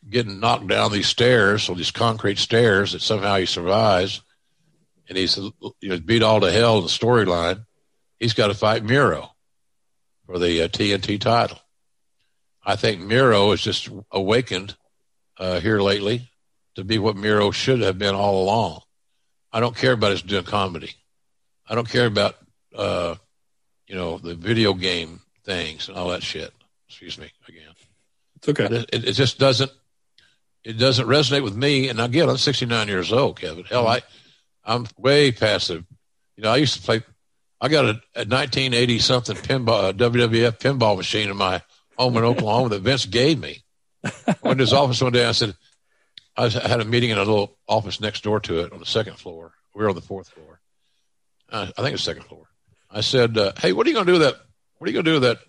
getting 0.10 0.39
knocked 0.39 0.67
down 0.67 0.91
these 0.91 1.08
stairs, 1.08 1.67
or 1.67 1.76
these 1.76 1.91
concrete 1.91 2.38
stairs, 2.38 2.91
that 2.91 3.02
somehow 3.02 3.38
he 3.38 3.45
survives, 3.45 4.21
and 5.10 5.17
he's 5.17 5.38
you 5.38 5.89
know, 5.89 6.00
beat 6.00 6.24
all 6.24 6.39
to 6.41 6.52
hell 6.52 6.78
in 6.78 6.84
the 6.84 6.89
storyline. 6.89 7.65
He's 8.19 8.34
got 8.34 8.48
to 8.48 8.54
fight 8.54 8.84
Miro 8.84 9.32
for 10.26 10.39
the 10.39 10.63
uh, 10.63 10.67
TNT 10.67 11.19
title. 11.19 11.60
I 12.63 12.76
think 12.76 13.02
Miro 13.02 13.52
has 13.52 13.62
just 13.62 13.89
awakened 14.12 14.76
uh, 15.38 15.60
here 15.60 15.82
lately 15.82 16.30
to 16.76 16.84
be 16.84 17.00
what 17.00 17.15
Miro 17.15 17.52
should 17.52 17.82
have 17.82 17.98
been 17.98 18.15
all 18.15 18.43
along. 18.43 18.82
I 19.52 19.60
don't 19.60 19.76
care 19.76 19.93
about 19.93 20.12
his 20.12 20.21
doing 20.21 20.43
comedy. 20.43 20.91
I 21.67 21.76
don't 21.76 21.89
care 21.89 22.06
about 22.06 22.36
uh, 22.76 23.15
you 23.88 23.95
know 23.95 24.17
the 24.17 24.36
video 24.36 24.74
game 24.74 25.21
things 25.43 25.88
and 25.88 25.98
all 25.98 26.10
that 26.10 26.24
shit. 26.24 26.54
Excuse 26.88 27.17
me 27.17 27.32
again. 27.48 27.74
It's 28.38 28.50
okay. 28.50 28.65
It, 28.65 28.89
it, 28.91 29.06
it, 29.10 29.13
just 29.13 29.39
doesn't. 29.39 29.71
It 30.63 30.74
doesn't 30.74 31.08
resonate 31.08 31.43
with 31.43 31.56
me. 31.56 31.89
And 31.89 32.02
again, 32.02 32.30
I'm 32.30 32.38
69 32.38 32.88
years 32.88 33.13
old, 33.13 33.39
Kevin. 33.39 33.63
Hell. 33.63 33.88
I, 33.88 34.02
I'm 34.63 34.88
way 34.98 35.32
past 35.32 35.69
it. 35.69 35.84
You 36.36 36.43
know, 36.43 36.52
I 36.52 36.58
used 36.58 36.76
to 36.76 36.82
play. 36.82 37.02
I 37.62 37.69
got 37.69 37.86
a, 37.86 37.89
a 38.15 38.26
1980 38.26 39.00
something 39.00 39.36
pinball, 39.38 39.89
a 39.89 39.93
WWF 39.93 40.60
pinball 40.60 40.98
machine 40.98 41.30
in 41.30 41.38
my 41.38 41.62
home 41.98 42.17
in 42.17 42.24
Oklahoma 42.24 42.69
that 42.69 42.82
Vince 42.82 43.06
gave 43.06 43.39
me 43.39 43.63
went 44.41 44.57
to 44.59 44.63
his 44.63 44.73
office 44.73 45.01
one 45.01 45.13
day. 45.13 45.25
I 45.25 45.31
said, 45.31 45.55
I 46.37 46.49
had 46.49 46.81
a 46.81 46.85
meeting 46.85 47.11
in 47.11 47.17
a 47.17 47.23
little 47.23 47.57
office 47.67 47.99
next 48.01 48.23
door 48.23 48.39
to 48.41 48.59
it 48.59 48.73
on 48.73 48.79
the 48.79 48.85
second 48.85 49.17
floor. 49.17 49.53
We 49.73 49.83
were 49.83 49.89
on 49.89 49.95
the 49.95 50.01
fourth 50.01 50.29
floor. 50.29 50.59
Uh, 51.49 51.67
I 51.77 51.81
think 51.81 51.93
it's 51.93 52.03
second 52.03 52.23
floor. 52.23 52.47
I 52.89 53.01
said, 53.01 53.37
uh, 53.37 53.53
"Hey, 53.57 53.73
what 53.73 53.85
are 53.85 53.89
you 53.89 53.95
going 53.95 54.05
to 54.05 54.13
do 54.13 54.19
with 54.19 54.27
that? 54.27 54.35
What 54.77 54.87
are 54.87 54.91
you 54.91 55.01
going 55.01 55.05
to 55.05 55.11
do 55.11 55.19
with 55.19 55.23
that 55.23 55.39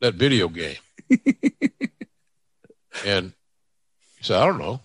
that 0.00 0.14
video 0.14 0.48
game?" 0.48 0.76
and 3.04 3.32
he 4.16 4.24
said, 4.24 4.40
"I 4.40 4.46
don't 4.46 4.58
know. 4.58 4.80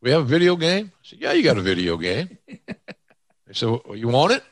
We 0.00 0.10
have 0.10 0.22
a 0.22 0.24
video 0.24 0.56
game." 0.56 0.92
I 0.94 0.98
said, 1.02 1.20
"Yeah, 1.20 1.32
you 1.32 1.42
got 1.42 1.58
a 1.58 1.62
video 1.62 1.96
game." 1.96 2.38
He 2.46 3.54
said, 3.54 3.68
well, 3.84 3.96
"You 3.96 4.08
want 4.08 4.32
it?" 4.32 4.44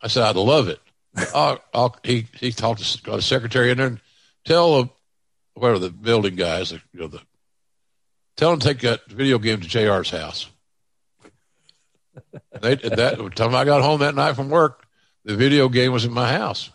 I 0.00 0.08
said, 0.08 0.24
"I'd 0.24 0.36
love 0.36 0.68
it." 0.68 0.80
I'll, 1.34 1.58
I'll, 1.74 1.96
he 2.02 2.26
he 2.38 2.52
talked 2.52 2.82
to 2.82 3.02
got 3.02 3.18
a 3.18 3.22
secretary 3.22 3.70
in 3.70 3.78
there 3.78 3.86
and 3.86 4.00
tell 4.44 4.94
where 5.54 5.78
the 5.78 5.90
building 5.90 6.36
guys, 6.36 6.72
you 6.72 6.80
know, 6.94 7.08
the 7.08 7.20
tell 8.36 8.50
them 8.50 8.60
to 8.60 8.66
take 8.66 8.80
that 8.80 9.06
video 9.08 9.38
game 9.38 9.60
to 9.60 9.68
JR's 9.68 10.10
house. 10.10 10.50
they 12.60 12.76
that 12.76 13.32
time 13.36 13.54
I 13.54 13.64
got 13.64 13.82
home 13.82 14.00
that 14.00 14.14
night 14.14 14.36
from 14.36 14.48
work, 14.48 14.86
the 15.24 15.36
video 15.36 15.68
game 15.68 15.92
was 15.92 16.04
in 16.04 16.12
my 16.12 16.32
house. 16.32 16.70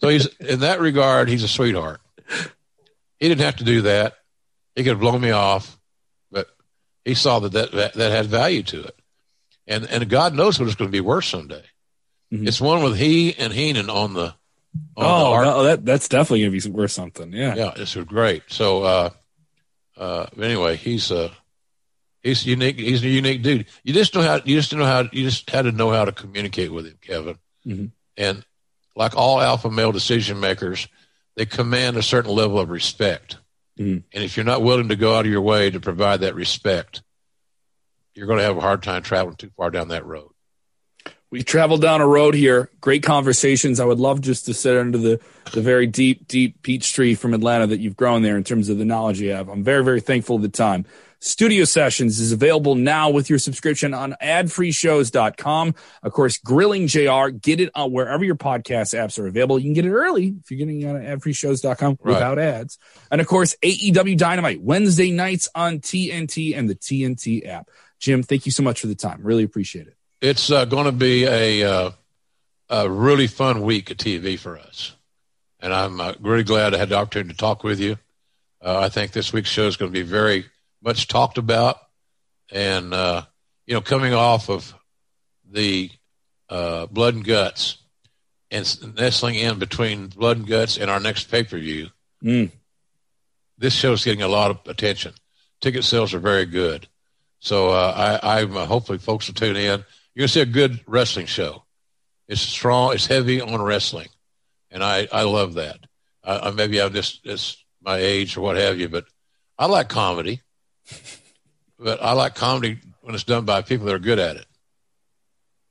so 0.00 0.08
he's 0.08 0.26
in 0.36 0.60
that 0.60 0.80
regard, 0.80 1.28
he's 1.28 1.44
a 1.44 1.48
sweetheart. 1.48 2.00
He 3.18 3.28
didn't 3.28 3.42
have 3.42 3.56
to 3.56 3.64
do 3.64 3.82
that. 3.82 4.14
He 4.74 4.82
could 4.82 4.92
have 4.92 5.00
blown 5.00 5.20
me 5.20 5.30
off, 5.30 5.78
but 6.30 6.48
he 7.04 7.14
saw 7.14 7.40
that 7.40 7.52
that, 7.52 7.72
that, 7.72 7.94
that 7.94 8.12
had 8.12 8.26
value 8.26 8.62
to 8.64 8.84
it. 8.84 8.96
And 9.66 9.84
and 9.84 10.08
God 10.08 10.34
knows 10.34 10.58
what 10.58 10.66
it's 10.66 10.76
going 10.76 10.90
to 10.90 10.96
be 10.96 11.00
worth 11.00 11.26
someday. 11.26 11.64
Mm-hmm. 12.32 12.48
It's 12.48 12.60
one 12.60 12.82
with 12.82 12.96
he 12.96 13.36
and 13.36 13.52
Heenan 13.52 13.90
on 13.90 14.14
the 14.14 14.34
Oh, 14.96 15.42
no, 15.42 15.62
that 15.64 15.84
that's 15.84 16.08
definitely 16.08 16.42
gonna 16.42 16.60
be 16.60 16.70
worth 16.70 16.92
something. 16.92 17.32
Yeah, 17.32 17.54
yeah, 17.54 17.72
this 17.76 17.96
is 17.96 18.04
great. 18.04 18.44
So, 18.48 18.82
uh, 18.82 19.10
uh, 19.96 20.26
anyway, 20.40 20.76
he's 20.76 21.10
uh, 21.10 21.32
he's 22.22 22.46
unique. 22.46 22.78
He's 22.78 23.02
a 23.02 23.08
unique 23.08 23.42
dude. 23.42 23.66
You 23.82 23.94
just 23.94 24.14
know 24.14 24.22
how 24.22 24.40
you 24.44 24.56
just 24.56 24.74
know 24.74 24.84
how 24.84 25.08
you 25.12 25.24
just 25.24 25.48
had 25.50 25.62
to 25.62 25.72
know 25.72 25.90
how 25.90 26.04
to 26.04 26.12
communicate 26.12 26.72
with 26.72 26.86
him, 26.86 26.98
Kevin. 27.00 27.38
Mm-hmm. 27.66 27.86
And 28.16 28.44
like 28.94 29.16
all 29.16 29.40
alpha 29.40 29.70
male 29.70 29.92
decision 29.92 30.40
makers, 30.40 30.86
they 31.36 31.46
command 31.46 31.96
a 31.96 32.02
certain 32.02 32.32
level 32.32 32.58
of 32.58 32.70
respect. 32.70 33.38
Mm-hmm. 33.78 34.04
And 34.12 34.24
if 34.24 34.36
you're 34.36 34.44
not 34.44 34.62
willing 34.62 34.88
to 34.88 34.96
go 34.96 35.16
out 35.16 35.24
of 35.24 35.32
your 35.32 35.40
way 35.40 35.70
to 35.70 35.80
provide 35.80 36.20
that 36.20 36.34
respect, 36.34 37.02
you're 38.14 38.26
going 38.26 38.38
to 38.38 38.44
have 38.44 38.56
a 38.56 38.60
hard 38.60 38.82
time 38.82 39.02
traveling 39.02 39.36
too 39.36 39.50
far 39.56 39.70
down 39.70 39.88
that 39.88 40.04
road 40.04 40.30
we 41.30 41.42
traveled 41.42 41.80
down 41.80 42.00
a 42.00 42.06
road 42.06 42.34
here. 42.34 42.70
Great 42.80 43.02
conversations. 43.02 43.78
I 43.78 43.84
would 43.84 44.00
love 44.00 44.20
just 44.20 44.46
to 44.46 44.54
sit 44.54 44.76
under 44.76 44.98
the, 44.98 45.20
the 45.52 45.60
very 45.60 45.86
deep, 45.86 46.26
deep 46.26 46.60
peach 46.62 46.92
tree 46.92 47.14
from 47.14 47.34
Atlanta 47.34 47.68
that 47.68 47.78
you've 47.78 47.96
grown 47.96 48.22
there 48.22 48.36
in 48.36 48.44
terms 48.44 48.68
of 48.68 48.78
the 48.78 48.84
knowledge 48.84 49.20
you 49.20 49.30
have. 49.30 49.48
I'm 49.48 49.62
very, 49.62 49.84
very 49.84 50.00
thankful 50.00 50.36
of 50.36 50.42
the 50.42 50.48
time. 50.48 50.86
Studio 51.22 51.64
Sessions 51.64 52.18
is 52.18 52.32
available 52.32 52.74
now 52.74 53.10
with 53.10 53.28
your 53.28 53.38
subscription 53.38 53.92
on 53.92 54.16
adfreeshows.com. 54.22 55.74
Of 56.02 56.12
course, 56.12 56.38
Grilling 56.38 56.86
JR, 56.86 57.28
get 57.28 57.60
it 57.60 57.70
on 57.74 57.92
wherever 57.92 58.24
your 58.24 58.36
podcast 58.36 58.98
apps 58.98 59.18
are 59.18 59.26
available. 59.26 59.58
You 59.58 59.66
can 59.66 59.74
get 59.74 59.84
it 59.84 59.92
early 59.92 60.34
if 60.40 60.50
you're 60.50 60.58
getting 60.58 60.80
it 60.80 60.88
on 60.88 60.96
adfreeshows.com 60.96 61.98
right. 62.00 62.14
without 62.14 62.38
ads. 62.38 62.78
And 63.10 63.20
of 63.20 63.26
course, 63.26 63.54
AEW 63.62 64.16
Dynamite 64.16 64.62
Wednesday 64.62 65.10
nights 65.10 65.46
on 65.54 65.80
TNT 65.80 66.56
and 66.56 66.70
the 66.70 66.74
TNT 66.74 67.46
app. 67.46 67.68
Jim, 67.98 68.22
thank 68.22 68.46
you 68.46 68.52
so 68.52 68.62
much 68.62 68.80
for 68.80 68.86
the 68.86 68.94
time. 68.94 69.20
Really 69.22 69.44
appreciate 69.44 69.88
it 69.88 69.99
it's 70.20 70.50
uh, 70.50 70.64
going 70.64 70.84
to 70.84 70.92
be 70.92 71.24
a, 71.24 71.64
uh, 71.64 71.90
a 72.68 72.90
really 72.90 73.26
fun 73.26 73.62
week 73.62 73.90
of 73.90 73.96
TV 73.96 74.38
for 74.38 74.58
us. 74.58 74.94
And 75.60 75.72
I'm 75.72 76.00
uh, 76.00 76.14
really 76.20 76.44
glad 76.44 76.74
I 76.74 76.78
had 76.78 76.90
the 76.90 76.96
opportunity 76.96 77.32
to 77.32 77.36
talk 77.36 77.64
with 77.64 77.80
you. 77.80 77.98
Uh, 78.62 78.80
I 78.80 78.88
think 78.88 79.12
this 79.12 79.32
week's 79.32 79.48
show 79.48 79.66
is 79.66 79.76
going 79.76 79.90
to 79.90 79.98
be 79.98 80.06
very 80.06 80.46
much 80.82 81.08
talked 81.08 81.38
about. 81.38 81.78
And, 82.52 82.92
uh, 82.92 83.22
you 83.66 83.74
know, 83.74 83.80
coming 83.80 84.12
off 84.12 84.50
of 84.50 84.74
the 85.50 85.90
uh, 86.48 86.86
blood 86.86 87.14
and 87.14 87.24
guts 87.24 87.78
and 88.50 88.96
nestling 88.96 89.36
in 89.36 89.58
between 89.58 90.08
blood 90.08 90.38
and 90.38 90.46
guts 90.46 90.76
and 90.76 90.90
our 90.90 91.00
next 91.00 91.30
pay 91.30 91.44
per 91.44 91.58
view, 91.58 91.88
mm. 92.22 92.50
this 93.56 93.72
show 93.72 93.92
is 93.92 94.04
getting 94.04 94.22
a 94.22 94.28
lot 94.28 94.50
of 94.50 94.58
attention. 94.66 95.14
Ticket 95.60 95.84
sales 95.84 96.12
are 96.12 96.18
very 96.18 96.46
good. 96.46 96.88
So 97.38 97.70
I, 97.70 98.40
I'm 98.40 98.52
hopefully 98.52 98.98
folks 98.98 99.28
will 99.28 99.34
tune 99.34 99.56
in 99.56 99.84
you're 100.14 100.22
going 100.22 100.28
to 100.28 100.32
see 100.32 100.40
a 100.40 100.46
good 100.46 100.80
wrestling 100.86 101.26
show. 101.26 101.64
It's 102.28 102.40
strong. 102.40 102.94
It's 102.94 103.06
heavy 103.06 103.40
on 103.40 103.60
wrestling, 103.60 104.08
and 104.70 104.84
I 104.84 105.08
I 105.12 105.22
love 105.22 105.54
that. 105.54 105.78
I, 106.22 106.50
maybe 106.50 106.80
I'm 106.80 106.92
just 106.92 107.20
it's 107.24 107.64
my 107.82 107.96
age 107.96 108.36
or 108.36 108.42
what 108.42 108.56
have 108.56 108.78
you, 108.78 108.88
but 108.88 109.06
I 109.58 109.66
like 109.66 109.88
comedy. 109.88 110.40
but 111.78 112.00
I 112.02 112.12
like 112.12 112.34
comedy 112.34 112.78
when 113.00 113.14
it's 113.14 113.24
done 113.24 113.44
by 113.44 113.62
people 113.62 113.86
that 113.86 113.94
are 113.94 113.98
good 114.00 114.18
at 114.18 114.36
it, 114.36 114.46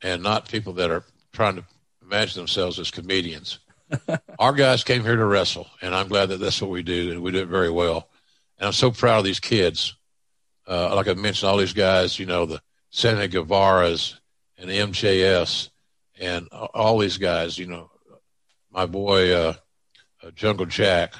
and 0.01 0.21
not 0.21 0.49
people 0.49 0.73
that 0.73 0.91
are 0.91 1.03
trying 1.31 1.55
to 1.55 1.63
imagine 2.01 2.39
themselves 2.39 2.79
as 2.79 2.91
comedians. 2.91 3.59
Our 4.39 4.53
guys 4.53 4.83
came 4.83 5.03
here 5.03 5.15
to 5.15 5.25
wrestle, 5.25 5.67
and 5.81 5.95
I'm 5.95 6.07
glad 6.07 6.29
that 6.29 6.39
that's 6.39 6.61
what 6.61 6.71
we 6.71 6.83
do, 6.83 7.11
and 7.11 7.21
we 7.21 7.31
do 7.31 7.39
it 7.39 7.47
very 7.47 7.71
well. 7.71 8.09
And 8.57 8.67
I'm 8.67 8.73
so 8.73 8.91
proud 8.91 9.19
of 9.19 9.23
these 9.23 9.39
kids. 9.39 9.95
Uh, 10.67 10.93
like 10.95 11.07
I 11.07 11.13
mentioned, 11.13 11.49
all 11.49 11.57
these 11.57 11.73
guys, 11.73 12.19
you 12.19 12.25
know, 12.25 12.45
the 12.45 12.61
Sammy 12.89 13.27
Guevara's 13.27 14.19
and 14.59 14.69
MJF 14.69 15.69
and 16.19 16.47
all 16.51 16.99
these 16.99 17.17
guys, 17.17 17.57
you 17.57 17.65
know, 17.65 17.89
my 18.71 18.85
boy 18.85 19.33
uh, 19.33 19.53
uh, 20.23 20.31
Jungle 20.31 20.65
Jack, 20.65 21.13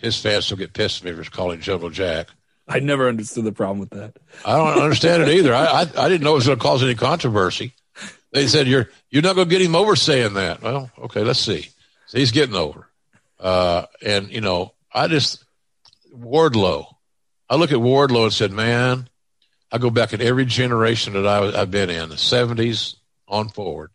his 0.00 0.20
fans 0.20 0.46
still 0.46 0.56
get 0.56 0.72
pissed 0.72 1.04
at 1.04 1.16
me 1.16 1.22
for 1.22 1.30
calling 1.30 1.60
Jungle 1.60 1.90
Jack. 1.90 2.28
I 2.66 2.80
never 2.80 3.08
understood 3.08 3.44
the 3.44 3.52
problem 3.52 3.78
with 3.78 3.90
that. 3.90 4.16
I 4.44 4.56
don't 4.56 4.82
understand 4.82 5.22
it 5.22 5.28
either. 5.28 5.54
I, 5.54 5.64
I, 5.64 5.80
I 5.80 6.08
didn't 6.08 6.22
know 6.22 6.32
it 6.32 6.36
was 6.36 6.46
going 6.46 6.58
to 6.58 6.62
cause 6.62 6.82
any 6.82 6.94
controversy. 6.94 7.74
They 8.30 8.46
said 8.46 8.66
you're 8.66 8.90
you're 9.10 9.22
not 9.22 9.36
going 9.36 9.48
to 9.48 9.50
get 9.50 9.64
him 9.64 9.74
over 9.74 9.96
saying 9.96 10.34
that. 10.34 10.60
Well, 10.62 10.90
okay, 10.98 11.22
let's 11.22 11.40
see. 11.40 11.68
So 12.06 12.18
he's 12.18 12.30
getting 12.30 12.54
over. 12.54 12.86
Uh, 13.40 13.86
and 14.04 14.30
you 14.30 14.42
know, 14.42 14.74
I 14.92 15.08
just 15.08 15.44
Wardlow. 16.14 16.94
I 17.48 17.56
look 17.56 17.72
at 17.72 17.78
Wardlow 17.78 18.24
and 18.24 18.32
said, 18.32 18.52
man, 18.52 19.08
I 19.70 19.78
go 19.78 19.90
back 19.90 20.14
at 20.14 20.20
every 20.20 20.46
generation 20.46 21.12
that 21.12 21.26
I, 21.26 21.60
I've 21.60 21.70
been 21.70 21.90
in, 21.90 22.08
the 22.08 22.14
70s 22.14 22.96
on 23.26 23.48
forward. 23.48 23.90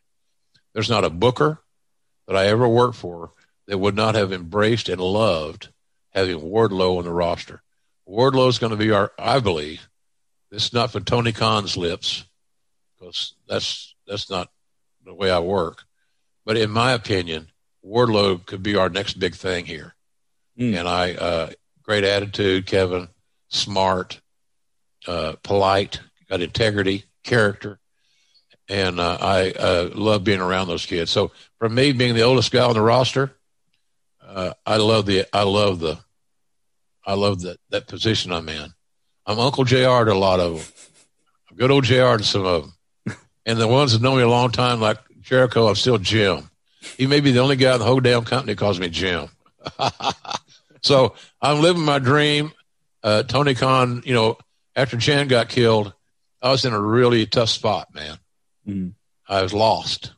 There's 0.73 0.89
not 0.89 1.03
a 1.03 1.09
booker 1.09 1.61
that 2.27 2.35
I 2.35 2.47
ever 2.47 2.67
worked 2.67 2.95
for 2.95 3.31
that 3.67 3.77
would 3.77 3.95
not 3.95 4.15
have 4.15 4.31
embraced 4.31 4.89
and 4.89 5.01
loved 5.01 5.69
having 6.11 6.39
Wardlow 6.39 6.97
on 6.97 7.05
the 7.05 7.11
roster. 7.11 7.61
Wardlow 8.07 8.49
is 8.49 8.59
going 8.59 8.71
to 8.71 8.77
be 8.77 8.91
our, 8.91 9.11
I 9.17 9.39
believe, 9.39 9.87
this 10.51 10.65
is 10.65 10.73
not 10.73 10.91
for 10.91 10.99
Tony 10.99 11.31
Khan's 11.31 11.75
lips, 11.75 12.25
because 12.99 13.33
that's 13.47 13.95
that's 14.05 14.29
not 14.29 14.49
the 15.03 15.13
way 15.13 15.31
I 15.31 15.39
work. 15.39 15.83
But 16.45 16.57
in 16.57 16.69
my 16.69 16.91
opinion, 16.91 17.49
Wardlow 17.83 18.45
could 18.45 18.61
be 18.61 18.75
our 18.75 18.89
next 18.89 19.19
big 19.19 19.35
thing 19.35 19.65
here. 19.65 19.95
Mm. 20.59 20.79
And 20.79 20.87
I, 20.87 21.13
uh, 21.13 21.51
great 21.81 22.03
attitude, 22.03 22.65
Kevin, 22.65 23.07
smart, 23.47 24.21
uh, 25.07 25.33
polite, 25.43 25.99
got 26.29 26.41
integrity, 26.41 27.05
character, 27.23 27.79
and 28.69 28.99
uh, 28.99 29.17
I 29.19 29.51
uh, 29.51 29.89
love 29.93 30.23
being 30.23 30.39
around 30.39 30.67
those 30.67 30.85
kids. 30.85 31.11
So 31.11 31.31
for 31.59 31.69
me, 31.69 31.91
being 31.91 32.15
the 32.15 32.23
oldest 32.23 32.51
guy 32.51 32.65
on 32.65 32.73
the 32.73 32.81
roster, 32.81 33.35
uh, 34.25 34.53
I 34.65 34.77
love 34.77 35.05
the 35.05 35.25
I 35.33 35.43
love 35.43 35.79
the 35.79 35.99
I 37.05 37.13
love 37.13 37.41
that 37.41 37.57
that 37.69 37.87
position 37.87 38.31
I'm 38.31 38.49
in. 38.49 38.73
I'm 39.25 39.39
Uncle 39.39 39.63
JR 39.63 40.03
to 40.03 40.13
a 40.13 40.15
lot 40.15 40.39
of 40.39 40.55
them. 40.55 40.65
I'm 41.49 41.57
Good 41.57 41.71
old 41.71 41.83
JR 41.83 42.17
to 42.17 42.23
some 42.23 42.45
of 42.45 42.63
them, 43.05 43.17
and 43.45 43.59
the 43.59 43.67
ones 43.67 43.93
that 43.93 44.01
know 44.01 44.15
me 44.15 44.21
a 44.21 44.29
long 44.29 44.51
time, 44.51 44.79
like 44.79 44.97
Jericho, 45.21 45.67
I'm 45.67 45.75
still 45.75 45.97
Jim. 45.97 46.49
He 46.97 47.07
may 47.07 47.21
be 47.21 47.31
the 47.31 47.39
only 47.39 47.55
guy 47.55 47.73
in 47.73 47.79
the 47.79 47.85
whole 47.85 47.99
damn 47.99 48.25
company 48.25 48.53
that 48.53 48.59
calls 48.59 48.79
me 48.79 48.89
Jim. 48.89 49.29
so 50.81 51.15
I'm 51.41 51.61
living 51.61 51.83
my 51.83 51.99
dream. 51.99 52.51
Uh, 53.01 53.23
Tony 53.23 53.53
Khan, 53.53 54.01
you 54.05 54.13
know, 54.13 54.37
after 54.75 54.97
Jan 54.97 55.27
got 55.27 55.49
killed, 55.49 55.93
I 56.41 56.51
was 56.51 56.65
in 56.65 56.73
a 56.73 56.81
really 56.81 57.25
tough 57.25 57.49
spot, 57.49 57.93
man. 57.93 58.17
Mm. 58.67 58.93
I 59.27 59.41
was 59.41 59.53
lost 59.53 60.13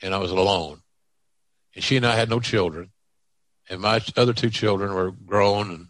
and 0.00 0.14
I 0.14 0.18
was 0.18 0.30
alone. 0.30 0.80
And 1.74 1.84
she 1.84 1.96
and 1.96 2.06
I 2.06 2.16
had 2.16 2.30
no 2.30 2.40
children. 2.40 2.90
And 3.68 3.80
my 3.80 4.00
other 4.16 4.32
two 4.32 4.50
children 4.50 4.94
were 4.94 5.10
grown 5.10 5.70
and 5.70 5.86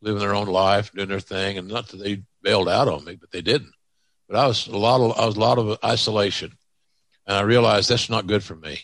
living 0.00 0.20
their 0.20 0.34
own 0.34 0.46
life, 0.46 0.92
doing 0.92 1.08
their 1.08 1.20
thing. 1.20 1.58
And 1.58 1.68
not 1.68 1.88
that 1.88 1.98
they 1.98 2.22
bailed 2.42 2.68
out 2.68 2.88
on 2.88 3.04
me, 3.04 3.16
but 3.16 3.30
they 3.30 3.42
didn't. 3.42 3.72
But 4.28 4.38
I 4.38 4.46
was 4.46 4.66
a 4.66 4.76
lot 4.76 5.00
of, 5.00 5.18
I 5.18 5.26
was 5.26 5.36
a 5.36 5.40
lot 5.40 5.58
of 5.58 5.78
isolation. 5.84 6.56
And 7.26 7.36
I 7.36 7.42
realized 7.42 7.88
that's 7.88 8.08
not 8.08 8.26
good 8.26 8.42
for 8.42 8.54
me. 8.54 8.80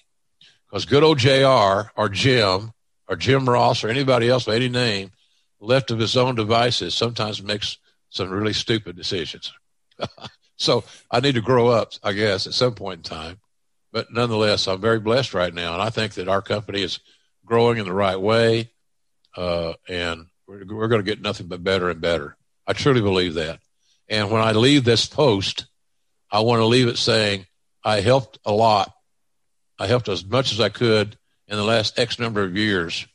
Because 0.69 0.85
good 0.85 1.03
old 1.03 1.19
JR 1.19 1.91
or 1.97 2.09
Jim 2.11 2.73
or 3.09 3.17
Jim 3.17 3.49
Ross 3.49 3.85
or 3.85 3.89
anybody 3.89 4.29
else 4.29 4.45
by 4.45 4.57
any 4.57 4.69
name 4.69 5.13
left 5.61 5.91
of 5.91 5.99
his 5.99 6.17
own 6.17 6.35
devices 6.35 6.95
sometimes 6.95 7.43
makes 7.43 7.79
some 8.17 8.31
really 8.31 8.53
stupid 8.53 8.97
decisions. 8.97 9.53
so 10.57 10.85
I 11.11 11.21
need 11.21 11.35
to 11.35 11.41
grow 11.41 11.69
up, 11.69 11.93
I 12.03 12.13
guess, 12.13 12.47
at 12.47 12.55
some 12.55 12.75
point 12.75 12.99
in 12.99 13.03
time. 13.17 13.39
But 13.93 14.13
nonetheless, 14.13 14.69
I'm 14.69 14.81
very 14.81 15.01
blessed 15.01 15.35
right 15.35 15.55
now, 15.55 15.75
and 15.75 15.83
I 15.83 15.91
think 15.91 16.15
that 16.15 16.29
our 16.29 16.43
company 16.43 16.83
is 16.83 17.01
growing 17.45 17.79
in 17.79 17.87
the 17.87 17.93
right 17.93 18.21
way, 18.21 18.71
uh, 19.37 19.75
and 19.89 20.27
we're, 20.47 20.65
we're 20.67 20.89
going 20.89 21.03
to 21.03 21.11
get 21.11 21.23
nothing 21.23 21.47
but 21.47 21.65
better 21.65 21.89
and 21.89 22.01
better. 22.01 22.37
I 22.67 22.73
truly 22.73 23.01
believe 23.01 23.35
that. 23.35 23.61
And 24.09 24.31
when 24.31 24.43
I 24.43 24.53
leave 24.53 24.85
this 24.85 25.07
post, 25.07 25.67
I 26.31 26.41
want 26.41 26.61
to 26.61 26.67
leave 26.67 26.89
it 26.89 26.99
saying 26.99 27.47
I 27.85 28.01
helped 28.01 28.39
a 28.45 28.53
lot. 28.53 28.93
I 29.79 29.87
helped 29.87 30.09
as 30.09 30.25
much 30.25 30.53
as 30.53 30.61
I 30.61 30.69
could 30.69 31.17
in 31.49 31.57
the 31.57 31.65
last 31.65 31.99
X 31.99 32.19
number 32.19 32.43
of 32.43 32.57
years, 32.57 33.07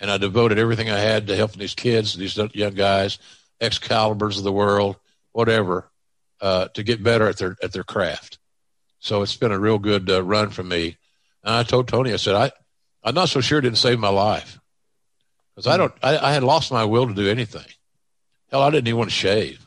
and 0.00 0.10
I 0.10 0.18
devoted 0.18 0.58
everything 0.58 0.90
I 0.90 0.98
had 0.98 1.26
to 1.26 1.36
helping 1.36 1.60
these 1.60 1.74
kids, 1.74 2.16
these 2.16 2.36
young 2.36 2.74
guys, 2.74 3.18
Excaliburs 3.60 4.38
of 4.38 4.44
the 4.44 4.52
world, 4.52 4.96
whatever, 5.32 5.90
uh, 6.40 6.68
to 6.68 6.82
get 6.82 7.02
better 7.02 7.26
at 7.28 7.38
their 7.38 7.56
at 7.62 7.72
their 7.72 7.84
craft. 7.84 8.38
So 8.98 9.22
it's 9.22 9.36
been 9.36 9.52
a 9.52 9.58
real 9.58 9.78
good 9.78 10.10
uh, 10.10 10.22
run 10.22 10.50
for 10.50 10.62
me. 10.62 10.96
And 11.44 11.54
I 11.54 11.62
told 11.62 11.88
Tony, 11.88 12.12
I 12.12 12.16
said, 12.16 12.34
I, 12.34 12.50
I'm 13.04 13.14
not 13.14 13.28
so 13.28 13.40
sure 13.40 13.58
it 13.58 13.62
didn't 13.62 13.78
save 13.78 13.98
my 13.98 14.08
life 14.08 14.58
because 15.54 15.66
I 15.66 15.76
don't. 15.76 15.94
I, 16.02 16.18
I 16.18 16.32
had 16.32 16.42
lost 16.42 16.72
my 16.72 16.84
will 16.84 17.06
to 17.06 17.14
do 17.14 17.28
anything. 17.28 17.64
Hell, 18.50 18.62
I 18.62 18.70
didn't 18.70 18.88
even 18.88 18.98
want 18.98 19.10
to 19.10 19.16
shave. 19.16 19.66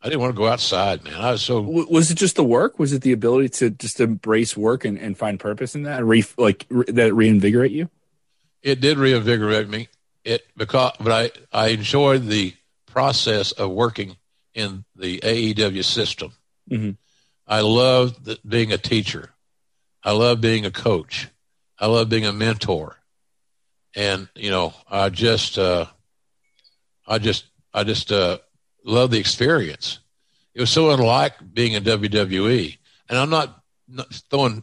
I 0.00 0.08
didn't 0.08 0.20
want 0.20 0.34
to 0.34 0.38
go 0.38 0.48
outside, 0.48 1.04
man. 1.04 1.14
I 1.14 1.32
was 1.32 1.42
so. 1.42 1.60
Was 1.60 2.10
it 2.10 2.16
just 2.16 2.36
the 2.36 2.44
work? 2.44 2.78
Was 2.78 2.92
it 2.92 3.02
the 3.02 3.12
ability 3.12 3.50
to 3.50 3.70
just 3.70 4.00
embrace 4.00 4.56
work 4.56 4.84
and, 4.84 4.98
and 4.98 5.16
find 5.16 5.38
purpose 5.38 5.74
in 5.74 5.84
that? 5.84 6.04
Re, 6.04 6.24
like 6.36 6.66
re, 6.70 6.84
that 6.88 7.14
reinvigorate 7.14 7.72
you? 7.72 7.88
It 8.62 8.80
did 8.80 8.98
reinvigorate 8.98 9.68
me. 9.68 9.88
It 10.24 10.44
because, 10.56 10.92
but 10.98 11.12
I 11.12 11.30
I 11.52 11.68
enjoyed 11.68 12.26
the 12.26 12.54
process 12.92 13.52
of 13.52 13.70
working 13.70 14.16
in 14.54 14.84
the 14.94 15.18
AEW 15.20 15.82
system. 15.82 16.32
Mm-hmm. 16.70 16.90
I 17.46 17.60
love 17.60 18.22
the, 18.24 18.38
being 18.46 18.72
a 18.72 18.78
teacher. 18.78 19.30
I 20.04 20.12
love 20.12 20.40
being 20.40 20.66
a 20.66 20.70
coach. 20.70 21.28
I 21.78 21.86
love 21.86 22.08
being 22.08 22.26
a 22.26 22.32
mentor. 22.32 22.96
And, 23.94 24.28
you 24.34 24.50
know, 24.50 24.74
I 24.90 25.08
just, 25.08 25.58
uh, 25.58 25.86
I 27.06 27.18
just, 27.18 27.44
I 27.72 27.84
just, 27.84 28.12
uh, 28.12 28.38
love 28.84 29.10
the 29.10 29.18
experience. 29.18 29.98
It 30.54 30.60
was 30.60 30.70
so 30.70 30.90
unlike 30.90 31.34
being 31.54 31.72
in 31.72 31.84
WWE. 31.84 32.76
And 33.08 33.18
I'm 33.18 33.30
not, 33.30 33.62
not 33.88 34.12
throwing, 34.30 34.62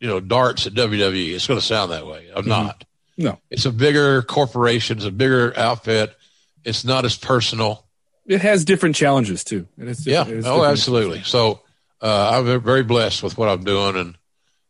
you 0.00 0.08
know, 0.08 0.20
darts 0.20 0.66
at 0.66 0.74
WWE. 0.74 1.34
It's 1.34 1.46
going 1.46 1.60
to 1.60 1.66
sound 1.66 1.92
that 1.92 2.06
way. 2.06 2.30
I'm 2.34 2.42
mm-hmm. 2.42 2.48
not. 2.48 2.84
No. 3.18 3.38
It's 3.50 3.66
a 3.66 3.72
bigger 3.72 4.22
corporation. 4.22 4.96
It's 4.96 5.06
a 5.06 5.12
bigger 5.12 5.56
outfit. 5.56 6.16
It's 6.64 6.84
not 6.84 7.04
as 7.04 7.16
personal. 7.16 7.86
It 8.26 8.40
has 8.40 8.64
different 8.64 8.94
challenges 8.94 9.44
too. 9.44 9.66
yeah. 9.76 10.24
oh, 10.44 10.64
absolutely. 10.64 11.22
So 11.22 11.60
uh, 12.00 12.30
I'm 12.34 12.60
very 12.60 12.82
blessed 12.82 13.22
with 13.22 13.36
what 13.36 13.48
I'm 13.48 13.64
doing, 13.64 13.96
and 13.96 14.16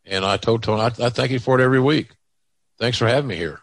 and 0.05 0.24
I 0.24 0.36
told 0.36 0.62
Tony, 0.62 0.82
I, 0.82 1.07
I 1.07 1.11
thank 1.11 1.30
you 1.30 1.38
for 1.38 1.59
it 1.59 1.64
every 1.64 1.80
week. 1.80 2.11
Thanks 2.78 2.99
for 2.99 3.07
having 3.07 3.28
me 3.28 3.36
here. 3.36 3.61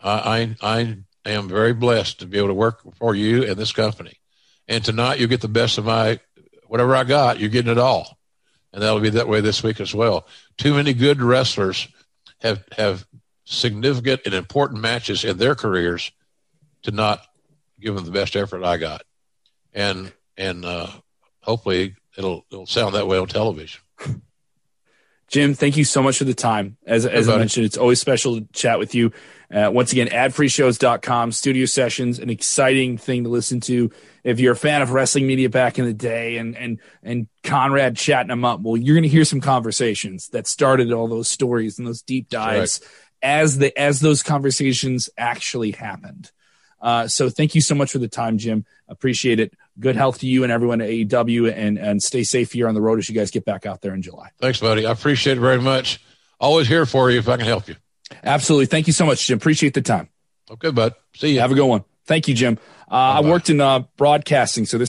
I, 0.00 0.56
I 0.62 0.96
I 1.24 1.30
am 1.30 1.48
very 1.48 1.74
blessed 1.74 2.20
to 2.20 2.26
be 2.26 2.38
able 2.38 2.48
to 2.48 2.54
work 2.54 2.80
for 2.96 3.14
you 3.14 3.44
and 3.44 3.56
this 3.56 3.72
company. 3.72 4.18
And 4.66 4.84
tonight 4.84 5.18
you 5.18 5.26
get 5.26 5.40
the 5.40 5.48
best 5.48 5.78
of 5.78 5.84
my 5.84 6.20
whatever 6.66 6.94
I 6.96 7.04
got. 7.04 7.38
You're 7.38 7.50
getting 7.50 7.72
it 7.72 7.78
all, 7.78 8.18
and 8.72 8.82
that'll 8.82 9.00
be 9.00 9.10
that 9.10 9.28
way 9.28 9.40
this 9.40 9.62
week 9.62 9.80
as 9.80 9.94
well. 9.94 10.26
Too 10.56 10.74
many 10.74 10.94
good 10.94 11.20
wrestlers 11.20 11.88
have 12.40 12.64
have 12.76 13.06
significant 13.44 14.22
and 14.26 14.34
important 14.34 14.80
matches 14.80 15.24
in 15.24 15.38
their 15.38 15.54
careers 15.54 16.12
to 16.82 16.90
not 16.90 17.22
give 17.80 17.94
them 17.94 18.04
the 18.04 18.10
best 18.10 18.36
effort 18.36 18.64
I 18.64 18.76
got 18.76 19.02
and 19.78 20.12
and 20.36 20.64
uh, 20.64 20.88
hopefully 21.42 21.94
it'll 22.16 22.44
it'll 22.50 22.66
sound 22.66 22.94
that 22.94 23.06
way 23.06 23.18
on 23.18 23.26
television. 23.26 23.80
Jim, 25.28 25.52
thank 25.52 25.76
you 25.76 25.84
so 25.84 26.02
much 26.02 26.16
for 26.16 26.24
the 26.24 26.32
time. 26.32 26.78
As, 26.86 27.04
as 27.04 27.28
I 27.28 27.36
mentioned, 27.36 27.66
it's 27.66 27.76
always 27.76 28.00
special 28.00 28.40
to 28.40 28.46
chat 28.54 28.78
with 28.78 28.94
you. 28.94 29.12
Uh, 29.52 29.70
once 29.70 29.92
again, 29.92 30.08
adfreeshows.com, 30.08 31.32
studio 31.32 31.66
sessions, 31.66 32.18
an 32.18 32.30
exciting 32.30 32.96
thing 32.96 33.24
to 33.24 33.28
listen 33.28 33.60
to. 33.60 33.90
If 34.24 34.40
you're 34.40 34.54
a 34.54 34.56
fan 34.56 34.80
of 34.80 34.92
wrestling 34.92 35.26
media 35.26 35.50
back 35.50 35.78
in 35.78 35.84
the 35.84 35.92
day 35.92 36.38
and, 36.38 36.56
and, 36.56 36.80
and 37.02 37.28
Conrad 37.44 37.98
chatting 37.98 38.28
them 38.28 38.46
up, 38.46 38.60
well, 38.62 38.78
you're 38.78 38.94
going 38.94 39.02
to 39.02 39.08
hear 39.10 39.26
some 39.26 39.42
conversations 39.42 40.28
that 40.28 40.46
started 40.46 40.92
all 40.92 41.08
those 41.08 41.28
stories 41.28 41.78
and 41.78 41.86
those 41.86 42.00
deep 42.00 42.30
dives 42.30 42.80
right. 42.82 42.90
as 43.30 43.58
the, 43.58 43.78
as 43.78 44.00
those 44.00 44.22
conversations 44.22 45.10
actually 45.18 45.72
happened. 45.72 46.32
Uh, 46.80 47.08
so 47.08 47.28
thank 47.28 47.54
you 47.54 47.60
so 47.60 47.74
much 47.74 47.92
for 47.92 47.98
the 47.98 48.08
time, 48.08 48.38
Jim. 48.38 48.64
Appreciate 48.88 49.40
it. 49.40 49.52
Good 49.80 49.96
health 49.96 50.20
to 50.20 50.26
you 50.26 50.42
and 50.42 50.52
everyone 50.52 50.80
at 50.80 50.88
AEW, 50.88 51.52
and 51.54 51.78
and 51.78 52.02
stay 52.02 52.24
safe 52.24 52.52
here 52.52 52.68
on 52.68 52.74
the 52.74 52.80
road 52.80 52.98
as 52.98 53.08
you 53.08 53.14
guys 53.14 53.30
get 53.30 53.44
back 53.44 53.66
out 53.66 53.80
there 53.80 53.94
in 53.94 54.02
July. 54.02 54.30
Thanks, 54.40 54.60
buddy. 54.60 54.86
I 54.86 54.92
appreciate 54.92 55.36
it 55.36 55.40
very 55.40 55.60
much. 55.60 56.00
Always 56.40 56.68
here 56.68 56.86
for 56.86 57.10
you 57.10 57.18
if 57.18 57.28
I 57.28 57.36
can 57.36 57.46
help 57.46 57.68
you. 57.68 57.76
Absolutely. 58.22 58.66
Thank 58.66 58.86
you 58.86 58.92
so 58.92 59.04
much, 59.04 59.26
Jim. 59.26 59.36
Appreciate 59.36 59.74
the 59.74 59.82
time. 59.82 60.08
Okay, 60.50 60.70
bud. 60.70 60.94
See 61.14 61.34
you. 61.34 61.40
Have 61.40 61.52
a 61.52 61.54
good 61.54 61.66
one. 61.66 61.84
Thank 62.06 62.26
you, 62.26 62.34
Jim. 62.34 62.58
Uh, 62.90 62.94
I 62.94 63.20
worked 63.20 63.50
in 63.50 63.60
uh, 63.60 63.80
broadcasting, 63.98 64.64
so 64.64 64.78
this 64.78 64.86